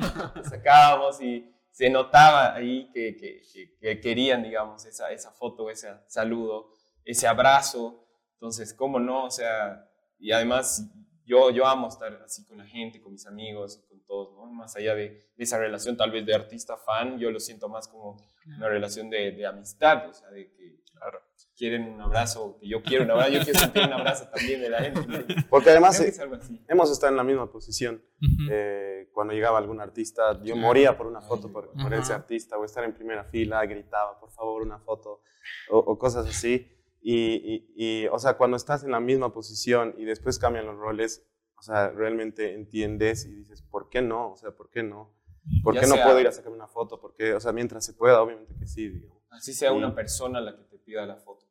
sacábamos 0.49 1.20
y 1.22 1.49
se 1.70 1.88
notaba 1.88 2.55
ahí 2.55 2.91
que, 2.93 3.16
que- 3.16 3.43
que- 3.53 3.76
que 3.78 4.01
querían, 4.01 4.43
digamos, 4.43 4.84
esa, 4.86 5.12
esa 5.12 5.30
foto, 5.30 5.70
ese 5.70 5.88
saludo, 6.09 6.72
ese 7.05 7.26
abrazo. 7.28 8.05
Entonces, 8.34 8.74
¿cómo 8.74 8.99
no? 8.99 9.26
O 9.26 9.30
sea, 9.30 9.88
y 10.18 10.32
además 10.32 10.84
yo, 11.30 11.50
yo 11.50 11.66
amo 11.66 11.88
estar 11.88 12.12
así 12.24 12.44
con 12.46 12.58
la 12.58 12.66
gente, 12.66 13.00
con 13.00 13.12
mis 13.12 13.26
amigos, 13.26 13.84
con 13.88 14.00
todos, 14.04 14.34
¿no? 14.34 14.46
Más 14.52 14.74
allá 14.76 14.94
de, 14.94 15.08
de 15.36 15.44
esa 15.44 15.58
relación 15.58 15.96
tal 15.96 16.10
vez 16.10 16.26
de 16.26 16.34
artista-fan, 16.34 17.18
yo 17.18 17.30
lo 17.30 17.38
siento 17.40 17.68
más 17.68 17.86
como 17.88 18.16
una 18.56 18.68
relación 18.68 19.08
de, 19.10 19.32
de 19.32 19.46
amistad, 19.46 20.08
o 20.08 20.12
sea, 20.12 20.28
de 20.30 20.50
que 20.52 20.80
Claro. 21.00 21.18
Quieren 21.56 21.88
un 21.94 22.00
abrazo, 22.02 22.58
yo 22.60 22.82
quiero 22.82 23.04
un 23.04 23.10
abrazo, 23.12 23.30
yo 23.32 23.40
quiero 23.42 23.58
sentir 23.58 23.82
un 23.84 23.92
abrazo 23.94 24.28
también 24.34 24.60
de 24.60 24.68
la 24.68 24.78
gente. 24.82 25.24
Porque 25.48 25.70
además 25.70 25.98
que 25.98 26.06
eh, 26.06 26.08
es 26.10 26.20
algo 26.20 26.34
así. 26.34 26.62
hemos 26.68 26.90
estado 26.90 27.10
en 27.10 27.16
la 27.16 27.24
misma 27.24 27.50
posición. 27.50 28.02
Eh, 28.50 29.08
cuando 29.14 29.32
llegaba 29.32 29.56
algún 29.58 29.80
artista, 29.80 30.32
yo 30.42 30.52
Claro. 30.54 30.60
moría 30.60 30.96
por 30.98 31.06
una 31.06 31.22
foto 31.22 31.50
por, 31.50 31.72
por 31.72 31.94
ese 31.94 32.12
artista, 32.12 32.58
o 32.58 32.64
estar 32.66 32.84
en 32.84 32.92
primera 32.92 33.24
fila, 33.24 33.64
gritaba, 33.64 34.20
por 34.20 34.30
favor, 34.30 34.60
una 34.60 34.78
foto, 34.78 35.22
o, 35.70 35.78
o 35.78 35.98
cosas 35.98 36.26
así. 36.26 36.66
Y, 37.01 37.14
y- 37.34 37.72
y, 38.03 38.07
o 38.09 38.18
sea, 38.18 38.36
cuando 38.36 38.57
estás 38.57 38.84
en 38.84 38.90
la 38.90 39.01
misma 39.01 39.32
posición 39.32 39.94
y 39.98 40.05
después 40.05 40.38
cambian 40.38 40.66
los 40.66 40.76
roles, 40.76 41.26
o 41.59 41.62
sea, 41.62 41.90
realmente 41.90 42.55
entiendes 42.55 43.24
y 43.26 43.32
dices, 43.34 43.62
¿por 43.62 43.88
qué 43.88 44.03
no? 44.03 44.32
O 44.32 44.36
sea, 44.36 44.51
¿por 44.53 44.70
qué 44.70 44.82
no? 44.82 45.14
¿Por 45.62 45.74
Ya 45.74 45.80
qué 45.80 45.86
no 45.86 45.94
sea- 45.94 46.05
puedo 46.05 46.20
ir 46.20 46.26
a 46.28 46.32
sacarme 46.32 46.57
una 46.57 46.68
foto? 46.68 47.01
Porque, 47.01 47.32
o 47.34 47.40
sea, 47.40 47.53
mientras 47.53 47.84
se 47.84 47.94
pueda, 47.94 48.20
obviamente 48.22 48.55
que 48.59 48.66
sí, 48.66 48.88
digamos. 48.88 49.22
Así 49.30 49.55
sea 49.55 49.70
Sí. 49.70 49.76
una 49.76 49.94
persona 49.94 50.40
la 50.40 50.57
que 50.57 50.64
te 50.64 50.78
pida 50.78 51.07
la 51.07 51.16
foto. 51.16 51.46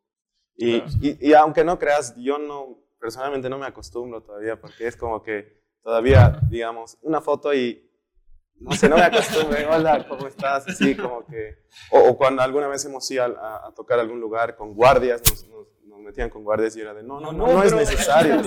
Y, 0.56 0.82
Claro. 0.82 0.92
y, 1.02 1.30
y 1.30 1.34
aunque 1.34 1.64
no 1.64 1.80
creas, 1.80 2.16
yo 2.18 2.38
no, 2.38 2.78
personalmente 3.00 3.50
no 3.50 3.58
me 3.58 3.66
acostumbro 3.66 4.22
todavía, 4.22 4.60
porque 4.60 4.86
es 4.88 4.96
como 4.98 5.24
que 5.24 5.64
todavía, 5.82 6.40
digamos, 6.50 6.98
una 7.02 7.22
foto 7.22 7.54
y, 7.54 7.89
no 8.60 8.72
sé, 8.74 8.90
no 8.90 8.96
me 8.98 9.04
acostumbro, 9.04 9.60
y, 9.60 9.64
hola, 9.64 10.06
¿cómo 10.08 10.28
estás? 10.28 10.68
Así 10.68 10.96
como 10.96 11.26
que, 11.26 11.58
o, 11.92 12.00
o 12.10 12.18
cuando 12.18 12.42
alguna 12.42 12.68
vez 12.68 12.84
hemos 12.86 13.10
ido 13.12 13.24
a, 13.26 13.74
tocar 13.76 14.00
algún 14.00 14.20
lugar 14.20 14.56
con 14.56 14.74
guardias, 14.74 15.22
nos, 15.30 15.48
nos- 15.48 15.68
nos 15.86 16.00
metían 16.00 16.30
con 16.30 16.44
guardias 16.44 16.76
y 16.78 16.82
era 16.82 16.94
de, 16.94 17.04
no, 17.04 17.20
no, 17.20 17.32
no, 17.34 17.48
no, 17.48 17.64
es 17.64 17.74
pero- 17.74 17.80
necesario. 17.82 18.42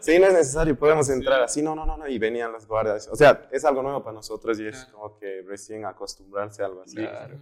Sí, 0.00 0.18
no 0.18 0.26
es 0.26 0.32
necesario, 0.32 0.78
podemos 0.78 1.08
entrar 1.10 1.42
así, 1.42 1.60
no, 1.62 1.74
no, 1.74 1.84
no, 1.84 1.96
no, 1.96 2.06
y 2.08 2.18
venían 2.18 2.52
las 2.52 2.66
guardias. 2.66 3.08
O 3.08 3.16
sea, 3.16 3.48
es 3.50 3.64
algo 3.64 3.82
nuevo 3.82 4.02
para 4.02 4.14
nosotros 4.14 4.58
y 4.60 4.66
es 4.68 4.84
como 4.86 5.18
que 5.18 5.42
recién 5.46 5.84
acostumbrarse 5.84 6.62
a 6.62 6.66
algo 6.66 6.82
así. 6.82 6.96
Claro. 6.96 7.38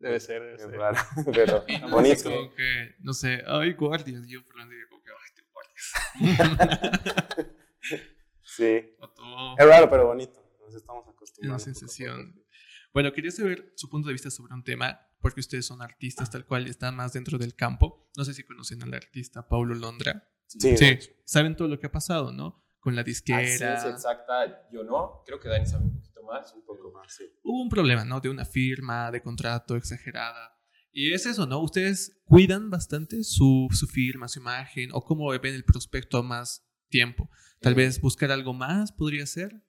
Debe 0.00 0.20
ser, 0.20 0.42
debe 0.42 0.54
Es 0.56 0.62
ser. 0.62 0.72
raro, 0.72 0.98
pero 1.32 1.64
Y 1.66 1.78
no 1.78 1.88
bonito. 1.88 2.14
es 2.14 2.22
como 2.24 2.54
que, 2.54 2.94
no 3.00 3.12
sé, 3.14 3.42
ay, 3.46 3.72
guardias. 3.72 4.22
Yo, 4.26 4.44
por 4.44 4.54
diría 4.68 4.84
como 4.90 5.02
que, 5.02 5.10
ay, 5.10 5.30
tengo 5.34 5.50
guardias. 5.52 7.46
Sí. 8.42 8.96
Es 9.58 9.66
raro, 9.66 9.88
pero 9.90 10.06
bonito. 10.06 10.43
Nos 10.74 10.82
estamos 10.82 11.04
acostumbrando. 11.08 11.58
sensación. 11.64 12.44
Bueno, 12.92 13.12
quería 13.12 13.30
saber 13.30 13.72
su 13.76 13.88
punto 13.88 14.08
de 14.08 14.12
vista 14.14 14.30
sobre 14.30 14.54
un 14.54 14.62
tema, 14.62 15.00
porque 15.20 15.40
ustedes 15.40 15.66
son 15.66 15.82
artistas 15.82 16.30
tal 16.30 16.44
cual, 16.46 16.66
están 16.68 16.94
más 16.96 17.12
dentro 17.12 17.38
del 17.38 17.54
campo. 17.54 18.08
No 18.16 18.24
sé 18.24 18.34
si 18.34 18.44
conocen 18.44 18.82
al 18.82 18.94
artista 18.94 19.48
Paulo 19.48 19.74
Londra. 19.74 20.28
Sí, 20.46 20.76
Sí, 20.76 20.98
saben 21.24 21.56
todo 21.56 21.66
lo 21.68 21.78
que 21.80 21.86
ha 21.86 21.92
pasado, 21.92 22.32
¿no? 22.32 22.64
Con 22.78 22.94
la 22.94 23.00
Así 23.00 23.10
disquera. 23.10 23.42
es 23.42 23.84
exacta, 23.84 24.68
yo 24.70 24.84
no. 24.84 25.22
Creo 25.26 25.40
que 25.40 25.48
Dani 25.48 25.66
sabe 25.66 25.84
un 25.84 25.94
poquito 25.94 26.22
más. 26.22 26.52
un 26.54 26.64
poco 26.64 26.92
más, 26.92 27.14
sí. 27.14 27.24
Hubo 27.42 27.62
un 27.62 27.68
problema, 27.68 28.04
¿no? 28.04 28.20
De 28.20 28.28
una 28.28 28.44
firma, 28.44 29.10
de 29.10 29.22
contrato 29.22 29.74
exagerada. 29.76 30.50
Y 30.92 31.12
es 31.12 31.26
eso, 31.26 31.46
¿no? 31.46 31.58
Ustedes 31.60 32.20
cuidan 32.24 32.70
bastante 32.70 33.24
su, 33.24 33.66
su 33.72 33.86
firma, 33.88 34.28
su 34.28 34.38
imagen, 34.38 34.90
o 34.92 35.02
cómo 35.04 35.28
ven 35.30 35.54
el 35.54 35.64
prospecto 35.64 36.18
a 36.18 36.22
más 36.22 36.64
tiempo. 36.88 37.28
Tal 37.60 37.72
Eh, 37.72 37.76
vez 37.76 38.00
buscar 38.00 38.30
algo 38.30 38.52
más 38.54 38.92
podría 38.92 39.26
ser. 39.26 39.64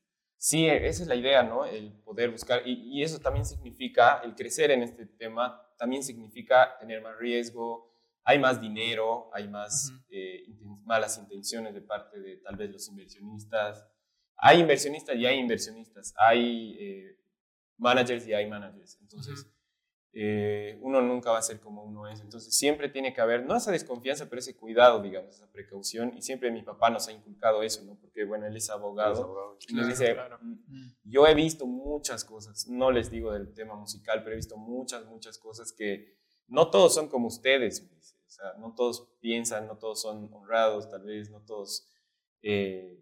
Sí, 0.48 0.68
esa 0.68 1.02
es 1.02 1.08
la 1.08 1.16
idea, 1.16 1.42
¿no? 1.42 1.66
El 1.66 1.92
poder 2.04 2.30
buscar, 2.30 2.62
y, 2.68 2.74
y 3.00 3.02
eso 3.02 3.18
también 3.20 3.48
significa, 3.48 4.20
el 4.24 4.36
crecer 4.36 4.70
en 4.70 4.84
este 4.84 5.08
tema, 5.08 5.60
también 5.76 6.04
significa 6.04 6.78
tener 6.80 7.02
más 7.02 7.18
riesgo, 7.18 7.92
hay 8.24 8.38
más 8.38 8.62
dinero, 8.62 9.32
hay 9.34 9.48
más 9.48 9.92
eh, 10.08 10.44
inten- 10.48 10.84
malas 10.84 11.18
intenciones 11.18 11.74
de 11.74 11.82
parte 11.82 12.20
de 12.20 12.38
tal 12.38 12.58
vez 12.58 12.70
los 12.70 12.88
inversionistas. 12.90 13.88
Hay 14.38 14.60
inversionistas 14.60 15.16
y 15.16 15.26
hay 15.26 15.40
inversionistas, 15.40 16.14
hay 16.16 16.78
eh, 16.80 17.18
managers 17.78 18.28
y 18.28 18.34
hay 18.36 18.48
managers. 18.48 19.00
Entonces. 19.02 19.48
Eh, 20.18 20.80
uno 20.82 21.02
nunca 21.02 21.30
va 21.32 21.40
a 21.40 21.42
ser 21.42 21.60
como 21.60 21.84
uno 21.84 22.08
es. 22.08 22.22
Entonces, 22.22 22.56
siempre 22.56 22.88
tiene 22.88 23.14
que 23.14 23.20
haber, 23.20 23.46
no 23.46 23.54
esa 23.56 23.70
desconfianza, 23.72 24.30
pero 24.30 24.40
ese 24.40 24.56
cuidado, 24.56 25.02
digamos, 25.02 25.36
esa 25.36 25.52
precaución. 25.52 26.14
Y 26.16 26.22
siempre 26.22 26.52
mi 26.52 26.62
papá 26.64 26.90
nos 26.90 27.10
ha 27.10 27.12
inculcado 27.12 27.62
eso, 27.64 27.84
¿no? 27.84 27.96
Porque, 28.00 28.24
bueno, 28.24 28.46
él 28.48 28.56
es 28.56 28.70
abogado. 28.70 29.58
Y 29.68 29.74
nos 29.74 29.86
Claro, 29.86 29.88
dice, 29.90 30.14
claro. 30.14 30.38
"Mm, 30.42 30.92
yo 31.04 31.28
he 31.28 31.34
visto 31.36 31.66
muchas 31.68 32.24
cosas, 32.24 32.66
no 32.70 32.92
les 32.92 33.12
digo 33.12 33.34
del 33.34 33.54
tema 33.54 33.76
musical, 33.76 34.24
pero 34.24 34.34
he 34.34 34.38
visto 34.38 34.56
muchas, 34.56 35.06
muchas 35.06 35.38
cosas 35.38 35.74
que 35.74 36.16
no 36.48 36.70
todos 36.70 36.94
son 36.94 37.10
como 37.10 37.28
ustedes, 37.28 37.84
me 37.84 37.96
dice. 37.96 38.16
o 38.26 38.30
sea, 38.30 38.54
no 38.60 38.74
todos 38.74 39.10
piensan, 39.20 39.68
no 39.68 39.78
todos 39.78 40.02
son 40.02 40.34
honrados, 40.34 40.90
tal 40.90 41.04
vez, 41.04 41.30
no 41.30 41.42
todos 41.42 41.90
eh, 42.42 43.02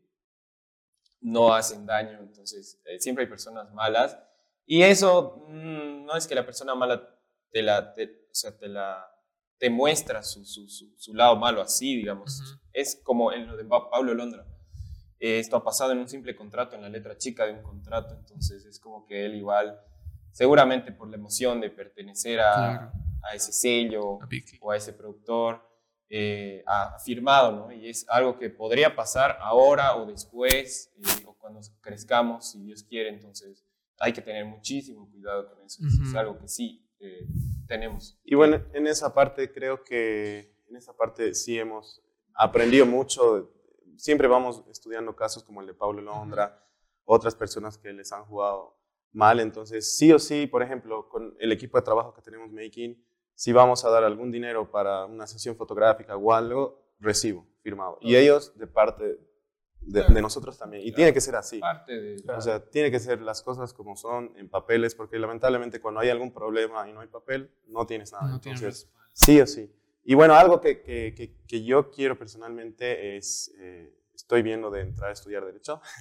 no 1.21 1.53
hacen 1.53 1.85
daño, 1.85 2.19
entonces 2.19 2.81
eh, 2.85 2.99
siempre 2.99 3.23
hay 3.23 3.29
personas 3.29 3.71
malas. 3.73 4.17
Y 4.65 4.83
eso 4.83 5.45
mm, 5.47 6.05
no 6.05 6.15
es 6.15 6.27
que 6.27 6.35
la 6.35 6.45
persona 6.45 6.75
mala 6.75 7.01
te 7.51 7.61
la, 7.61 7.93
te- 7.93 8.27
o 8.31 8.33
sea, 8.35 8.57
te 8.57 8.67
la 8.67 9.09
te 9.59 9.69
muestra 9.69 10.21
su, 10.23 10.43
su, 10.45 10.67
su, 10.67 10.93
su 10.97 11.13
lado 11.13 11.37
malo 11.37 11.61
así, 11.61 11.95
digamos. 11.95 12.41
Ujú. 12.41 12.59
Es 12.73 12.99
como 13.03 13.31
en 13.31 13.47
lo 13.47 13.55
de 13.55 13.63
Pa- 13.63 13.89
Pablo 13.89 14.13
Londra. 14.13 14.45
Eh, 15.19 15.39
esto 15.39 15.55
ha 15.55 15.63
pasado 15.63 15.93
en 15.93 15.99
un 15.99 16.09
simple 16.09 16.35
contrato, 16.35 16.75
en 16.75 16.81
la 16.81 16.89
letra 16.89 17.17
chica 17.17 17.45
de 17.45 17.53
un 17.53 17.61
contrato, 17.63 18.13
entonces 18.13 18.65
es 18.65 18.77
como 18.79 19.05
que 19.05 19.25
él 19.25 19.35
igual, 19.35 19.79
seguramente 20.33 20.91
por 20.91 21.07
la 21.09 21.15
emoción 21.15 21.61
de 21.61 21.69
pertenecer 21.69 22.41
a, 22.41 22.53
Claro. 22.55 22.91
a 23.21 23.35
ese 23.35 23.53
sello 23.53 24.19
A 24.21 24.27
o 24.59 24.71
a 24.71 24.75
ese 24.75 24.91
productor, 24.91 25.61
eh, 26.09 26.61
ha 26.67 26.99
firmado, 26.99 27.51
¿no? 27.53 27.71
Y 27.71 27.87
es 27.87 28.05
algo 28.09 28.37
que 28.37 28.49
podría 28.49 28.95
pasar 28.97 29.37
ahora 29.39 29.95
o 29.95 30.05
después, 30.05 30.91
eh, 30.97 31.23
o 31.25 31.33
cuando 31.37 31.61
crezcamos, 31.79 32.51
si 32.51 32.61
Dios 32.63 32.83
quiere, 32.83 33.09
entonces 33.09 33.63
hay 34.03 34.11
que 34.13 34.21
tener 34.21 34.45
muchísimo 34.45 35.09
cuidado 35.09 35.49
con 35.49 35.63
eso, 35.65 35.81
es- 35.85 35.93
es 35.93 36.09
Ujú. 36.09 36.17
algo 36.17 36.37
que 36.39 36.47
sí 36.47 36.79
eh, 36.99 37.27
tenemos. 37.67 38.17
Y 38.23 38.35
bueno, 38.35 38.61
en 38.73 38.87
esa 38.87 39.13
parte 39.13 39.51
creo 39.51 39.83
que, 39.83 40.55
en 40.69 40.75
esa 40.77 40.95
parte 40.95 41.33
sí 41.33 41.57
hemos 41.59 42.01
aprendido 42.35 42.85
mucho. 42.85 43.51
Siempre 43.97 44.27
vamos 44.27 44.63
estudiando 44.69 45.15
casos 45.15 45.43
como 45.43 45.61
el 45.61 45.67
de 45.67 45.73
Pablo 45.73 46.01
Londra, 46.01 46.65
otras 47.05 47.35
personas 47.35 47.77
que 47.77 47.91
les 47.93 48.11
han 48.11 48.23
jugado 48.25 48.77
mal. 49.11 49.39
Entonces, 49.39 49.97
sí 49.97 50.11
o 50.13 50.19
sí, 50.19 50.47
por 50.47 50.63
ejemplo, 50.63 51.07
con 51.09 51.35
el 51.39 51.51
equipo 51.51 51.77
de 51.77 51.83
trabajo 51.83 52.13
que 52.13 52.21
tenemos 52.21 52.51
Making, 52.51 53.01
si 53.35 53.51
vamos 53.51 53.83
a 53.85 53.89
dar 53.89 54.03
algún 54.03 54.31
dinero 54.31 54.69
para 54.71 55.05
una 55.05 55.27
sesión 55.27 55.55
fotográfica 55.55 56.15
o 56.15 56.31
algo, 56.33 56.79
recibo, 56.99 57.45
firmado. 57.61 57.97
Y 58.01 58.15
ellos 58.15 58.57
de 58.57 58.67
parte 58.67 59.19
de, 59.85 60.03
de 60.03 60.21
nosotros 60.21 60.57
también. 60.57 60.81
Y 60.83 60.85
Claro. 60.87 60.95
tiene 60.97 61.13
que 61.13 61.21
ser 61.21 61.35
así. 61.35 61.59
Parte 61.59 61.99
de... 61.99 62.23
O 62.35 62.41
sea, 62.41 62.63
tiene 62.63 62.89
que 62.91 62.99
ser 62.99 63.21
las 63.21 63.41
cosas 63.41 63.73
como 63.73 63.95
son 63.95 64.31
en 64.37 64.49
papeles, 64.49 64.95
porque 64.95 65.17
lamentablemente 65.19 65.79
cuando 65.81 65.99
hay 66.01 66.09
algún 66.09 66.31
problema 66.33 66.87
y 66.89 66.93
no 66.93 67.01
hay 67.01 67.07
papel, 67.07 67.51
no 67.67 67.85
tienes 67.85 68.11
nada. 68.11 68.27
No 68.27 68.35
Entonces, 68.35 68.89
sí 69.13 69.39
o 69.41 69.47
sí. 69.47 69.71
Y 70.05 70.15
bueno, 70.15 70.33
algo 70.35 70.59
que, 70.59 70.81
que, 70.81 71.13
que, 71.15 71.35
que 71.47 71.63
yo 71.63 71.89
quiero 71.91 72.17
personalmente 72.17 73.15
es, 73.17 73.53
eh, 73.59 73.93
estoy 74.13 74.41
viendo 74.41 74.69
de 74.69 74.81
entrar 74.81 75.09
a 75.09 75.13
estudiar 75.13 75.45
Derecho. 75.45 75.81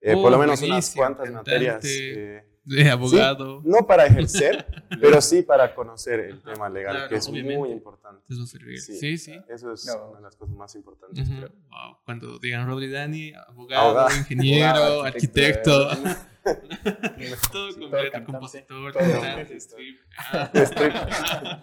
Eh, 0.00 0.14
por 0.14 0.30
lo 0.30 0.38
menos 0.38 0.62
unas 0.62 0.94
cuantas 0.94 1.28
materias. 1.32 1.84
eh, 1.84 2.44
De 2.68 2.90
abogado. 2.90 3.62
no 3.64 3.86
para 3.86 4.06
ejercer, 4.06 4.66
pero 5.00 5.20
sí 5.20 5.42
para 5.42 5.74
conocer 5.74 6.20
el 6.20 6.42
tema 6.42 6.68
legal, 6.68 6.94
Claro, 6.94 7.08
que 7.08 7.14
es 7.16 7.28
obviamente. 7.28 7.58
muy 7.58 7.70
importante. 7.70 8.22
Eso 8.28 8.46
servir. 8.46 8.78
Sí. 8.80 8.96
Sí, 8.98 9.16
sí. 9.18 9.32
Eso 9.48 9.72
es 9.72 9.86
No. 9.86 10.08
una 10.10 10.18
de 10.18 10.22
las 10.24 10.36
cosas 10.36 10.54
más 10.54 10.74
importantes, 10.74 11.28
creo. 11.28 11.48
Wow. 11.70 11.96
Cuando 12.04 12.38
digan 12.38 12.66
Rodri 12.66 12.90
Dani, 12.90 13.32
abogado, 13.34 13.82
Abogado. 13.98 14.16
ingeniero, 14.18 14.66
Abogado, 14.68 15.02
arquitecto. 15.04 15.88
arquitecto. 15.90 16.28
todo 17.52 17.72
Sí, 17.72 17.80
completo, 17.80 18.12
todo 18.12 18.24
compositor, 18.26 18.92
todo. 18.92 19.02
cantante, 19.20 19.56
strip. 19.60 19.98
Ah. 20.18 21.62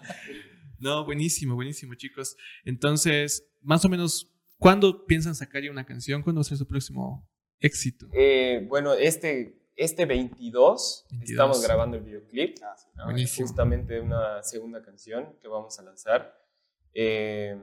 No, 0.78 1.04
buenísimo, 1.06 1.54
buenísimo, 1.54 1.94
chicos. 1.94 2.36
Entonces, 2.64 3.48
más 3.62 3.82
o 3.86 3.88
menos, 3.88 4.30
¿cuándo 4.58 5.06
piensan 5.06 5.34
sacar 5.34 5.62
ya 5.62 5.70
una 5.70 5.86
canción? 5.86 6.22
¿Cuándo 6.22 6.40
va 6.40 6.42
a 6.42 6.44
ser 6.44 6.58
su 6.58 6.66
próximo 6.66 7.26
éxito? 7.60 8.06
Eh, 8.12 8.66
bueno, 8.68 8.92
este, 8.92 9.55
este 9.76 10.06
22, 10.06 11.06
22. 11.10 11.30
estamos 11.30 11.62
grabando 11.62 11.96
el 11.96 12.02
videoclip. 12.02 12.56
Ah, 12.62 12.74
sí. 12.76 12.88
¿no? 12.94 13.04
Buenísimo. 13.04 13.46
Justamente 13.46 14.00
una 14.00 14.42
segunda 14.42 14.82
canción 14.82 15.36
que 15.40 15.48
vamos 15.48 15.78
a 15.78 15.82
lanzar. 15.82 16.36
Eh, 16.94 17.60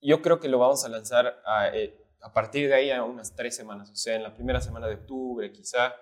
yo 0.00 0.22
creo 0.22 0.40
que 0.40 0.48
lo 0.48 0.58
vamos 0.58 0.84
a 0.84 0.88
lanzar 0.88 1.42
a, 1.44 1.68
eh, 1.76 1.94
a 2.20 2.32
partir 2.32 2.68
de 2.68 2.74
ahí 2.74 2.90
a 2.90 3.04
unas 3.04 3.34
tres 3.34 3.54
semanas, 3.54 3.90
o 3.90 3.96
sea, 3.96 4.14
en 4.16 4.22
la 4.22 4.34
primera 4.34 4.60
semana 4.60 4.86
de 4.86 4.94
octubre 4.94 5.52
quizá, 5.52 5.94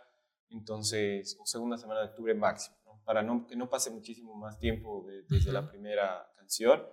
entonces, 0.51 1.37
o 1.41 1.47
segunda 1.47 1.77
semana 1.77 2.01
de 2.01 2.07
octubre 2.07 2.35
máximo, 2.35 2.77
¿no? 2.85 3.03
para 3.05 3.23
no, 3.23 3.47
que 3.47 3.57
no 3.57 3.69
pase 3.69 3.91
muchísimo 3.91 4.35
más 4.35 4.59
tiempo 4.59 5.05
de- 5.07 5.23
desde 5.29 5.53
la 5.53 5.69
primera 5.69 6.31
canción. 6.37 6.87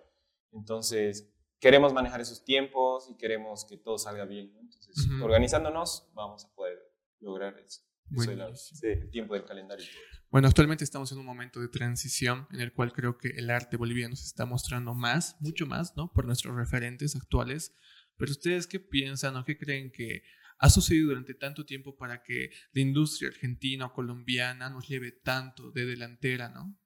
Entonces, 0.52 1.30
queremos 1.60 1.94
manejar 1.94 2.22
esos 2.22 2.44
tiempos 2.44 3.10
y 3.10 3.16
queremos 3.18 3.66
que 3.66 3.78
todo 3.78 3.98
salga 3.98 4.26
bien. 4.26 4.52
¿no? 4.54 4.60
Entonces, 4.62 5.08
Ujú. 5.08 5.24
organizándonos, 5.26 6.10
vamos 6.14 6.46
a 6.46 6.54
poder 6.56 6.83
lograr 7.24 7.58
eso. 7.60 7.82
Eso 8.12 8.32
es 8.32 8.38
la- 8.38 8.44
Buenísimo. 8.46 8.80
Sí. 8.80 8.88
el 8.88 9.10
tiempo 9.10 9.34
del 9.34 9.46
calendario. 9.46 9.86
Bueno, 10.30 10.48
actualmente 10.48 10.84
estamos 10.84 11.12
en 11.12 11.20
un 11.20 11.26
momento 11.26 11.60
de 11.62 11.68
transición 11.70 12.48
en 12.52 12.60
el 12.60 12.74
cual 12.74 12.92
creo 12.92 13.18
que 13.18 13.30
el 13.30 13.50
arte 13.50 13.78
boliviano 13.78 14.16
se 14.16 14.26
está 14.26 14.46
mostrando 14.46 14.94
más, 14.94 15.38
mucho 15.40 15.66
más, 15.66 15.96
¿no? 15.96 16.12
Por 16.12 16.26
nuestros 16.26 16.56
referentes 16.56 17.16
actuales. 17.16 17.74
Pero 18.18 18.32
ustedes, 18.32 18.68
¿qué 18.68 18.80
piensan 18.80 19.36
o 19.38 19.46
qué 19.46 19.58
creen 19.58 19.92
que 19.92 20.24
ha 20.60 20.70
sucedido 20.70 21.10
durante 21.10 21.34
tanto 21.34 21.66
tiempo 21.66 21.96
para 21.96 22.22
que 22.24 22.52
la 22.74 22.82
industria 22.82 23.30
argentina 23.30 23.88
o 23.88 23.94
colombiana 23.94 24.70
nos 24.70 24.88
lleve 24.88 25.12
tanto 25.12 25.72
de 25.72 25.86
delantera, 25.86 26.50
¿no? 26.50 26.78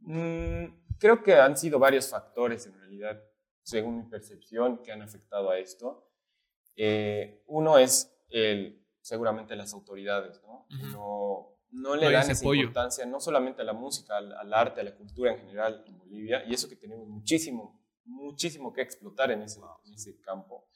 Mm, 0.00 0.96
creo 0.98 1.22
que 1.22 1.34
han 1.34 1.56
sido 1.56 1.78
varios 1.78 2.08
factores 2.10 2.66
en 2.66 2.74
realidad, 2.74 3.22
según 3.62 3.98
mi 3.98 4.10
percepción, 4.10 4.82
que 4.82 4.92
han 4.92 5.02
afectado 5.02 5.50
a 5.50 5.58
esto. 5.58 6.10
Eh, 6.76 7.42
uno 7.46 7.78
es 7.78 8.12
el, 8.30 8.81
seguramente 9.02 9.54
las 9.56 9.74
autoridades, 9.74 10.40
¿no? 10.42 10.66
no, 10.92 11.58
no 11.72 11.96
le 11.96 12.10
dan 12.10 12.30
esa 12.30 12.44
importancia 12.44 13.04
no 13.04 13.20
solamente 13.20 13.62
a 13.62 13.64
la 13.64 13.72
música, 13.72 14.16
al, 14.16 14.54
arte, 14.54 14.80
a 14.80 14.84
la 14.84 14.94
cultura 14.94 15.32
en 15.32 15.38
general 15.38 15.84
en 15.86 15.98
Bolivia, 15.98 16.44
y 16.46 16.54
eso 16.54 16.68
que 16.68 16.76
tenemos 16.76 17.08
muchísimo, 17.08 17.82
muchísimo 18.04 18.72
que 18.72 18.82
explotar 18.82 19.30
en 19.30 19.42
ese, 19.42 19.60
en 19.84 19.94
ese 19.94 20.20
campo. 20.20 20.68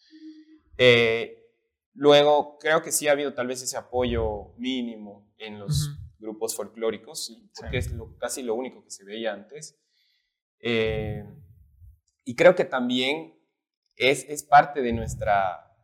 Eh, 0.76 1.50
luego, 1.94 2.58
creo 2.58 2.82
que 2.82 2.92
sí 2.92 3.08
ha 3.08 3.12
habido 3.12 3.32
tal 3.34 3.46
vez 3.46 3.62
ese 3.62 3.76
apoyo 3.76 4.54
mínimo 4.56 5.32
en 5.38 5.58
los 5.58 5.90
grupos 6.18 6.56
folclóricos, 6.56 7.30
porque 7.54 7.78
es 7.78 7.94
casi 8.18 8.42
lo 8.42 8.54
único 8.54 8.82
que 8.82 8.90
se 8.90 9.04
veía 9.04 9.32
antes. 9.32 9.78
Eh, 10.60 11.24
y 12.24 12.34
creo 12.34 12.54
que 12.54 12.64
también 12.64 13.38
es, 13.96 14.24
es 14.28 14.42
parte 14.42 14.80
de 14.80 14.92
nuestra, 14.92 15.76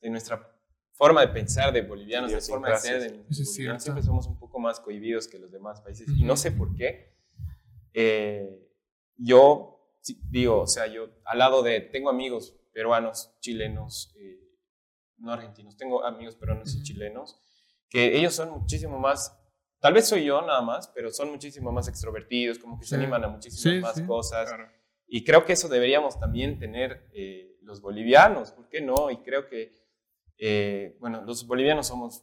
de 0.00 0.10
nuestra 0.10 0.55
forma 0.96 1.20
de 1.20 1.28
pensar 1.28 1.72
de 1.72 1.82
bolivianos, 1.82 2.32
de 2.32 2.40
forma 2.40 2.70
de 2.70 2.78
ser 2.78 3.00
de 3.00 3.08
bolivianos. 3.18 3.82
Siempre 3.82 4.02
somos 4.02 4.26
un 4.26 4.38
poco 4.38 4.58
más 4.58 4.80
cohibidos 4.80 5.28
que 5.28 5.38
los 5.38 5.52
demás 5.52 5.80
países. 5.82 6.08
Y 6.08 6.24
no 6.24 6.36
sé 6.36 6.52
por 6.52 6.74
qué. 6.74 7.14
Eh, 7.92 8.66
yo 9.16 9.76
digo, 10.30 10.60
o 10.60 10.66
sea, 10.66 10.86
yo 10.86 11.08
al 11.24 11.38
lado 11.38 11.62
de, 11.62 11.80
tengo 11.80 12.10
amigos 12.10 12.54
peruanos, 12.72 13.34
chilenos, 13.40 14.14
eh, 14.18 14.38
no 15.18 15.32
argentinos, 15.32 15.76
tengo 15.76 16.04
amigos 16.04 16.36
peruanos 16.36 16.74
y 16.74 16.82
chilenos, 16.82 17.40
que 17.88 18.16
ellos 18.18 18.34
son 18.34 18.50
muchísimo 18.50 18.98
más, 18.98 19.38
tal 19.80 19.94
vez 19.94 20.06
soy 20.06 20.24
yo 20.24 20.42
nada 20.42 20.60
más, 20.60 20.88
pero 20.88 21.10
son 21.10 21.30
muchísimo 21.30 21.72
más 21.72 21.88
extrovertidos, 21.88 22.58
como 22.58 22.78
que 22.78 22.86
se 22.86 22.96
animan 22.96 23.24
a 23.24 23.28
muchísimas 23.28 23.96
más 23.96 24.02
cosas. 24.02 24.50
Y 25.08 25.24
creo 25.24 25.44
que 25.44 25.52
eso 25.52 25.68
deberíamos 25.68 26.18
también 26.18 26.58
tener 26.58 27.08
eh, 27.14 27.56
los 27.62 27.80
bolivianos, 27.80 28.52
¿por 28.52 28.68
qué 28.68 28.80
no? 28.80 29.10
Y 29.10 29.18
creo 29.18 29.48
que 29.48 29.72
eh, 30.38 30.96
bueno, 31.00 31.22
los 31.22 31.46
bolivianos 31.46 31.86
somos 31.86 32.22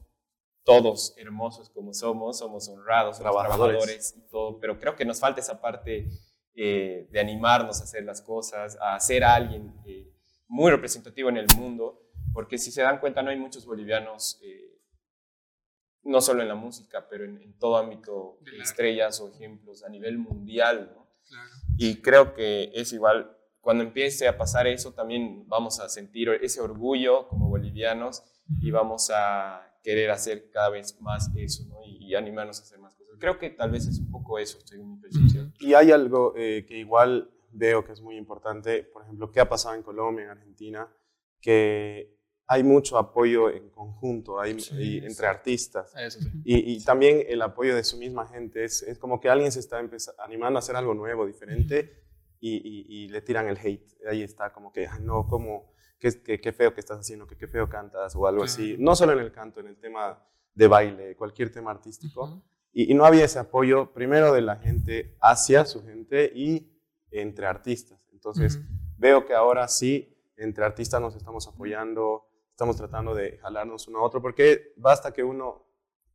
todos 0.64 1.14
hermosos 1.18 1.70
como 1.70 1.94
somos, 1.94 2.40
somos 2.40 2.70
honrados, 2.70 3.20
trabajadores. 3.20 4.16
y 4.18 4.22
todo, 4.30 4.60
pero 4.60 4.80
creo 4.80 4.96
que 4.96 5.06
nos 5.06 5.20
falta 5.20 5.42
esa 5.42 5.60
parte 5.60 6.08
eh, 6.56 7.08
de 7.12 7.20
animarnos 7.20 7.82
a 7.82 7.84
hacer 7.84 8.04
las 8.04 8.22
cosas, 8.22 8.78
a 8.82 9.00
ser 9.00 9.24
alguien 9.24 9.74
eh, 9.86 10.14
muy 10.48 10.72
representativo 10.72 11.30
en 11.30 11.38
el 11.38 11.48
mundo, 11.58 12.02
porque 12.34 12.58
si 12.58 12.72
se 12.72 12.82
dan 12.82 13.00
cuenta 13.00 13.22
no 13.22 13.30
hay 13.30 13.38
muchos 13.38 13.66
bolivianos, 13.66 14.40
no 16.04 16.22
solo 16.22 16.42
en 16.42 16.48
la 16.48 16.56
música, 16.56 17.08
pero 17.10 17.26
en, 17.26 17.58
todo 17.58 17.78
ámbito, 17.78 18.38
de 18.42 18.58
estrellas 18.62 19.20
o 19.20 19.30
ejemplos 19.30 19.84
a 19.84 19.90
nivel 19.90 20.18
mundial, 20.18 20.96
Y 21.78 22.02
creo 22.02 22.34
que 22.34 22.72
es 22.74 22.94
igual 22.94 23.36
cuando 23.64 23.86
empiece 23.86 24.28
a 24.28 24.38
pasar 24.38 24.68
eso, 24.68 24.92
también 24.92 25.48
vamos 25.48 25.80
a 25.80 25.88
sentir 25.88 26.28
ese 26.42 26.60
orgullo 26.60 27.30
como 27.30 27.48
bolivianos 27.48 28.22
y 28.60 28.72
vamos 28.72 29.10
a 29.10 29.66
querer 29.82 30.12
hacer 30.12 30.50
cada 30.52 30.70
vez 30.70 31.00
más 31.00 31.32
eso 31.34 31.64
¿no? 31.70 31.78
y, 31.86 32.14
animarnos 32.14 32.60
a 32.60 32.64
hacer 32.64 32.80
más 32.80 32.94
cosas. 32.94 33.16
Creo 33.20 33.40
que 33.40 33.52
tal 33.52 33.72
vez 33.72 33.88
es 33.88 34.00
un 34.00 34.12
poco 34.12 34.38
eso, 34.38 34.60
según 34.66 34.92
mi 34.92 34.98
percepción. 34.98 35.54
Y 35.62 35.76
hay 35.76 35.92
algo 35.92 36.34
eh, 36.36 36.66
que 36.68 36.78
igual 36.78 37.32
veo 37.54 37.86
que 37.86 37.94
es 37.94 38.02
muy 38.02 38.18
importante, 38.18 38.84
por 38.84 39.04
ejemplo, 39.04 39.32
qué 39.32 39.40
ha 39.40 39.48
pasado 39.48 39.76
en 39.76 39.82
Colombia, 39.82 40.26
en 40.26 40.32
Argentina, 40.32 40.94
que 41.40 42.18
hay 42.48 42.64
mucho 42.64 42.98
apoyo 42.98 43.50
en 43.50 43.70
conjunto 43.70 44.42
hay, 44.42 44.58
entre 45.04 45.26
artistas. 45.26 45.94
y, 46.44 46.74
y, 46.74 46.84
también 46.84 47.24
el 47.30 47.42
apoyo 47.42 47.78
de 47.78 47.86
su 47.86 47.98
misma 47.98 48.28
gente. 48.28 48.66
Es, 48.66 48.84
es 48.84 49.00
como 49.00 49.22
que 49.22 49.30
alguien 49.30 49.54
se 49.54 49.62
está 49.62 49.80
animando 50.20 50.58
a 50.58 50.60
hacer 50.60 50.76
algo 50.76 50.94
nuevo, 50.94 51.26
diferente, 51.26 52.04
y, 52.46 53.08
le 53.08 53.22
tiran 53.22 53.48
el 53.48 53.58
hate. 53.58 53.88
Ahí 54.10 54.22
está 54.22 54.52
como 54.52 54.72
que, 54.72 54.88
no, 55.02 55.28
como, 55.28 55.74
qué, 56.00 56.12
qué, 56.22 56.52
feo 56.52 56.74
que 56.74 56.82
estás 56.82 57.00
haciendo, 57.00 57.26
qué, 57.26 57.38
qué 57.38 57.48
feo 57.48 57.70
cantas 57.70 58.16
o 58.16 58.28
algo 58.28 58.44
así. 58.44 58.76
No 58.80 58.96
solo 58.96 59.14
en 59.14 59.20
el 59.20 59.32
canto, 59.32 59.60
en 59.60 59.68
el 59.68 59.78
tema 59.78 60.22
de 60.54 60.68
baile, 60.68 61.16
cualquier 61.16 61.52
tema 61.52 61.72
artístico. 61.72 62.44
y, 62.74 62.94
no 62.94 63.06
había 63.06 63.26
ese 63.26 63.40
apoyo 63.40 63.94
primero 63.94 64.34
de 64.34 64.42
la 64.42 64.58
gente 64.58 65.18
hacia 65.22 65.66
su 65.66 65.84
gente 65.84 66.32
y 66.36 66.70
entre 67.12 67.46
artistas. 67.46 68.00
Entonces 68.12 68.60
veo 68.98 69.26
que 69.26 69.34
ahora 69.34 69.68
sí, 69.68 70.18
entre 70.38 70.66
artistas 70.66 71.00
nos 71.00 71.16
estamos 71.16 71.48
apoyando, 71.48 72.28
estamos 72.50 72.76
tratando 72.76 73.14
de 73.14 73.38
jalarnos 73.38 73.88
uno 73.88 74.00
a 74.00 74.04
otro, 74.04 74.22
porque 74.22 74.74
basta 74.78 75.12
que 75.12 75.24
uno 75.24 75.66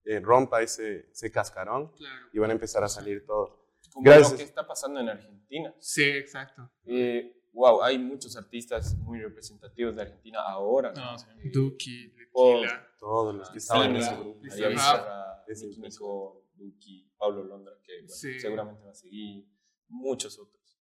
eh, 0.04 0.20
rompa 0.20 0.62
ese, 0.62 1.10
ese 1.10 1.30
cascarón 1.30 1.92
y 2.32 2.38
van 2.38 2.50
a 2.50 2.54
empezar 2.54 2.82
a 2.82 2.88
salir 2.88 3.24
todos. 3.26 3.67
Como 3.98 4.12
Gracias. 4.12 4.30
lo 4.30 4.38
que 4.38 4.44
está 4.44 4.64
pasando 4.64 5.00
en 5.00 5.08
Argentina. 5.08 5.74
Sí, 5.80 6.04
exacto. 6.04 6.70
Eh, 6.84 7.42
wow, 7.52 7.82
hay 7.82 7.98
muchos 7.98 8.36
artistas 8.36 8.96
muy 8.98 9.18
representativos 9.20 9.96
de 9.96 10.02
Argentina 10.02 10.38
ahora. 10.40 10.92
¿no? 10.92 11.16
Eh, 11.16 11.50
Duki, 11.52 12.14
Todos 13.00 13.34
los 13.34 13.50
que 13.50 13.58
estaban 13.58 13.90
en 13.90 13.96
ese 13.96 14.14
grupo. 14.14 14.40
Nico, 15.80 16.46
Duki, 16.54 17.10
Pablo 17.18 17.42
Londra, 17.42 17.72
que 17.82 18.06
seguramente 18.06 18.84
va 18.84 18.92
a 18.92 18.94
seguir. 18.94 19.48
Muchos 19.88 20.38
otros. 20.38 20.78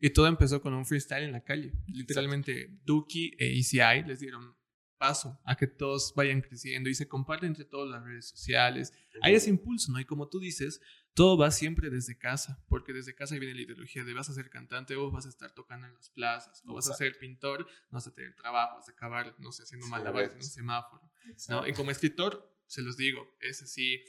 Y 0.00 0.10
todo 0.10 0.26
empezó 0.26 0.60
con 0.60 0.74
un 0.74 0.84
freestyle 0.84 1.22
en 1.22 1.32
la 1.32 1.44
calle. 1.44 1.72
Literalmente, 1.86 2.80
Duki 2.84 3.36
e 3.38 3.60
ECI 3.60 4.02
les 4.08 4.18
dieron 4.18 4.56
paso 4.98 5.40
a 5.44 5.56
que 5.56 5.68
todos 5.68 6.12
vayan 6.16 6.40
creciendo 6.40 6.90
y 6.90 6.94
se 6.94 7.06
comparten 7.06 7.50
entre 7.50 7.64
todas 7.64 7.88
las 7.88 8.04
redes 8.04 8.28
sociales. 8.28 8.92
Hay 9.22 9.34
ese 9.34 9.50
impulso, 9.50 9.92
¿no? 9.92 10.00
Y 10.00 10.04
como 10.04 10.28
tú 10.28 10.40
dices, 10.40 10.80
todo 11.14 11.36
va 11.36 11.50
siempre 11.50 11.90
desde 11.90 12.16
casa, 12.16 12.64
porque 12.68 12.92
desde 12.92 13.14
casa 13.14 13.36
viene 13.36 13.54
la 13.54 13.62
ideología 13.62 14.04
de 14.04 14.14
vas 14.14 14.30
a 14.30 14.34
ser 14.34 14.48
cantante 14.48 14.96
o 14.96 15.10
vas 15.10 15.26
a 15.26 15.28
estar 15.28 15.52
tocando 15.52 15.86
en 15.86 15.94
las 15.94 16.10
plazas, 16.10 16.62
o 16.66 16.74
vas 16.74 16.88
a 16.88 16.94
ser 16.94 17.18
pintor, 17.18 17.66
no 17.90 17.96
vas 17.96 18.06
a 18.06 18.14
tener 18.14 18.34
trabajo, 18.34 18.76
vas 18.76 18.88
a 18.88 18.92
acabar, 18.92 19.34
no 19.38 19.52
sé, 19.52 19.64
haciendo 19.64 19.86
malabares 19.88 20.32
en 20.32 20.38
un 20.38 20.44
semáforo, 20.44 21.10
¿no? 21.48 21.66
Y 21.66 21.72
como 21.72 21.90
escritor, 21.90 22.56
se 22.66 22.82
los 22.82 22.96
digo, 22.96 23.36
es 23.40 23.62
así 23.62 24.02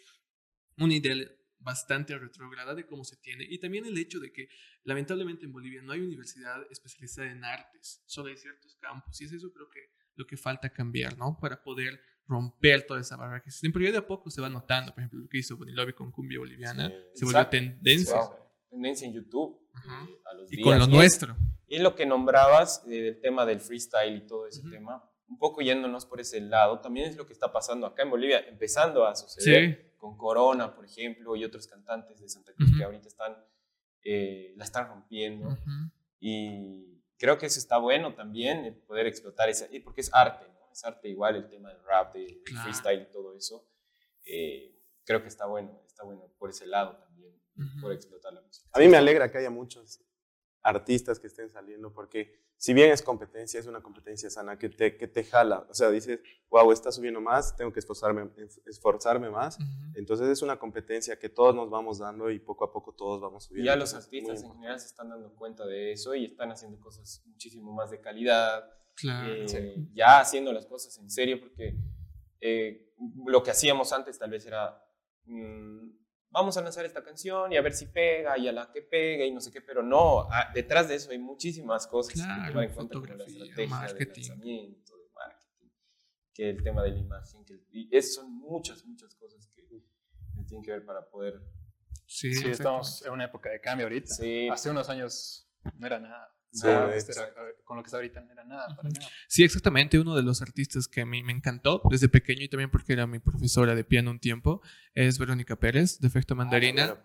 un 0.77 0.91
ideal 0.91 1.37
bastante 1.59 2.17
retrógrada 2.17 2.73
de 2.73 2.85
cómo 2.85 3.03
se 3.03 3.17
tiene 3.17 3.45
y 3.47 3.59
también 3.59 3.85
el 3.85 3.97
hecho 3.97 4.19
de 4.19 4.31
que 4.31 4.49
lamentablemente 4.83 5.45
en 5.45 5.51
Bolivia 5.51 5.81
no 5.81 5.91
hay 5.91 6.01
universidad 6.01 6.65
especializada 6.71 7.31
en 7.31 7.43
artes, 7.43 8.01
solo 8.05 8.29
hay 8.29 8.37
ciertos 8.37 8.75
campos 8.75 9.19
y 9.21 9.25
es 9.25 9.31
eso 9.31 9.51
creo 9.51 9.69
que 9.69 9.91
lo 10.15 10.25
que 10.25 10.37
falta 10.37 10.71
cambiar, 10.71 11.17
¿no? 11.17 11.37
Para 11.39 11.61
poder 11.61 12.01
romper 12.27 12.85
toda 12.85 13.01
esa 13.01 13.17
barrera 13.17 13.41
que 13.41 13.49
existe. 13.49 13.69
Pero 13.71 13.85
ya 13.85 13.91
de 13.91 13.97
a 13.97 14.07
poco 14.07 14.29
se 14.29 14.41
va 14.41 14.49
notando, 14.49 14.93
por 14.93 15.01
ejemplo, 15.01 15.19
lo 15.19 15.27
que 15.27 15.39
hizo 15.39 15.57
Bonilobi 15.57 15.93
con 15.93 16.11
Cumbia 16.11 16.39
Boliviana, 16.39 16.91
se 17.13 17.25
volvió 17.25 17.47
tendencia. 17.47 18.17
Tendencia 18.69 19.07
en 19.07 19.13
YouTube. 19.13 19.59
A 20.25 20.33
los 20.33 20.51
y 20.51 20.61
con 20.61 20.77
lo 20.77 20.87
nuestro. 20.87 21.35
Y 21.67 21.79
lo 21.79 21.95
que 21.95 22.05
nombrabas 22.05 22.83
eh, 22.87 23.01
del 23.01 23.19
tema 23.21 23.45
del 23.45 23.61
freestyle 23.61 24.17
y 24.17 24.27
todo 24.27 24.47
ese 24.47 24.61
tema, 24.69 25.09
un 25.27 25.37
poco 25.37 25.61
yéndonos 25.61 26.05
por 26.05 26.19
ese 26.19 26.41
lado, 26.41 26.81
también 26.81 27.09
es 27.09 27.15
lo 27.15 27.25
que 27.25 27.33
está 27.33 27.53
pasando 27.53 27.87
acá 27.87 28.03
en 28.03 28.09
Bolivia, 28.09 28.39
empezando 28.47 29.05
a 29.05 29.15
suceder 29.15 29.93
con 29.97 30.17
Corona, 30.17 30.75
por 30.75 30.83
ejemplo, 30.83 31.35
y 31.35 31.45
otros 31.45 31.67
cantantes 31.67 32.19
de 32.19 32.27
Santa 32.27 32.53
Cruz 32.53 32.71
que 32.75 32.83
ahorita 32.83 33.07
están, 33.07 33.37
eh, 34.03 34.53
la 34.57 34.65
están 34.65 34.87
rompiendo. 34.87 35.57
Y 36.19 37.01
creo 37.17 37.37
que 37.37 37.45
eso 37.45 37.59
está 37.59 37.77
bueno 37.77 38.15
también, 38.15 38.83
poder 38.87 39.07
explotar 39.07 39.47
esa, 39.47 39.67
porque 39.83 40.01
es 40.01 40.13
arte, 40.13 40.45
¿no? 40.53 40.60
Es 40.71 40.83
arte 40.83 41.09
igual 41.09 41.35
el 41.35 41.49
tema 41.49 41.69
del 41.69 41.83
rap, 41.83 42.13
del 42.13 42.41
freestyle 42.63 43.01
y 43.01 43.11
todo 43.11 43.35
eso. 43.35 43.67
Eh, 44.25 44.79
creo 45.03 45.21
que 45.21 45.27
está 45.27 45.45
bueno, 45.45 45.81
está 45.85 46.03
bueno 46.03 46.31
por 46.37 46.49
ese 46.49 46.65
lado 46.65 46.97
también, 46.97 47.39
por 47.81 47.91
explotar 47.91 48.33
la 48.33 48.41
música. 48.41 48.69
A 48.73 48.79
mí 48.79 48.87
me 48.87 48.97
alegra 48.97 49.31
que 49.31 49.37
haya 49.37 49.49
muchos 49.49 50.03
artistas 50.63 51.19
que 51.19 51.27
estén 51.27 51.49
saliendo, 51.49 51.91
porque 51.93 52.39
si 52.61 52.75
bien 52.75 52.91
es 52.91 53.01
competencia, 53.01 53.59
es 53.59 53.65
una 53.65 53.81
competencia 53.81 54.29
sana 54.29 54.59
que 54.59 54.69
te, 54.69 54.95
que 54.95 55.07
te 55.07 55.23
jala. 55.23 55.65
O 55.67 55.73
sea, 55.73 55.89
dices, 55.89 56.19
wow, 56.51 56.71
está 56.71 56.91
subiendo 56.91 57.19
más, 57.19 57.55
tengo 57.55 57.73
que 57.73 57.79
esforzarme, 57.79 58.29
esforzarme 58.67 59.31
más. 59.31 59.57
Entonces 59.95 60.27
es 60.27 60.43
una 60.43 60.59
competencia 60.59 61.17
que 61.17 61.27
todos 61.27 61.55
nos 61.55 61.71
vamos 61.71 61.97
dando 61.97 62.29
y 62.29 62.37
poco 62.37 62.63
a 62.63 62.71
poco 62.71 62.93
todos 62.93 63.19
vamos 63.19 63.45
subiendo. 63.45 63.71
Ya 63.71 63.75
los 63.75 63.95
artistas 63.95 64.43
en 64.43 64.51
general 64.53 64.79
se 64.79 64.85
están 64.85 65.09
dando 65.09 65.33
cuenta 65.33 65.65
de 65.65 65.91
eso 65.91 66.13
y 66.13 66.25
están 66.25 66.51
haciendo 66.51 66.79
cosas 66.79 67.23
muchísimo 67.25 67.73
más 67.73 67.89
de 67.89 67.99
calidad. 67.99 68.71
Claro. 68.95 69.33
Eh, 69.33 69.87
ya 69.93 70.19
haciendo 70.19 70.53
las 70.53 70.65
cosas 70.65 70.97
en 70.97 71.09
serio, 71.09 71.39
porque 71.39 71.75
eh, 72.39 72.93
lo 73.25 73.41
que 73.43 73.51
hacíamos 73.51 73.91
antes 73.93 74.17
tal 74.19 74.29
vez 74.29 74.45
era... 74.45 74.83
Mm, 75.25 75.91
vamos 76.29 76.55
a 76.57 76.61
lanzar 76.61 76.85
esta 76.85 77.03
canción 77.03 77.51
y 77.51 77.57
a 77.57 77.61
ver 77.61 77.73
si 77.73 77.87
pega 77.87 78.37
y 78.37 78.47
a 78.47 78.51
la 78.51 78.71
que 78.71 78.81
pega 78.81 79.25
y 79.25 79.31
no 79.31 79.41
sé 79.41 79.51
qué, 79.51 79.61
pero 79.61 79.83
no, 79.83 80.21
ah, 80.31 80.49
detrás 80.53 80.87
de 80.87 80.95
eso 80.95 81.11
hay 81.11 81.19
muchísimas 81.19 81.87
cosas 81.87 82.13
claro, 82.13 82.43
que 82.43 82.49
tomar 82.49 82.63
en 82.63 82.73
cuenta, 82.73 82.93
como 82.93 83.05
la 83.05 83.25
estrategia 83.25 83.67
marketing. 83.67 84.21
de 84.21 84.27
lanzamiento, 84.27 84.97
de 84.97 85.09
marketing, 85.13 85.69
que 86.33 86.49
el 86.49 86.63
tema 86.63 86.83
de 86.83 86.91
la 86.91 86.99
imagen, 86.99 87.45
que 87.45 87.61
y 87.71 87.95
eso 87.95 88.21
son 88.21 88.33
muchas, 88.33 88.85
muchas 88.85 89.13
cosas 89.15 89.47
que, 89.53 89.61
tienen 90.47 90.63
que 90.63 90.71
ver 90.71 90.85
para 90.85 91.07
poder... 91.07 91.41
Sí, 92.07 92.33
sí 92.33 92.49
estamos 92.49 93.05
en 93.05 93.13
una 93.13 93.25
época 93.25 93.49
de 93.49 93.61
cambio 93.61 93.85
ahorita. 93.85 94.13
Sí. 94.13 94.49
Hace 94.49 94.69
unos 94.69 94.89
años 94.89 95.49
no 95.77 95.87
era 95.87 95.97
nada 95.97 96.35
con 97.63 97.77
lo 97.77 97.83
que 97.83 97.87
está 97.87 97.97
ahorita 97.97 98.21
no 98.21 98.31
era 98.31 98.43
nada, 98.43 98.75
para 98.75 98.89
nada. 98.89 99.07
Sí, 99.27 99.43
exactamente. 99.43 99.99
Uno 99.99 100.15
de 100.15 100.23
los 100.23 100.41
artistas 100.41 100.87
que 100.87 101.01
a 101.01 101.05
mí 101.05 101.23
me 101.23 101.31
encantó 101.31 101.81
desde 101.89 102.09
pequeño 102.09 102.43
y 102.43 102.49
también 102.49 102.69
porque 102.69 102.93
era 102.93 103.07
mi 103.07 103.19
profesora 103.19 103.75
de 103.75 103.83
piano 103.83 104.11
un 104.11 104.19
tiempo 104.19 104.61
es 104.93 105.17
Verónica 105.17 105.55
Pérez, 105.55 105.99
de 105.99 106.07
Efecto 106.07 106.33
ah, 106.33 106.37
Mandarina. 106.37 106.97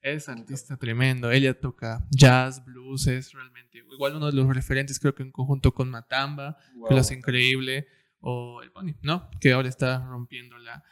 Es 0.00 0.28
artista 0.28 0.76
tremendo. 0.76 1.30
Ella 1.30 1.58
toca 1.58 2.04
jazz, 2.10 2.64
blues, 2.64 3.06
es 3.06 3.32
realmente 3.32 3.78
igual 3.78 4.16
uno 4.16 4.26
de 4.26 4.32
los 4.32 4.52
referentes, 4.52 4.98
creo 4.98 5.14
que 5.14 5.22
en 5.22 5.30
conjunto 5.30 5.72
con 5.72 5.90
Matamba, 5.90 6.56
que 6.88 6.94
lo 6.94 7.00
hace 7.00 7.14
increíble, 7.14 7.86
o 8.18 8.62
el 8.62 8.72
Pony, 8.72 8.94
¿no? 9.02 9.30
Que 9.40 9.52
ahora 9.52 9.68
está 9.68 10.04
rompiéndola. 10.04 10.82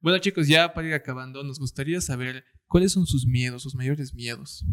Bueno, 0.00 0.18
chicos, 0.18 0.46
ya 0.46 0.74
para 0.74 0.88
ir 0.88 0.94
acabando, 0.94 1.42
nos 1.42 1.58
gustaría 1.58 2.00
saber 2.02 2.44
cuáles 2.66 2.92
son 2.92 3.06
sus 3.06 3.26
miedos, 3.26 3.62
sus 3.62 3.74
mayores 3.74 4.12
miedos. 4.12 4.64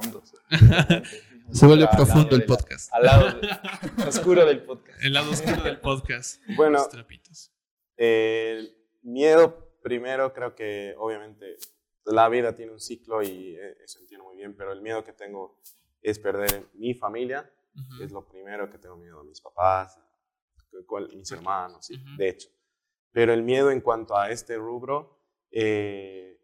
Profundos. 0.00 0.34
Se 1.52 1.66
vuelve 1.66 1.86
profundo 1.94 2.34
el 2.36 2.40
la- 2.40 2.46
podcast. 2.46 2.92
Al 2.92 3.02
lado 3.04 3.40
de- 3.40 4.04
oscuro 4.08 4.44
del 4.46 4.64
podcast. 4.64 5.02
El 5.02 5.12
lado 5.12 5.30
oscuro 5.30 5.62
del 5.62 5.80
podcast. 5.80 6.42
Bueno, 6.56 6.78
Los 6.78 6.88
trapitos. 6.88 7.52
El 7.96 8.76
miedo, 9.02 9.78
primero, 9.82 10.32
creo 10.32 10.54
que 10.54 10.94
obviamente 10.98 11.56
la 12.04 12.28
vida 12.28 12.54
tiene 12.54 12.72
un 12.72 12.80
ciclo 12.80 13.22
y 13.22 13.56
eh, 13.56 13.76
eso 13.84 13.98
entiendo 14.00 14.24
muy 14.24 14.36
bien, 14.36 14.56
pero 14.56 14.72
el 14.72 14.82
miedo 14.82 15.04
que 15.04 15.12
tengo 15.12 15.60
es 16.02 16.18
perder 16.18 16.68
mi 16.74 16.94
familia, 16.94 17.50
Ujú. 17.74 18.02
es 18.02 18.12
lo 18.12 18.26
primero 18.28 18.68
que 18.70 18.78
tengo 18.78 18.96
miedo 18.96 19.20
a 19.20 19.24
mis 19.24 19.40
papás, 19.40 19.96
a 19.96 21.14
mis 21.16 21.30
hermanos, 21.32 21.86
sí, 21.86 21.94
Ujú. 21.94 22.16
de 22.16 22.28
hecho. 22.28 22.48
Pero 23.12 23.32
el 23.32 23.42
miedo 23.42 23.70
en 23.70 23.80
cuanto 23.80 24.16
a 24.16 24.30
este 24.30 24.56
rubro, 24.56 25.20
eh, 25.50 26.38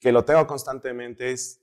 que 0.00 0.12
lo 0.12 0.24
tengo 0.24 0.46
constantemente 0.46 1.30
es, 1.30 1.62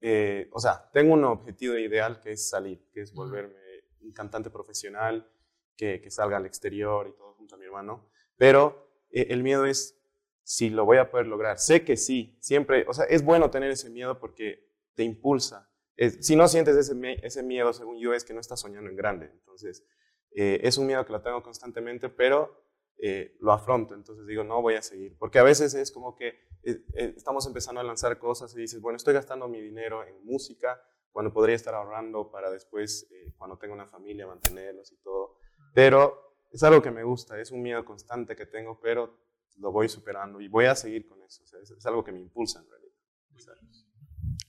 eh, 0.00 0.48
o 0.52 0.60
sea, 0.60 0.90
tengo 0.92 1.14
un 1.14 1.24
objetivo 1.24 1.76
ideal 1.76 2.20
que 2.20 2.32
es 2.32 2.48
salir, 2.48 2.88
que 2.92 3.02
es 3.02 3.12
volverme 3.14 3.54
un 4.02 4.12
cantante 4.12 4.50
profesional, 4.50 5.30
que, 5.76 6.00
que 6.00 6.10
salga 6.10 6.36
al 6.36 6.46
exterior 6.46 7.08
y 7.08 7.16
todo 7.16 7.34
junto 7.34 7.54
a 7.54 7.58
mi 7.58 7.64
hermano. 7.66 8.10
Pero 8.36 8.90
eh, 9.10 9.26
el 9.30 9.42
miedo 9.42 9.66
es 9.66 9.98
si 10.42 10.70
lo 10.70 10.84
voy 10.84 10.98
a 10.98 11.10
poder 11.10 11.26
lograr. 11.26 11.58
Sé 11.58 11.84
que 11.84 11.96
sí, 11.96 12.36
siempre, 12.40 12.84
o 12.88 12.92
sea, 12.94 13.04
es 13.06 13.24
bueno 13.24 13.50
tener 13.50 13.70
ese 13.70 13.90
miedo 13.90 14.18
porque 14.18 14.68
te 14.94 15.04
impulsa. 15.04 15.70
Es- 15.96 16.26
si 16.26 16.34
no 16.36 16.48
sientes 16.48 16.76
ese, 16.76 16.94
ese 17.22 17.42
miedo, 17.42 17.72
según 17.72 17.98
yo, 17.98 18.14
es 18.14 18.24
que 18.24 18.34
no 18.34 18.40
estás 18.40 18.60
soñando 18.60 18.90
en 18.90 18.96
grande. 18.96 19.26
Entonces, 19.32 19.84
eh, 20.32 20.60
es 20.62 20.78
un 20.78 20.86
miedo 20.86 21.04
que 21.04 21.12
lo 21.12 21.22
tengo 21.22 21.42
constantemente, 21.42 22.08
pero 22.08 22.64
eh, 23.02 23.36
lo 23.40 23.52
afronto. 23.52 23.94
Entonces 23.94 24.26
digo, 24.26 24.44
no 24.44 24.60
voy 24.62 24.74
a 24.74 24.82
seguir. 24.82 25.16
Porque 25.18 25.38
a 25.38 25.42
veces 25.42 25.74
es 25.74 25.90
como 25.90 26.14
que 26.14 26.28
eh, 26.62 26.84
eh, 26.94 27.14
estamos 27.16 27.46
empezando 27.46 27.80
a 27.80 27.84
lanzar 27.84 28.18
cosas 28.18 28.54
y 28.56 28.60
dices, 28.60 28.80
bueno, 28.80 28.96
estoy 28.96 29.14
gastando 29.14 29.48
mi 29.48 29.60
dinero 29.60 30.04
en 30.04 30.24
música 30.24 30.82
cuando 31.10 31.32
podría 31.32 31.56
estar 31.56 31.74
ahorrando 31.74 32.30
para 32.30 32.50
después, 32.50 33.08
eh, 33.10 33.32
cuando 33.36 33.58
tenga 33.58 33.74
una 33.74 33.86
familia, 33.86 34.26
mantenerlos 34.26 34.92
y 34.92 34.96
todo. 34.98 35.36
Pero 35.74 36.36
es 36.52 36.62
algo 36.62 36.82
que 36.82 36.90
me 36.90 37.02
gusta, 37.02 37.40
es 37.40 37.50
un 37.50 37.62
miedo 37.62 37.84
constante 37.84 38.36
que 38.36 38.46
tengo, 38.46 38.78
pero 38.80 39.18
lo 39.56 39.72
voy 39.72 39.88
superando 39.88 40.40
y 40.40 40.48
voy 40.48 40.66
a 40.66 40.74
seguir 40.74 41.06
con 41.08 41.22
eso. 41.22 41.42
O 41.42 41.46
sea, 41.46 41.60
es, 41.60 41.70
es 41.70 41.84
algo 41.86 42.04
que 42.04 42.12
me 42.12 42.20
impulsa 42.20 42.60
en 42.60 42.68
realidad. 42.70 42.94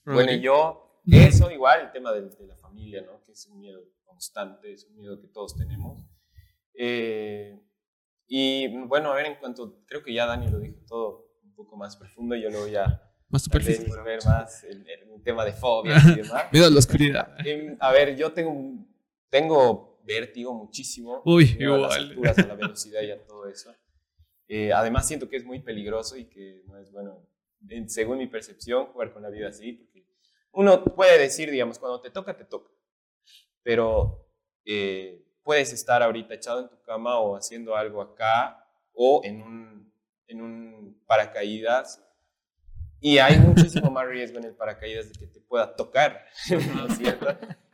Bueno, 0.04 0.32
y 0.32 0.40
yo, 0.40 1.00
eso 1.06 1.50
igual, 1.50 1.80
el 1.82 1.92
tema 1.92 2.12
del- 2.12 2.30
de, 2.36 2.46
la 2.46 2.56
familia, 2.56 3.02
¿no? 3.02 3.22
Que 3.24 3.32
es 3.32 3.46
un 3.46 3.58
miedo 3.58 3.82
constante, 4.04 4.72
es 4.72 4.84
un 4.84 4.96
miedo 4.96 5.20
que 5.20 5.28
todos 5.28 5.56
tenemos. 5.56 6.04
Eh, 6.74 7.60
y 8.34 8.68
bueno, 8.86 9.12
a 9.12 9.14
ver, 9.16 9.26
en 9.26 9.34
cuanto, 9.36 9.82
creo 9.86 10.02
que 10.02 10.12
ya 10.14 10.24
Dani 10.26 10.48
lo 10.50 10.58
dijo 10.58 10.78
todo 10.86 11.32
un 11.44 11.54
poco 11.54 11.76
más 11.76 11.96
profundo, 11.96 12.34
yo 12.34 12.48
lo 12.50 12.60
voy 12.60 12.74
a 12.76 13.02
Más 13.28 13.42
superficial. 13.42 13.86
volver 13.88 14.24
más 14.24 14.64
en 14.64 14.86
un 15.10 15.22
tema 15.22 15.44
de 15.44 15.52
fobias 15.52 16.02
y 16.06 16.14
demás. 16.22 16.44
Miedo 16.52 16.66
a 16.66 16.70
la 16.70 16.78
oscuridad. 16.78 17.46
Em, 17.46 17.76
a 17.78 17.92
ver, 17.92 18.16
yo 18.16 18.32
tengo, 18.32 18.86
tengo 19.28 20.00
vértigo 20.04 20.54
muchísimo. 20.54 21.20
Uy, 21.26 21.54
miedo 21.58 21.74
a 21.74 21.78
las 21.78 21.96
igual. 21.98 22.08
alturas, 22.10 22.38
a 22.38 22.46
la 22.46 22.54
velocidad 22.54 23.02
y 23.02 23.10
a 23.10 23.22
todo 23.26 23.46
eso. 23.48 23.74
Eh, 24.48 24.72
además, 24.72 25.06
siento 25.06 25.28
que 25.28 25.36
es 25.36 25.44
muy 25.44 25.60
peligroso 25.60 26.16
y 26.16 26.24
que 26.24 26.62
no 26.66 26.78
es 26.78 26.90
bueno, 26.90 27.26
en- 27.68 27.88
según 27.90 28.18
mi 28.18 28.26
percepción, 28.28 28.86
jugar 28.86 29.12
con 29.12 29.22
la 29.22 29.28
vida 29.30 29.48
así, 29.48 29.72
porque 29.74 30.06
uno 30.52 30.82
puede 30.84 31.18
decir, 31.18 31.50
digamos, 31.50 31.78
cuando 31.78 32.00
te 32.00 32.10
toca, 32.10 32.36
te 32.36 32.44
toca. 32.44 32.70
Pero 33.62 34.26
eh, 34.64 35.22
puedes 35.42 35.72
estar 35.72 36.02
ahorita 36.02 36.34
echado 36.34 36.60
en 36.60 36.68
tu 36.68 36.80
cama 36.82 37.18
o 37.18 37.36
haciendo 37.36 37.76
algo 37.76 38.00
acá 38.00 38.64
o 38.92 39.20
en 39.24 39.42
un, 39.42 39.92
en 40.26 40.40
un 40.40 41.02
paracaídas. 41.06 42.02
Y 43.00 43.18
hay 43.18 43.38
muchísimo 43.38 43.90
más 43.90 44.06
riesgo 44.06 44.38
en 44.38 44.44
el 44.44 44.54
paracaídas 44.54 45.08
de 45.08 45.18
que 45.18 45.26
te 45.26 45.40
pueda 45.40 45.74
tocar, 45.74 46.24
¿no 46.74 46.86
es 46.86 46.98
cierto? 46.98 47.26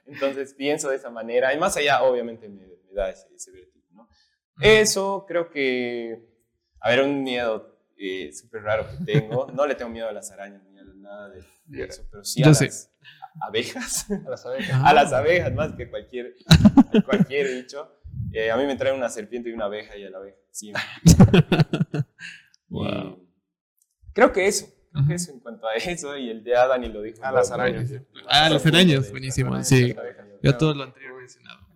Entonces 0.06 0.54
pienso 0.54 0.88
de 0.88 0.96
esa 0.96 1.10
manera. 1.10 1.52
Y 1.52 1.58
más 1.58 1.76
allá, 1.76 2.02
obviamente, 2.02 2.48
me, 2.48 2.66
me 2.66 2.94
da 2.94 3.10
ese, 3.10 3.28
ese 3.34 3.52
¿no? 3.90 4.08
Eso 4.60 5.26
creo 5.28 5.50
que, 5.50 6.26
a 6.80 6.88
ver, 6.88 7.02
un 7.02 7.22
miedo 7.22 7.78
eh, 7.98 8.32
súper 8.32 8.62
raro 8.62 8.86
que 8.88 9.04
tengo. 9.04 9.48
No 9.52 9.66
le 9.66 9.74
tengo 9.74 9.90
miedo 9.90 10.08
a 10.08 10.12
las 10.12 10.30
arañas 10.30 10.62
ni 10.64 10.78
a 10.78 10.84
nada 10.84 11.28
de, 11.30 11.44
de 11.66 11.84
eso, 11.84 12.06
pero 12.10 12.24
sí 12.24 12.42
a 12.42 12.46
Yo 12.46 12.50
las 12.50 12.58
sé. 12.58 12.90
abejas. 13.46 14.10
A 14.10 14.30
las 14.30 14.46
abejas. 14.46 14.70
Ah. 14.74 14.88
a 14.88 14.92
las 14.94 15.12
abejas 15.12 15.54
más 15.54 15.72
que 15.72 15.88
cualquier, 15.88 16.34
cualquier 17.04 17.62
bicho. 17.62 17.94
Eh, 18.32 18.50
a 18.50 18.56
mí 18.56 18.66
me 18.66 18.76
traen 18.76 18.96
una 18.96 19.08
serpiente 19.08 19.48
y 19.48 19.52
una 19.52 19.66
abeja 19.66 19.96
y 19.96 20.04
a 20.04 20.10
la 20.10 20.18
abeja. 20.18 20.36
Sí. 20.50 20.72
Wow. 22.70 23.26
creo 24.12 24.30
que 24.30 24.46
eso. 24.46 24.66
Creo 24.92 25.06
que 25.06 25.14
eso 25.14 25.32
en 25.32 25.40
cuanto 25.40 25.66
a 25.66 25.74
eso 25.76 26.18
y 26.18 26.28
el 26.28 26.44
de 26.44 26.54
Adam 26.54 26.82
y 26.84 26.88
lo 26.90 27.00
dijo. 27.00 27.24
A 27.24 27.32
las 27.32 27.50
arañas. 27.50 27.90
Ah, 28.28 28.50
las 28.50 28.66
arañas, 28.66 29.10
buenísimo, 29.10 29.54
Las 29.54 29.68
sí. 29.68 29.94
abejas, 29.98 30.26
Yo 30.42 30.56
todo 30.58 30.74
lo 30.74 30.82
anterior 30.84 31.14
mencionado. 31.16 31.66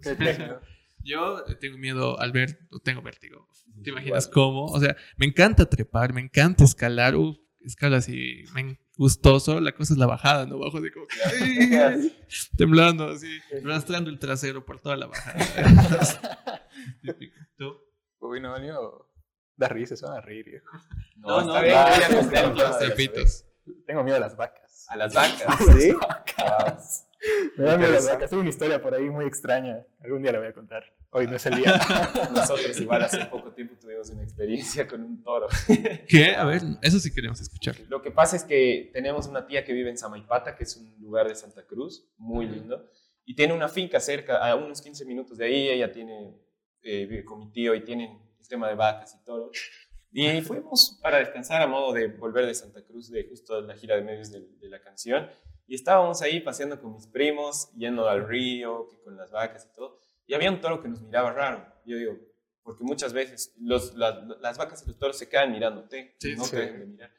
Yo 1.03 1.43
tengo 1.61 1.79
miedo 1.79 2.21
al 2.21 2.33
ver, 2.33 2.59
o 2.71 2.79
tengo 2.79 3.01
vértigo. 3.01 3.49
¿Te 3.83 3.91
imaginas 3.91 4.29
cómo? 4.29 4.67
O 4.67 4.79
sea, 4.81 4.97
me 5.17 5.27
encanta 5.27 5.65
trepar, 5.69 6.13
me 6.13 6.21
encanta 6.21 6.65
escalar. 6.65 7.17
Uf, 7.17 7.39
escala 7.65 7.97
así, 7.99 8.45
men, 8.55 8.79
gustoso. 9.03 9.61
La 9.61 9.73
cosa 9.73 9.95
es 9.95 9.99
la 9.99 10.07
bajada, 10.07 10.47
¿no? 10.47 10.59
Bajo 10.59 10.81
de 10.81 10.93
como 10.93 11.07
que, 11.07 11.17
¡ay! 11.25 12.17
temblando 12.57 13.09
así, 13.09 13.41
arrastrando 13.63 14.11
el 14.11 14.19
trasero 14.19 14.65
por 14.65 14.81
toda 14.81 14.97
la 14.97 15.07
bajada. 15.07 15.45
¿Tú? 17.59 17.77
Uy, 18.21 18.41
no, 18.41 18.57
yo. 18.65 19.09
Da 19.57 19.69
risa, 19.69 19.97
se 19.97 20.07
van 20.07 20.17
a 20.17 20.21
reír, 20.21 20.47
viejo. 20.47 20.67
No, 21.17 21.29
No, 21.29 21.41
está 21.41 21.53
no, 21.53 21.63
bien, 21.63 21.75
no, 21.75 22.23
yo 22.23 22.31
ya 22.31 22.49
no, 22.49 22.55
las 22.55 22.79
trapitos. 22.79 23.45
Tengo 23.87 24.03
miedo 24.05 24.17
a 24.17 24.21
las 24.21 24.37
vacas. 24.37 24.87
A 24.89 24.97
las 24.97 25.13
bancas. 25.13 25.59
¿Sí? 25.79 25.93
Wow. 26.43 26.77
Me 27.57 27.65
da 27.65 27.77
miedo 27.77 27.91
a 27.91 27.95
las 27.95 28.09
vacas. 28.09 28.31
Tengo 28.31 28.41
una 28.41 28.51
historia 28.51 28.83
por 28.83 28.95
ahí 28.95 29.09
muy 29.09 29.27
extraña. 29.27 29.87
Algún 30.03 30.23
día 30.23 30.33
la 30.33 30.39
voy 30.41 30.49
a 30.49 30.53
contar. 30.53 30.83
Hoy 31.15 31.27
no 31.27 31.37
es 31.37 31.45
el 31.45 31.57
día. 31.57 31.79
Nosotros 32.35 32.81
igual 32.81 33.03
hace 33.03 33.27
poco 33.27 33.53
tiempo 33.53 33.75
tuvimos 33.79 34.09
una 34.09 34.23
experiencia 34.23 34.89
con 34.89 35.03
un 35.03 35.23
toro. 35.23 35.47
¿Qué? 36.09 36.35
A 36.35 36.47
ver, 36.47 36.63
eso 36.81 36.99
sí 36.99 37.13
queremos 37.13 37.39
escuchar. 37.39 37.77
Lo 37.91 38.01
que 38.01 38.11
pasa 38.11 38.35
es 38.35 38.45
que 38.45 38.89
tenemos 38.95 39.27
una 39.27 39.47
tía 39.47 39.63
que 39.63 39.75
vive 39.75 39.91
en 39.91 39.99
Samaipata, 39.99 40.57
que 40.57 40.65
es 40.65 40.75
un 40.75 40.97
lugar 41.01 41.29
de 41.29 41.35
Santa 41.35 41.67
Cruz, 41.67 42.09
muy 42.17 42.47
lindo, 42.47 42.89
y 43.27 43.35
tiene 43.35 43.53
una 43.53 43.69
finca 43.69 44.01
cerca, 44.01 44.39
a 44.39 44.55
unos 44.57 44.81
15 44.81 45.05
minutos 45.05 45.37
de 45.37 45.45
ahí, 45.45 45.69
ella 45.69 45.93
tiene, 45.93 46.35
eh, 46.81 47.05
vive 47.05 47.27
con 47.27 47.41
mi 47.41 47.53
tío 47.53 47.75
y 47.75 47.85
tienen 47.85 48.19
el 48.41 48.49
tema 48.49 48.69
de 48.69 48.75
vacas 48.75 49.15
y 49.15 49.23
todo. 49.23 49.51
Y 50.13 50.41
fuimos 50.41 50.99
para 51.03 51.19
descansar 51.19 51.61
a 51.61 51.67
modo 51.67 51.93
de 51.93 52.07
volver 52.09 52.47
de 52.47 52.55
Santa 52.55 52.83
Cruz, 52.87 53.11
de 53.11 53.29
justo 53.29 53.61
la 53.61 53.75
gira 53.75 53.97
de 53.97 54.03
medios 54.03 54.33
de, 54.33 54.49
de 54.59 54.69
la 54.71 54.81
canción, 54.81 55.29
y 55.67 55.75
estábamos 55.75 56.23
ahí 56.23 56.41
paseando 56.41 56.81
con 56.81 56.95
mis 56.95 57.07
primos, 57.07 57.71
yendo 57.77 58.09
al 58.09 58.27
río, 58.27 58.89
que 58.89 58.99
con 59.03 59.15
las 59.15 59.31
vacas 59.31 59.69
y 59.71 59.75
todo, 59.75 59.99
y 60.33 60.35
había 60.35 60.51
un 60.51 60.63
toro 60.63 60.81
que 60.81 60.89
nos 60.89 61.03
miraba 61.03 61.31
raro. 61.31 61.63
Yo 61.85 61.97
digo, 61.99 62.17
porque 62.63 62.83
muchas 62.85 63.13
veces 63.13 63.55
los, 63.61 63.95
las, 63.95 64.17
las 64.41 64.57
vacas 64.57 64.83
y 64.83 64.87
los 64.87 64.99
toros 64.99 65.19
se 65.19 65.29
quedan 65.29 65.53
mirándote, 65.53 66.17
Sí, 66.19 66.35
no 66.37 66.45
sí. 66.45 66.53
te 66.53 66.61
dejan 66.61 66.81
de 66.81 66.87
mirar. 66.87 67.11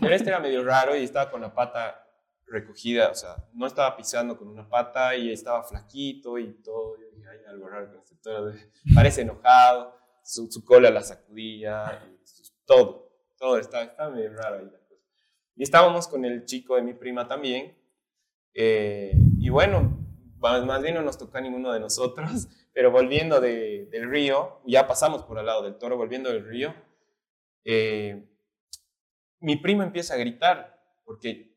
Pero 0.00 0.14
este 0.14 0.28
era 0.28 0.38
medio 0.38 0.62
raro 0.62 0.94
y 0.96 1.02
estaba 1.02 1.28
con 1.30 1.40
la 1.40 1.52
pata 1.52 2.06
recogida, 2.46 3.08
o 3.10 3.14
sea, 3.16 3.36
no 3.52 3.66
estaba 3.66 3.96
pisando 3.96 4.36
con 4.38 4.46
una 4.46 4.68
pata 4.68 5.16
y 5.16 5.32
estaba 5.32 5.64
flaquito 5.64 6.38
y 6.38 6.52
todo. 6.62 6.96
Yo 7.00 7.06
dije, 7.16 7.28
hay 7.28 7.38
algo 7.48 7.68
raro 7.68 7.88
con 7.90 7.98
este 7.98 8.14
toro, 8.16 8.52
parece 8.94 9.22
enojado, 9.22 9.96
su, 10.22 10.46
su 10.52 10.64
cola 10.64 10.88
la 10.90 11.02
sacudía, 11.02 12.00
y 12.22 12.26
su- 12.26 12.52
todo, 12.64 13.10
todo 13.38 13.58
estaba, 13.58 13.82
estaba 13.84 14.10
medio 14.10 14.32
raro 14.34 14.58
ahí 14.60 14.66
la 14.66 14.78
cosa. 14.86 15.04
Y 15.56 15.62
estábamos 15.64 16.06
con 16.06 16.24
el 16.24 16.44
chico 16.44 16.76
de 16.76 16.82
mi 16.82 16.94
prima 16.94 17.26
también, 17.26 17.76
eh, 18.54 19.12
y 19.38 19.48
bueno, 19.48 19.99
más, 20.40 20.64
más 20.64 20.82
bien 20.82 20.94
no 20.94 21.02
nos 21.02 21.16
tocó 21.18 21.38
a 21.38 21.40
ninguno 21.40 21.72
de 21.72 21.80
nosotros, 21.80 22.48
pero 22.72 22.90
volviendo 22.90 23.40
de- 23.40 23.86
del 23.90 24.10
río, 24.10 24.60
ya 24.66 24.86
pasamos 24.88 25.22
por 25.22 25.38
al 25.38 25.46
lado 25.46 25.62
del 25.62 25.76
toro, 25.78 25.96
volviendo 25.96 26.30
del 26.30 26.44
río, 26.46 26.74
eh, 27.64 28.26
mi 29.40 29.56
prima 29.56 29.84
empieza 29.84 30.14
a 30.14 30.18
gritar, 30.18 30.82
porque 31.04 31.56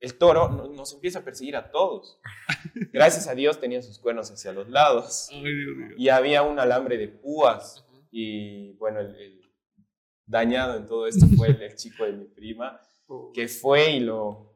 el 0.00 0.18
toro 0.18 0.48
no- 0.48 0.68
nos 0.68 0.92
empieza 0.92 1.20
a 1.20 1.24
perseguir 1.24 1.56
a 1.56 1.70
todos. 1.70 2.20
Gracias 2.92 3.26
a 3.28 3.34
Dios 3.34 3.60
tenía 3.60 3.82
sus 3.82 3.98
cuernos 3.98 4.30
hacia 4.30 4.52
los 4.52 4.68
lados 4.68 5.28
Dios 5.30 5.94
y 5.96 6.08
había 6.08 6.42
un 6.42 6.58
alambre 6.58 6.96
de 6.98 7.08
púas 7.08 7.84
y 8.10 8.72
bueno, 8.74 9.00
el, 9.00 9.14
el 9.16 9.40
dañado 10.26 10.76
en 10.76 10.86
todo 10.86 11.06
esto 11.06 11.26
fue 11.36 11.48
el, 11.48 11.62
el 11.62 11.74
chico 11.76 12.04
de 12.04 12.12
mi 12.12 12.24
prima 12.26 12.80
que 13.34 13.48
fue 13.48 13.92
y 13.92 14.00
lo, 14.00 14.54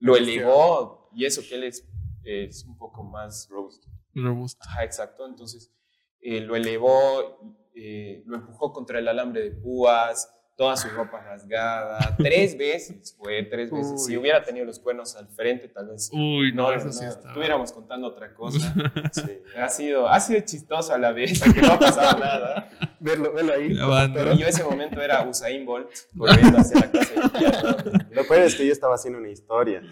lo 0.00 0.16
elevó 0.16 1.10
y 1.14 1.24
eso 1.24 1.42
que 1.48 1.54
él 1.54 1.64
es, 1.64 1.87
es 2.28 2.64
un 2.64 2.76
poco 2.76 3.02
más 3.02 3.48
robusto. 3.50 3.88
Robusto. 4.14 4.62
Ajá, 4.68 4.84
exacto. 4.84 5.26
Entonces 5.26 5.72
eh, 6.20 6.40
lo 6.40 6.56
elevó, 6.56 7.58
eh, 7.74 8.22
lo 8.26 8.36
empujó 8.36 8.72
contra 8.72 8.98
el 8.98 9.08
alambre 9.08 9.42
de 9.42 9.50
púas, 9.52 10.28
toda 10.58 10.76
su 10.76 10.88
ropa 10.88 11.20
rasgada, 11.20 12.16
tres 12.18 12.58
veces, 12.58 13.14
fue 13.16 13.44
tres 13.44 13.70
veces. 13.70 14.04
Si 14.04 14.16
hubiera 14.16 14.42
tenido 14.42 14.66
los 14.66 14.80
cuernos 14.80 15.14
al 15.14 15.28
frente, 15.28 15.68
tal 15.68 15.86
vez 15.86 16.10
Uy, 16.12 16.52
no, 16.52 16.64
no, 16.64 16.72
eso 16.72 16.86
no, 16.86 16.92
sí 16.92 17.04
no, 17.04 17.10
estuviéramos 17.10 17.72
contando 17.72 18.08
otra 18.08 18.34
cosa. 18.34 18.74
Sí. 19.12 19.40
Ha 19.56 19.68
sido, 19.68 20.08
ha 20.08 20.18
sido 20.20 20.40
chistoso 20.40 20.92
a 20.92 20.98
la 20.98 21.12
vez, 21.12 21.40
aunque 21.46 21.62
no 21.62 21.72
ha 21.72 21.78
pasado 21.78 22.18
nada. 22.18 22.68
Verlo, 23.00 23.32
verlo 23.32 23.54
ahí. 23.54 23.74
Grabando. 23.74 24.18
Pero 24.18 24.34
yo 24.34 24.46
ese 24.46 24.64
momento 24.64 25.00
era 25.00 25.22
Usain 25.28 25.64
Bolt, 25.64 25.88
corriendo 26.16 26.58
hacia 26.58 26.80
la 26.80 26.90
casa 26.90 27.14
de. 27.14 28.14
Lo 28.14 28.26
peor 28.26 28.42
es 28.42 28.54
que 28.56 28.66
yo 28.66 28.72
estaba 28.72 28.94
haciendo 28.96 29.18
una 29.20 29.28
historia 29.28 29.82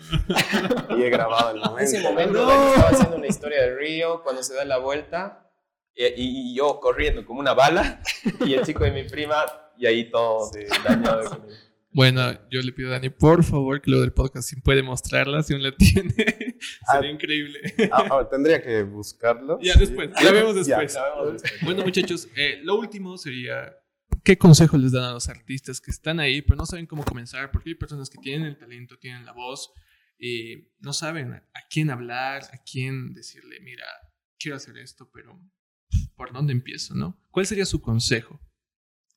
y 0.97 1.03
he 1.03 1.11
grabado 1.11 1.51
el 1.55 1.61
momento. 1.61 1.79
Ese 1.83 2.01
momento 2.01 2.41
estaba 2.69 2.89
haciendo 2.91 3.17
una 3.17 3.27
historia 3.27 3.63
de 3.63 3.77
Río, 3.77 4.23
cuando 4.23 4.43
se 4.43 4.55
da 4.55 4.65
la 4.65 4.79
vuelta, 4.79 5.49
y, 5.95 6.05
y- 6.05 6.53
y 6.53 6.57
yo 6.57 6.81
corriendo 6.81 7.25
como 7.25 7.41
una 7.41 7.55
bala, 7.55 8.01
y 8.45 8.55
el 8.55 8.63
chico 8.65 8.85
de 8.85 8.91
mi 8.91 9.05
prima, 9.05 9.37
y 9.79 9.87
ahí 9.87 10.11
todo 10.11 10.51
Sí. 10.53 10.61
dañado. 10.85 11.45
Bueno, 11.93 12.33
yo 12.51 12.61
le 12.61 12.73
pido 12.73 12.89
a 12.91 12.93
Dani, 12.93 13.09
por 13.09 13.43
favor, 13.43 13.81
que 13.81 13.91
lo 13.91 14.01
del 14.03 14.13
podcast, 14.13 14.49
si 14.49 14.61
puede 14.61 14.83
mostrarla, 14.83 15.43
si 15.43 15.55
aún 15.55 15.63
la 15.63 15.73
tiene, 15.75 16.46
Ah. 16.89 16.95
sería 16.97 17.11
increíble. 17.11 17.61
Ah, 17.93 18.09
ah, 18.11 18.29
tendría 18.31 18.63
que 18.63 18.83
buscarlo. 18.83 19.59
Ya, 19.61 19.75
después, 19.75 20.11
la 20.23 20.33
vemos 20.33 20.55
Ya. 20.67 20.79
después. 20.79 20.93
Sabemos 20.93 21.33
después. 21.43 21.63
Bueno, 21.63 21.83
muchachos, 21.85 22.29
eh, 22.37 22.61
lo 22.63 22.77
último 22.79 23.17
sería, 23.19 23.77
¿qué 24.25 24.37
consejo 24.39 24.77
les 24.79 24.93
dan 24.93 25.05
a 25.05 25.13
los 25.13 25.29
artistas 25.29 25.81
que 25.81 25.91
están 25.91 26.21
ahí, 26.21 26.43
pero 26.43 26.57
no 26.57 26.67
saben 26.67 26.87
cómo 26.87 27.05
comenzar? 27.05 27.51
Porque 27.51 27.71
hay 27.71 27.75
personas 27.75 28.11
que 28.11 28.19
tienen 28.19 28.47
el 28.47 28.59
talento, 28.59 28.99
tienen 28.99 29.25
la 29.25 29.33
voz, 29.33 29.73
y 30.19 30.69
no 30.81 30.93
saben 30.93 31.33
a 31.35 31.45
quién 31.71 31.91
hablar, 31.91 32.43
a 32.45 32.63
quién 32.71 33.13
decirle, 33.13 33.61
mira, 33.61 33.85
quiero 34.39 34.57
hacer 34.57 34.79
esto, 34.79 35.11
pero 35.13 35.39
¿por 36.17 36.33
dónde 36.33 36.53
empiezo, 36.53 36.95
no? 36.95 37.21
¿Cuál 37.31 37.47
sería 37.47 37.67
su 37.67 37.81
consejo? 37.83 38.41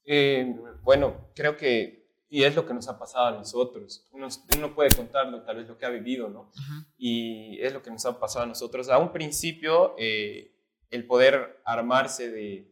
Eh, 0.06 0.56
bueno, 0.82 1.32
creo 1.36 1.56
que, 1.56 1.99
y 2.30 2.44
es 2.44 2.56
lo 2.56 2.66
que 2.66 2.74
nos 2.74 2.88
ha 2.88 2.98
pasado 3.00 3.26
a 3.28 3.32
nosotros, 3.32 4.08
uno, 4.12 4.28
uno 4.58 4.76
puede 4.76 4.90
contarlo, 4.96 5.42
tal 5.42 5.58
vez 5.58 5.68
lo 5.68 5.78
que 5.78 5.86
ha 5.86 5.90
vivido, 5.90 6.30
¿no? 6.30 6.52
Y 6.98 7.60
es 7.62 7.74
lo 7.74 7.82
que 7.82 7.90
nos 7.92 8.06
ha 8.06 8.20
pasado 8.20 8.44
a 8.44 8.48
nosotros. 8.48 8.88
A 8.90 8.98
un 9.00 9.12
principio, 9.12 9.96
eh, 9.98 10.52
el 10.92 11.06
poder 11.08 11.62
armarse 11.66 12.30
de, 12.30 12.72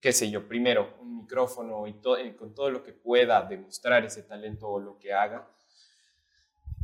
qué 0.00 0.12
sé 0.12 0.30
yo, 0.30 0.46
primero, 0.48 0.96
un 1.00 1.18
micrófono 1.18 1.86
y 1.86 1.92
to- 1.94 2.16
eh, 2.16 2.34
con 2.36 2.54
todo 2.54 2.70
lo 2.70 2.82
que 2.82 2.92
pueda 2.92 3.42
demostrar 3.42 4.04
ese 4.04 4.22
talento 4.24 4.68
o 4.68 4.80
lo 4.80 4.98
que 4.98 5.12
haga. 5.12 5.48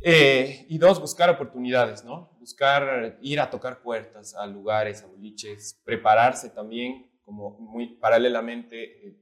Eh, 0.01 0.65
y 0.69 0.77
dos, 0.77 0.99
buscar 1.01 1.29
oportunidades, 1.29 2.03
¿no? 2.03 2.29
Buscar 2.39 3.17
ir 3.21 3.39
a 3.39 3.49
tocar 3.49 3.81
puertas 3.81 4.35
a 4.35 4.45
lugares, 4.45 5.01
a 5.01 5.07
boliches, 5.07 5.81
prepararse 5.83 6.51
también, 6.51 7.09
como 7.25 7.51
muy 7.59 7.95
paralelamente, 7.95 9.07
eh, 9.07 9.17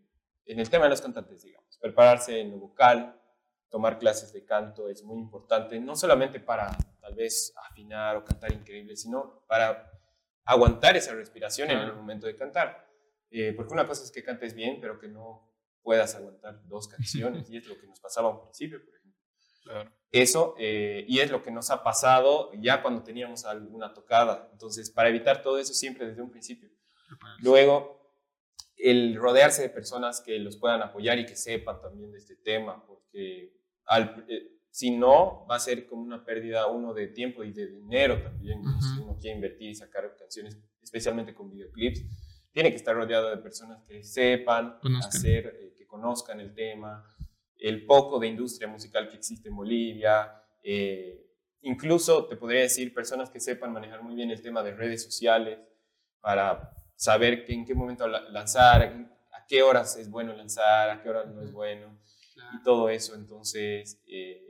en 0.48 0.60
el 0.60 0.70
tema 0.70 0.84
de 0.84 0.90
los 0.92 1.02
cantantes, 1.02 1.42
digamos, 1.44 1.65
prepararse 1.82 2.40
en 2.40 2.52
lo 2.52 2.58
vocal, 2.58 3.20
tomar 3.70 3.98
clases 4.00 4.32
de 4.34 4.46
canto 4.46 4.88
es 4.90 5.04
muy 5.04 5.20
importante, 5.20 5.80
no 5.80 5.96
solamente 5.96 6.40
para 6.40 6.76
tal 7.02 7.14
vez 7.16 7.54
afinar 7.70 8.16
o 8.18 8.24
cantar 8.24 8.52
increíble, 8.54 8.96
sino 8.96 9.44
para 9.48 9.92
aguantar 10.46 10.96
esa 10.96 11.14
respiración 11.14 11.70
en 11.72 11.78
el 11.80 11.84
Claro. 11.86 11.98
momento 12.00 12.28
de 12.28 12.36
cantar. 12.36 12.88
Eh, 13.32 13.54
porque 13.56 13.74
una 13.74 13.86
cosa 13.88 14.04
es 14.04 14.12
que 14.12 14.24
cantes 14.24 14.54
bien, 14.54 14.80
pero 14.80 15.00
que 15.00 15.08
no 15.08 15.52
puedas 15.82 16.16
aguantar 16.16 16.66
dos 16.68 16.88
canciones, 16.88 17.50
y 17.50 17.58
es 17.58 17.68
lo 17.68 17.78
que 17.78 17.88
nos 17.88 18.00
pasaba 18.00 18.30
al 18.32 18.42
principio, 18.42 18.80
por 18.84 18.96
ejemplo. 18.96 19.06
Eso, 20.12 20.56
eh, 20.60 21.04
y 21.08 21.20
es 21.20 21.32
lo 21.32 21.42
que 21.42 21.52
nos 21.52 21.70
ha 21.72 21.84
pasado 21.84 22.52
ya 22.54 22.82
cuando 22.82 23.04
teníamos 23.04 23.46
alguna 23.46 23.94
tocada. 23.94 24.48
Entonces, 24.52 24.90
para 24.92 25.10
evitar 25.10 25.42
todo 25.42 25.58
eso 25.58 25.74
siempre 25.74 26.08
desde 26.08 26.22
un 26.22 26.30
principio. 26.32 26.70
Luego, 27.40 28.05
el 28.78 29.16
rodearse 29.16 29.62
de 29.64 29.70
personas 29.70 30.22
que 30.22 30.38
los 30.40 30.58
puedan 30.58 30.82
apoyar 30.82 31.18
y 31.20 31.26
que 31.26 31.36
sepan 31.36 31.82
también 31.82 32.12
de 32.12 32.18
este 32.20 32.36
tema, 32.36 32.86
porque 32.86 33.54
al- 33.86 34.26
eh, 34.28 34.52
si 34.70 34.92
no, 34.92 35.46
va 35.50 35.56
a 35.56 35.60
ser 35.60 35.86
como 35.88 36.02
una 36.04 36.26
pérdida, 36.26 36.68
uno, 36.68 36.94
de 36.94 37.08
tiempo 37.08 37.44
y 37.46 37.54
de 37.54 37.68
dinero 37.68 38.22
también. 38.22 38.62
Si 38.82 39.00
uno 39.00 39.16
quiere 39.18 39.36
invertir 39.38 39.70
y 39.70 39.76
sacar 39.76 40.14
canciones, 40.18 40.58
especialmente 40.82 41.34
con 41.34 41.50
videoclips, 41.50 42.02
tiene 42.52 42.70
que 42.72 42.76
estar 42.76 42.94
rodeado 42.96 43.30
de 43.30 43.38
personas 43.38 43.82
que 43.88 44.04
sepan 44.04 44.78
Conozcan. 44.82 45.08
hacer, 45.10 45.46
eh, 45.62 45.74
que 45.78 45.86
conozcan 45.88 46.40
el 46.42 46.54
tema, 46.54 47.06
el 47.58 47.86
poco 47.86 48.20
de 48.20 48.28
industria 48.28 48.68
musical 48.68 49.08
que 49.10 49.16
existe 49.16 49.48
en 49.50 49.56
Bolivia. 49.56 50.42
eh, 50.68 51.22
incluso 51.62 52.26
te 52.28 52.36
podría 52.36 52.62
decir 52.62 52.94
personas 52.94 53.30
que 53.30 53.40
sepan 53.40 53.72
manejar 53.72 54.02
muy 54.04 54.16
bien 54.16 54.30
el 54.32 54.42
tema 54.42 54.62
de 54.64 54.72
redes 54.74 55.04
sociales 55.04 55.60
para 56.20 56.72
saber 56.96 57.46
que 57.46 57.54
en 57.54 57.66
qué 57.66 57.74
momento 57.74 58.08
la- 58.08 58.22
lanzar, 58.30 58.82
a 58.84 59.46
qué 59.48 59.62
horas 59.64 59.96
es 59.98 60.10
bueno 60.10 60.34
lanzar, 60.34 60.90
a 60.90 61.02
qué 61.02 61.10
horas 61.10 61.28
no 61.28 61.42
es 61.42 61.52
bueno 61.52 61.98
y 62.54 62.64
todo 62.64 62.90
eso. 62.90 63.16
Entonces, 63.16 64.02
eh, 64.08 64.42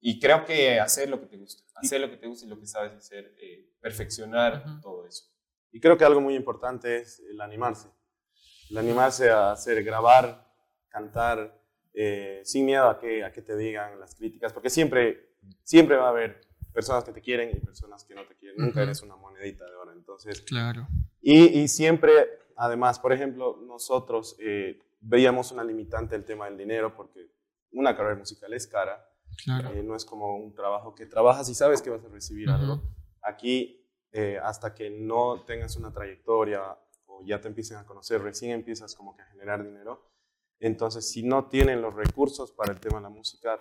y 0.00 0.20
creo 0.20 0.44
que 0.44 0.78
hacer 0.78 1.08
lo 1.08 1.20
que 1.20 1.26
te 1.26 1.36
gusta, 1.36 1.64
hacer 1.74 2.00
lo 2.00 2.10
que 2.10 2.16
te 2.16 2.26
gusta 2.26 2.46
y 2.46 2.48
lo 2.48 2.58
que 2.58 2.66
sabes 2.66 2.92
hacer, 2.92 3.34
eh, 3.40 3.70
perfeccionar 3.80 4.62
Ujú. 4.66 4.80
todo 4.80 5.06
eso. 5.06 5.24
Y 5.72 5.80
creo 5.80 5.96
que 5.98 6.04
algo 6.04 6.20
muy 6.20 6.34
importante 6.36 6.98
es 6.98 7.20
el 7.28 7.40
animarse. 7.40 7.88
El 8.70 8.78
animarse 8.78 9.30
a 9.30 9.52
hacer, 9.52 9.82
grabar, 9.84 10.44
cantar, 10.88 11.60
eh, 11.94 12.40
sin 12.44 12.66
miedo 12.66 12.88
a 12.88 12.98
que, 12.98 13.24
a 13.24 13.32
que 13.32 13.42
te 13.42 13.56
digan 13.56 13.98
las 13.98 14.14
críticas, 14.14 14.52
porque 14.52 14.70
siempre, 14.70 15.34
siempre 15.62 15.96
va 15.96 16.06
a 16.06 16.10
haber 16.10 16.40
personas 16.72 17.04
que 17.04 17.12
te 17.12 17.20
quieren 17.22 17.50
y 17.50 17.60
personas 17.60 18.04
que 18.04 18.14
no 18.14 18.24
te 18.26 18.34
quieren. 18.36 18.58
Nunca 18.62 18.82
eres 18.82 19.02
una 19.02 19.16
monedita 19.16 19.64
de 19.64 19.74
oro. 19.74 19.92
Entonces, 19.92 20.40
Claro. 20.42 20.86
Y, 21.28 21.60
y 21.62 21.68
siempre, 21.68 22.12
además, 22.56 23.00
por 23.00 23.12
ejemplo, 23.12 23.56
nosotros 23.66 24.36
eh, 24.38 24.78
veíamos 25.00 25.50
una 25.50 25.64
limitante 25.64 26.14
el 26.14 26.24
tema 26.24 26.44
del 26.44 26.56
dinero, 26.56 26.94
porque 26.94 27.28
una 27.72 27.96
carrera 27.96 28.14
musical 28.14 28.52
es 28.52 28.66
cara. 28.66 29.04
Claro. 29.44 29.70
Eh, 29.70 29.82
no 29.82 29.96
es 29.96 30.04
como 30.04 30.36
un 30.36 30.54
trabajo 30.54 30.94
que 30.94 31.04
trabajas 31.06 31.48
y 31.48 31.54
sabes 31.54 31.82
que 31.82 31.90
vas 31.90 32.04
a 32.04 32.08
recibir 32.08 32.48
Ujú. 32.48 32.56
algo. 32.58 32.82
Aquí, 33.22 33.84
eh, 34.12 34.38
hasta 34.40 34.72
que 34.72 34.88
no 34.88 35.42
tengas 35.44 35.76
una 35.76 35.92
trayectoria 35.92 36.62
o 37.06 37.22
ya 37.24 37.40
te 37.40 37.48
empiecen 37.48 37.76
a 37.78 37.84
conocer, 37.84 38.22
recién 38.22 38.52
empiezas 38.52 38.94
como 38.94 39.16
que 39.16 39.22
a 39.22 39.26
generar 39.26 39.64
dinero. 39.64 40.08
Entonces, 40.60 41.10
si 41.10 41.22
no 41.24 41.46
tienen 41.48 41.82
los 41.82 41.92
recursos 41.94 42.52
para 42.52 42.72
el 42.72 42.78
tema 42.78 42.96
de 42.98 43.02
la 43.02 43.08
música, 43.10 43.58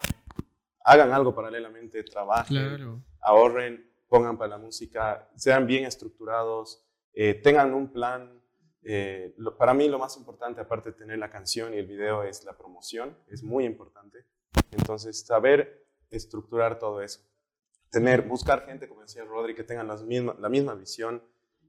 hagan 0.84 1.12
algo 1.12 1.34
paralelamente, 1.34 2.04
trabajen, 2.04 2.76
Claro. 2.78 3.02
ahorren, 3.22 3.92
pongan 4.08 4.38
para 4.38 4.50
la 4.52 4.58
música, 4.60 5.28
sean 5.36 5.66
bien 5.66 5.84
estructurados, 5.86 6.85
eh, 7.16 7.34
tengan 7.36 7.74
un 7.74 7.92
plan. 7.92 8.42
Eh, 8.84 9.34
lo- 9.38 9.58
para 9.58 9.74
mí 9.74 9.88
lo 9.90 9.98
más 9.98 10.16
importante, 10.18 10.62
aparte 10.62 10.92
de 10.92 10.98
tener 10.98 11.18
la 11.18 11.30
canción 11.32 11.74
y 11.74 11.78
el 11.78 11.88
video, 11.88 12.24
es 12.24 12.44
la 12.46 12.56
promoción, 12.58 13.18
es 13.28 13.42
muy 13.42 13.66
importante. 13.66 14.26
Entonces, 14.72 15.26
saber 15.26 15.88
estructurar 16.12 16.78
todo 16.78 17.02
eso. 17.02 17.22
Tener, 17.90 18.22
buscar 18.24 18.66
gente, 18.66 18.88
como 18.88 19.02
decía 19.02 19.24
Rodri, 19.24 19.56
que 19.56 19.64
tengan 19.64 19.88
las 19.88 20.04
misma, 20.04 20.36
la 20.40 20.50
misma 20.50 20.76
visión, 20.76 21.24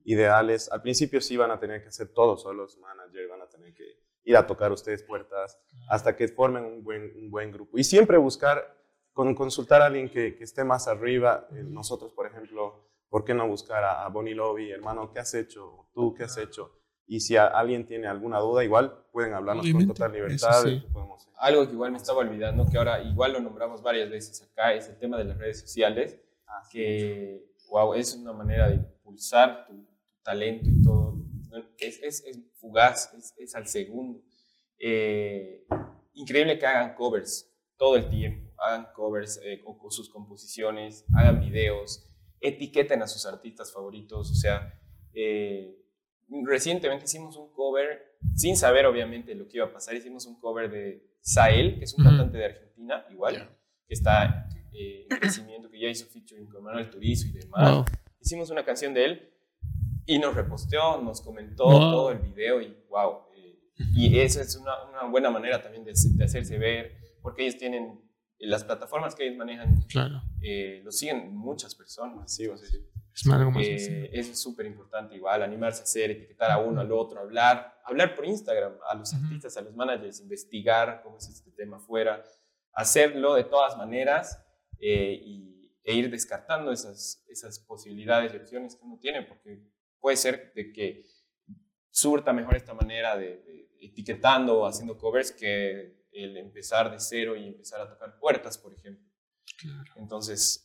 ideales. 0.04 0.70
Al 0.70 0.82
principio 0.82 1.20
sí 1.20 1.36
van 1.36 1.50
a 1.50 1.58
tener 1.58 1.82
que 1.82 1.88
hacer 1.88 2.08
todo 2.08 2.36
solos, 2.36 2.78
manager, 2.78 3.28
van 3.28 3.42
a 3.42 3.48
tener 3.48 3.72
que 3.74 3.84
ir 4.24 4.36
a 4.36 4.46
tocar 4.46 4.72
ustedes 4.72 5.02
puertas, 5.04 5.58
hasta 5.88 6.16
que 6.16 6.26
formen 6.28 6.64
un 6.64 6.82
buen, 6.82 7.12
un 7.16 7.30
buen 7.30 7.50
grupo. 7.52 7.78
Y 7.78 7.84
siempre 7.84 8.16
buscar, 8.18 8.76
con, 9.12 9.34
consultar 9.34 9.82
a 9.82 9.86
alguien 9.86 10.10
que, 10.10 10.36
que 10.36 10.44
esté 10.44 10.64
más 10.64 10.88
arriba. 10.88 11.46
Eh, 11.52 11.62
nosotros, 11.62 12.12
por 12.12 12.26
ejemplo, 12.26 12.88
¿por 13.16 13.24
qué 13.24 13.32
no 13.32 13.48
buscar 13.48 13.82
a, 13.82 14.04
a 14.04 14.08
Bonnie 14.10 14.34
Lobby, 14.34 14.70
hermano, 14.70 15.10
qué 15.10 15.20
has 15.20 15.32
hecho? 15.32 15.88
¿Tú 15.94 16.12
qué 16.12 16.24
has 16.24 16.36
hecho? 16.36 16.70
Y 17.06 17.20
si 17.20 17.34
a- 17.34 17.46
alguien 17.46 17.86
tiene 17.86 18.06
alguna 18.08 18.40
duda, 18.40 18.62
igual 18.62 19.06
pueden 19.10 19.32
hablarnos 19.32 19.64
Obviamente, 19.64 19.86
con 19.86 19.96
total 19.96 20.12
libertad. 20.12 20.62
sí. 20.64 20.82
podemos- 20.92 21.26
Algo 21.38 21.66
que 21.66 21.72
igual 21.72 21.92
me 21.92 21.96
estaba 21.96 22.18
olvidando, 22.18 22.66
que 22.70 22.76
ahora 22.76 23.00
igual 23.02 23.32
lo 23.32 23.40
nombramos 23.40 23.80
varias 23.82 24.10
veces 24.10 24.42
acá, 24.42 24.74
es 24.74 24.86
el 24.90 24.98
tema 24.98 25.16
de 25.16 25.24
las 25.24 25.38
redes 25.38 25.60
sociales, 25.62 26.20
Ah, 26.46 26.60
sí. 26.64 26.76
que 26.78 27.46
wow, 27.70 27.94
es 27.94 28.14
una 28.16 28.34
manera 28.34 28.68
de 28.68 28.74
impulsar 28.74 29.66
tu, 29.66 29.72
tu 29.76 30.22
talento 30.22 30.68
y 30.68 30.82
todo. 30.82 31.16
Es, 31.78 32.02
es, 32.02 32.22
es 32.26 32.38
fugaz, 32.60 33.14
es, 33.14 33.32
es 33.38 33.54
al 33.54 33.66
segundo. 33.66 34.20
Eh, 34.78 35.66
increíble 36.12 36.58
que 36.58 36.66
hagan 36.66 36.94
covers 36.94 37.50
todo 37.78 37.96
el 37.96 38.10
tiempo, 38.10 38.52
hagan 38.58 38.88
covers 38.94 39.40
eh, 39.42 39.62
con, 39.64 39.78
con 39.78 39.90
sus 39.90 40.10
composiciones, 40.10 41.06
hagan 41.14 41.40
videos, 41.40 42.10
etiqueten 42.40 43.02
a 43.02 43.06
sus 43.06 43.26
artistas 43.26 43.72
favoritos, 43.72 44.30
o 44.30 44.34
sea, 44.34 44.78
eh, 45.14 45.76
recientemente 46.44 47.04
hicimos 47.04 47.36
un 47.36 47.52
cover, 47.52 48.16
sin 48.34 48.56
saber 48.56 48.86
obviamente 48.86 49.34
lo 49.34 49.46
que 49.48 49.58
iba 49.58 49.66
a 49.66 49.72
pasar, 49.72 49.94
hicimos 49.94 50.26
un 50.26 50.38
cover 50.40 50.70
de 50.70 51.06
Sael, 51.20 51.78
que 51.78 51.84
es 51.84 51.94
un 51.94 52.00
Ujú. 52.02 52.10
cantante 52.10 52.38
de 52.38 52.44
Argentina, 52.46 53.04
igual, 53.10 53.34
Ya. 53.36 53.48
que 53.86 53.94
está 53.94 54.48
eh, 54.72 55.06
en 55.08 55.18
crecimiento, 55.18 55.70
que 55.70 55.80
ya 55.80 55.88
hizo 55.88 56.06
featuring 56.06 56.46
con 56.48 56.62
Manuel 56.62 56.90
Turizo 56.90 57.28
y 57.28 57.32
demás. 57.32 57.74
Wow. 57.76 57.84
Hicimos 58.20 58.50
una 58.50 58.64
canción 58.64 58.92
de 58.92 59.04
él 59.06 59.32
y 60.04 60.18
nos 60.18 60.34
reposteó, 60.34 61.00
nos 61.00 61.20
comentó 61.22 61.64
Wow. 61.64 61.80
todo 61.90 62.10
el 62.12 62.18
video 62.18 62.60
y 62.60 62.76
wow. 62.90 63.22
eh, 63.36 63.58
y 63.94 64.18
eso 64.20 64.40
es 64.40 64.54
una, 64.56 64.84
una 64.84 65.04
buena 65.04 65.30
manera 65.30 65.62
también 65.62 65.84
de, 65.84 65.92
de 65.94 66.24
hacerse 66.24 66.58
ver, 66.58 66.96
porque 67.22 67.42
ellos 67.42 67.56
tienen, 67.56 68.00
las 68.40 68.64
plataformas 68.64 69.14
que 69.14 69.24
ellos 69.26 69.38
manejan, 69.38 69.82
Claro. 69.88 70.20
eh, 70.42 70.80
lo 70.84 70.92
siguen 70.92 71.34
muchas 71.34 71.74
personas. 71.74 72.34
Sí. 72.34 72.44
Es 73.14 73.26
algo 73.30 73.50
más 73.50 73.62
Eh, 73.66 73.78
sencillo. 73.78 74.08
eso 74.12 74.32
es 74.32 74.42
súper 74.42 74.66
importante 74.66 75.16
igual, 75.16 75.42
animarse 75.42 75.80
a 75.80 75.84
hacer, 75.84 76.10
etiquetar 76.10 76.50
a 76.50 76.58
uno, 76.58 76.82
al 76.82 76.92
otro, 76.92 77.20
hablar, 77.20 77.80
hablar 77.84 78.14
por 78.14 78.26
Instagram, 78.26 78.74
a 78.90 78.94
los 78.94 79.12
Ujú. 79.14 79.24
artistas, 79.24 79.56
a 79.56 79.62
los 79.62 79.74
managers, 79.74 80.20
investigar 80.20 81.00
cómo 81.02 81.16
es 81.16 81.28
este 81.28 81.50
tema 81.52 81.78
afuera, 81.78 82.22
hacerlo 82.72 83.34
de 83.34 83.44
todas 83.44 83.76
maneras 83.78 84.42
eh, 84.78 85.18
y, 85.24 85.72
e 85.82 85.94
ir 85.94 86.10
descartando 86.10 86.72
esas, 86.72 87.24
esas 87.28 87.58
posibilidades 87.60 88.34
y 88.34 88.36
opciones 88.36 88.76
que 88.76 88.84
uno 88.84 88.98
tiene, 89.00 89.22
porque 89.22 89.62
puede 89.98 90.16
ser 90.18 90.52
de 90.54 90.72
que 90.72 91.06
surta 91.90 92.32
mejor 92.34 92.56
esta 92.56 92.74
manera 92.74 93.16
de, 93.16 93.38
de 93.38 93.68
etiquetando 93.80 94.58
o 94.60 94.66
haciendo 94.66 94.98
covers 94.98 95.32
que 95.32 96.04
el 96.24 96.36
empezar 96.36 96.90
de 96.90 96.98
cero 97.00 97.36
y 97.36 97.46
empezar 97.48 97.80
a 97.80 97.88
tocar 97.88 98.18
puertas, 98.18 98.58
por 98.58 98.72
ejemplo. 98.74 99.06
Claro. 99.58 99.92
Entonces, 99.96 100.62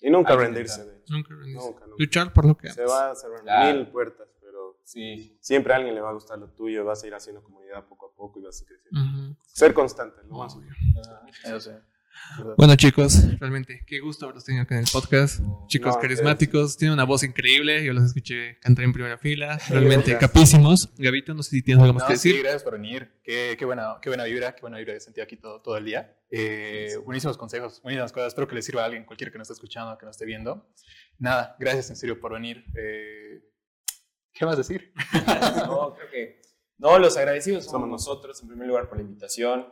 Y 0.00 0.10
nunca 0.10 0.36
rendirse, 0.36 0.84
de 0.84 0.98
hecho. 0.98 1.14
Nunca 1.14 1.34
rendirse. 1.34 1.66
Nunca, 1.66 1.86
nunca. 1.86 1.96
Luchar 1.98 2.32
por 2.32 2.44
lo 2.46 2.56
que 2.56 2.70
Se 2.70 2.84
va 2.84 3.10
a 3.10 3.14
cerrar 3.14 3.40
Claro. 3.42 3.74
mil 3.78 3.86
puertas, 3.88 4.28
pero 4.40 4.78
sí, 4.84 5.38
siempre 5.40 5.72
a 5.72 5.76
alguien 5.76 5.94
le 5.94 6.00
va 6.00 6.10
a 6.10 6.12
gustar 6.12 6.38
lo 6.38 6.50
tuyo, 6.50 6.84
vas 6.84 7.02
a 7.04 7.06
ir 7.06 7.14
haciendo 7.14 7.42
comunidad 7.42 7.86
poco 7.86 8.06
a 8.10 8.14
poco 8.14 8.38
y 8.40 8.42
vas 8.42 8.60
a 8.60 8.66
crecer. 8.66 8.90
Ujú. 8.92 9.36
Ser 9.46 9.72
constante, 9.72 10.22
lo 10.24 10.36
más 10.38 10.54
Obvio. 10.54 10.72
Eso 11.44 11.60
sí. 11.60 11.70
Bueno, 12.56 12.74
chicos, 12.76 13.38
realmente, 13.38 13.84
qué 13.86 14.00
gusto 14.00 14.24
haberlos 14.26 14.44
tenido 14.44 14.62
acá 14.64 14.74
en 14.74 14.80
el 14.82 14.86
podcast. 14.92 15.40
Chicos 15.68 15.94
No, 15.94 16.00
carismáticos, 16.00 16.76
tienen 16.76 16.94
una 16.94 17.04
voz 17.04 17.22
increíble. 17.22 17.84
Yo 17.84 17.92
los 17.92 18.04
escuché 18.04 18.58
cantar 18.60 18.84
en 18.84 18.92
primera 18.92 19.18
fila. 19.18 19.58
Realmente 19.68 20.10
gracias. 20.12 20.30
capísimos. 20.32 20.92
Gabito, 20.96 21.34
no 21.34 21.42
sé 21.42 21.50
si 21.50 21.62
tienes 21.62 21.82
algo 21.82 21.94
más 21.94 22.04
No, 22.04 22.08
que 22.08 22.16
sí, 22.16 22.28
decir. 22.30 22.42
gracias 22.42 22.62
por 22.62 22.72
venir. 22.74 23.20
Qué, 23.22 23.56
qué, 23.58 23.64
buena, 23.64 23.96
qué 24.02 24.08
buena 24.10 24.24
vibra, 24.24 24.54
qué 24.54 24.60
buena 24.62 24.78
vibra 24.78 24.94
he 24.94 25.00
sentido 25.00 25.24
aquí 25.24 25.36
todo, 25.36 25.60
todo 25.60 25.76
el 25.76 25.84
día. 25.84 26.16
Eh, 26.30 26.96
buenísimos 27.04 27.36
consejos, 27.36 27.80
buenísimas 27.82 28.12
cosas. 28.12 28.28
Espero 28.28 28.48
que 28.48 28.54
les 28.56 28.64
sirva 28.64 28.82
a 28.82 28.86
alguien, 28.86 29.04
cualquiera 29.04 29.30
que 29.30 29.38
nos 29.38 29.46
esté 29.46 29.54
escuchando, 29.54 29.96
que 29.98 30.06
nos 30.06 30.16
esté 30.16 30.24
viendo. 30.24 30.68
Nada, 31.18 31.56
gracias 31.60 31.90
en 31.90 31.96
serio 31.96 32.18
por 32.18 32.32
venir. 32.32 32.64
Eh, 32.76 33.42
¿Qué 34.32 34.44
más 34.44 34.56
decir? 34.56 34.92
no, 35.66 35.94
creo 35.94 36.10
que. 36.10 36.42
No, 36.78 36.98
los 36.98 37.16
agradecidos 37.16 37.64
somos 37.64 37.72
Somos 37.82 37.88
nosotros, 37.88 38.42
en 38.42 38.48
primer 38.48 38.66
lugar, 38.66 38.88
por 38.88 38.98
la 38.98 39.04
invitación. 39.04 39.66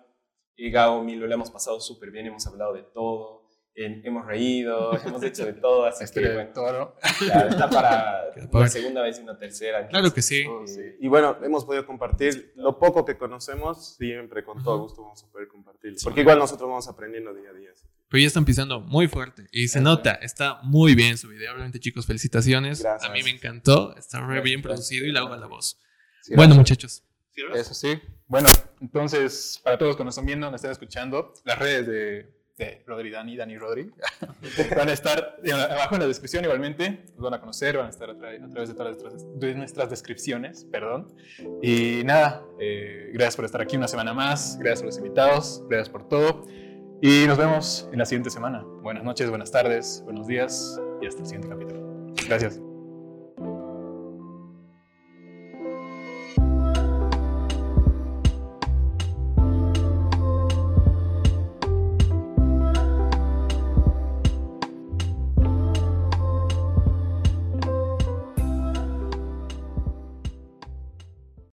Y 0.56 0.70
Gabo, 0.70 1.02
Milo, 1.02 1.26
lo 1.26 1.34
hemos 1.34 1.50
pasado 1.50 1.80
súper 1.80 2.10
bien, 2.10 2.26
hemos 2.26 2.46
hablado 2.46 2.74
de 2.74 2.82
todo, 2.82 3.42
eh, 3.74 4.02
hemos 4.04 4.26
reído, 4.26 4.92
hemos 5.06 5.22
hecho 5.22 5.46
de 5.46 5.54
todo, 5.54 5.86
así 5.86 6.04
Este, 6.04 6.20
que, 6.20 6.28
bueno, 6.60 6.94
ya 7.26 7.48
está 7.48 7.70
para 7.70 8.24
una 8.52 8.68
segunda 8.68 9.02
vez 9.02 9.18
y 9.18 9.22
una 9.22 9.38
tercera. 9.38 9.88
Claro 9.88 10.12
que 10.12 10.20
sí. 10.20 10.44
Oh, 10.46 10.66
sí. 10.66 10.82
Y 11.00 11.08
bueno, 11.08 11.38
hemos 11.42 11.64
podido 11.64 11.86
compartir 11.86 12.52
lo 12.56 12.78
poco 12.78 13.04
que 13.04 13.16
conocemos, 13.16 13.96
siempre 13.96 14.44
con 14.44 14.62
todo 14.62 14.78
gusto 14.80 15.02
vamos 15.02 15.24
a 15.24 15.30
poder 15.30 15.48
compartirlo. 15.48 15.98
Porque 16.04 16.20
igual 16.20 16.38
nosotros 16.38 16.68
vamos 16.68 16.86
aprendiendo 16.86 17.32
día 17.32 17.48
a 17.48 17.54
día. 17.54 17.70
así 17.72 17.86
Pero 18.10 18.20
ya 18.20 18.26
están 18.26 18.44
pisando 18.44 18.80
muy 18.80 19.08
fuerte. 19.08 19.46
Y 19.52 19.68
se 19.68 19.80
nota, 19.80 20.12
está 20.16 20.60
muy 20.62 20.94
bien 20.94 21.16
su 21.16 21.28
video. 21.28 21.52
Obviamente, 21.52 21.80
chicos, 21.80 22.04
felicitaciones. 22.04 22.82
Gracias. 22.82 23.10
A 23.10 23.12
mí 23.12 23.22
me 23.22 23.30
encantó. 23.30 23.96
Está 23.96 24.20
re 24.26 24.42
bien 24.42 24.60
producido 24.60 25.06
y 25.06 25.12
la 25.12 25.20
hago 25.20 25.32
a 25.32 25.38
la 25.38 25.46
voz. 25.46 25.78
Sí, 26.20 26.34
bueno, 26.36 26.54
gracias. 26.56 27.02
Eso 27.54 27.74
sí. 27.74 28.00
Bueno, 28.28 28.48
entonces, 28.80 29.60
para 29.62 29.76
todos 29.78 29.90
los 29.90 29.96
que 29.96 30.04
nos 30.04 30.14
están 30.14 30.26
viendo, 30.26 30.46
nos 30.50 30.58
están 30.58 30.70
escuchando, 30.72 31.32
las 31.44 31.58
redes 31.58 31.86
de, 31.86 32.32
de 32.56 32.82
Rodri 32.86 33.10
Dani, 33.10 33.36
Dani 33.36 33.58
Rodri, 33.58 33.90
van 34.76 34.88
a 34.88 34.92
estar 34.92 35.36
abajo 35.70 35.94
en 35.96 36.00
la 36.02 36.06
descripción 36.06 36.44
igualmente. 36.44 37.04
Los 37.14 37.22
van 37.22 37.34
a 37.34 37.40
conocer, 37.40 37.76
van 37.76 37.86
a 37.86 37.90
estar 37.90 38.10
a, 38.10 38.14
tra- 38.14 38.42
a 38.44 38.48
través 38.48 38.68
de 38.68 38.74
todas 38.74 38.96
nuestras, 39.02 39.26
de 39.40 39.54
nuestras 39.54 39.90
descripciones, 39.90 40.64
perdón. 40.64 41.14
Y 41.62 42.02
nada, 42.04 42.42
eh, 42.60 43.10
gracias 43.12 43.36
por 43.36 43.44
estar 43.44 43.60
aquí 43.60 43.76
una 43.76 43.88
semana 43.88 44.12
más, 44.14 44.58
gracias 44.58 44.82
a 44.82 44.86
los 44.86 44.96
invitados, 44.98 45.62
gracias 45.68 45.88
por 45.90 46.08
todo. 46.08 46.46
Y 47.02 47.26
nos 47.26 47.36
vemos 47.36 47.88
en 47.92 47.98
la 47.98 48.06
siguiente 48.06 48.30
semana. 48.30 48.62
Buenas 48.64 49.02
noches, 49.04 49.28
buenas 49.28 49.50
tardes, 49.50 50.02
buenos 50.04 50.26
días 50.26 50.80
y 51.00 51.06
hasta 51.06 51.20
el 51.20 51.26
siguiente 51.26 51.48
capítulo. 51.48 52.14
Gracias. 52.28 52.71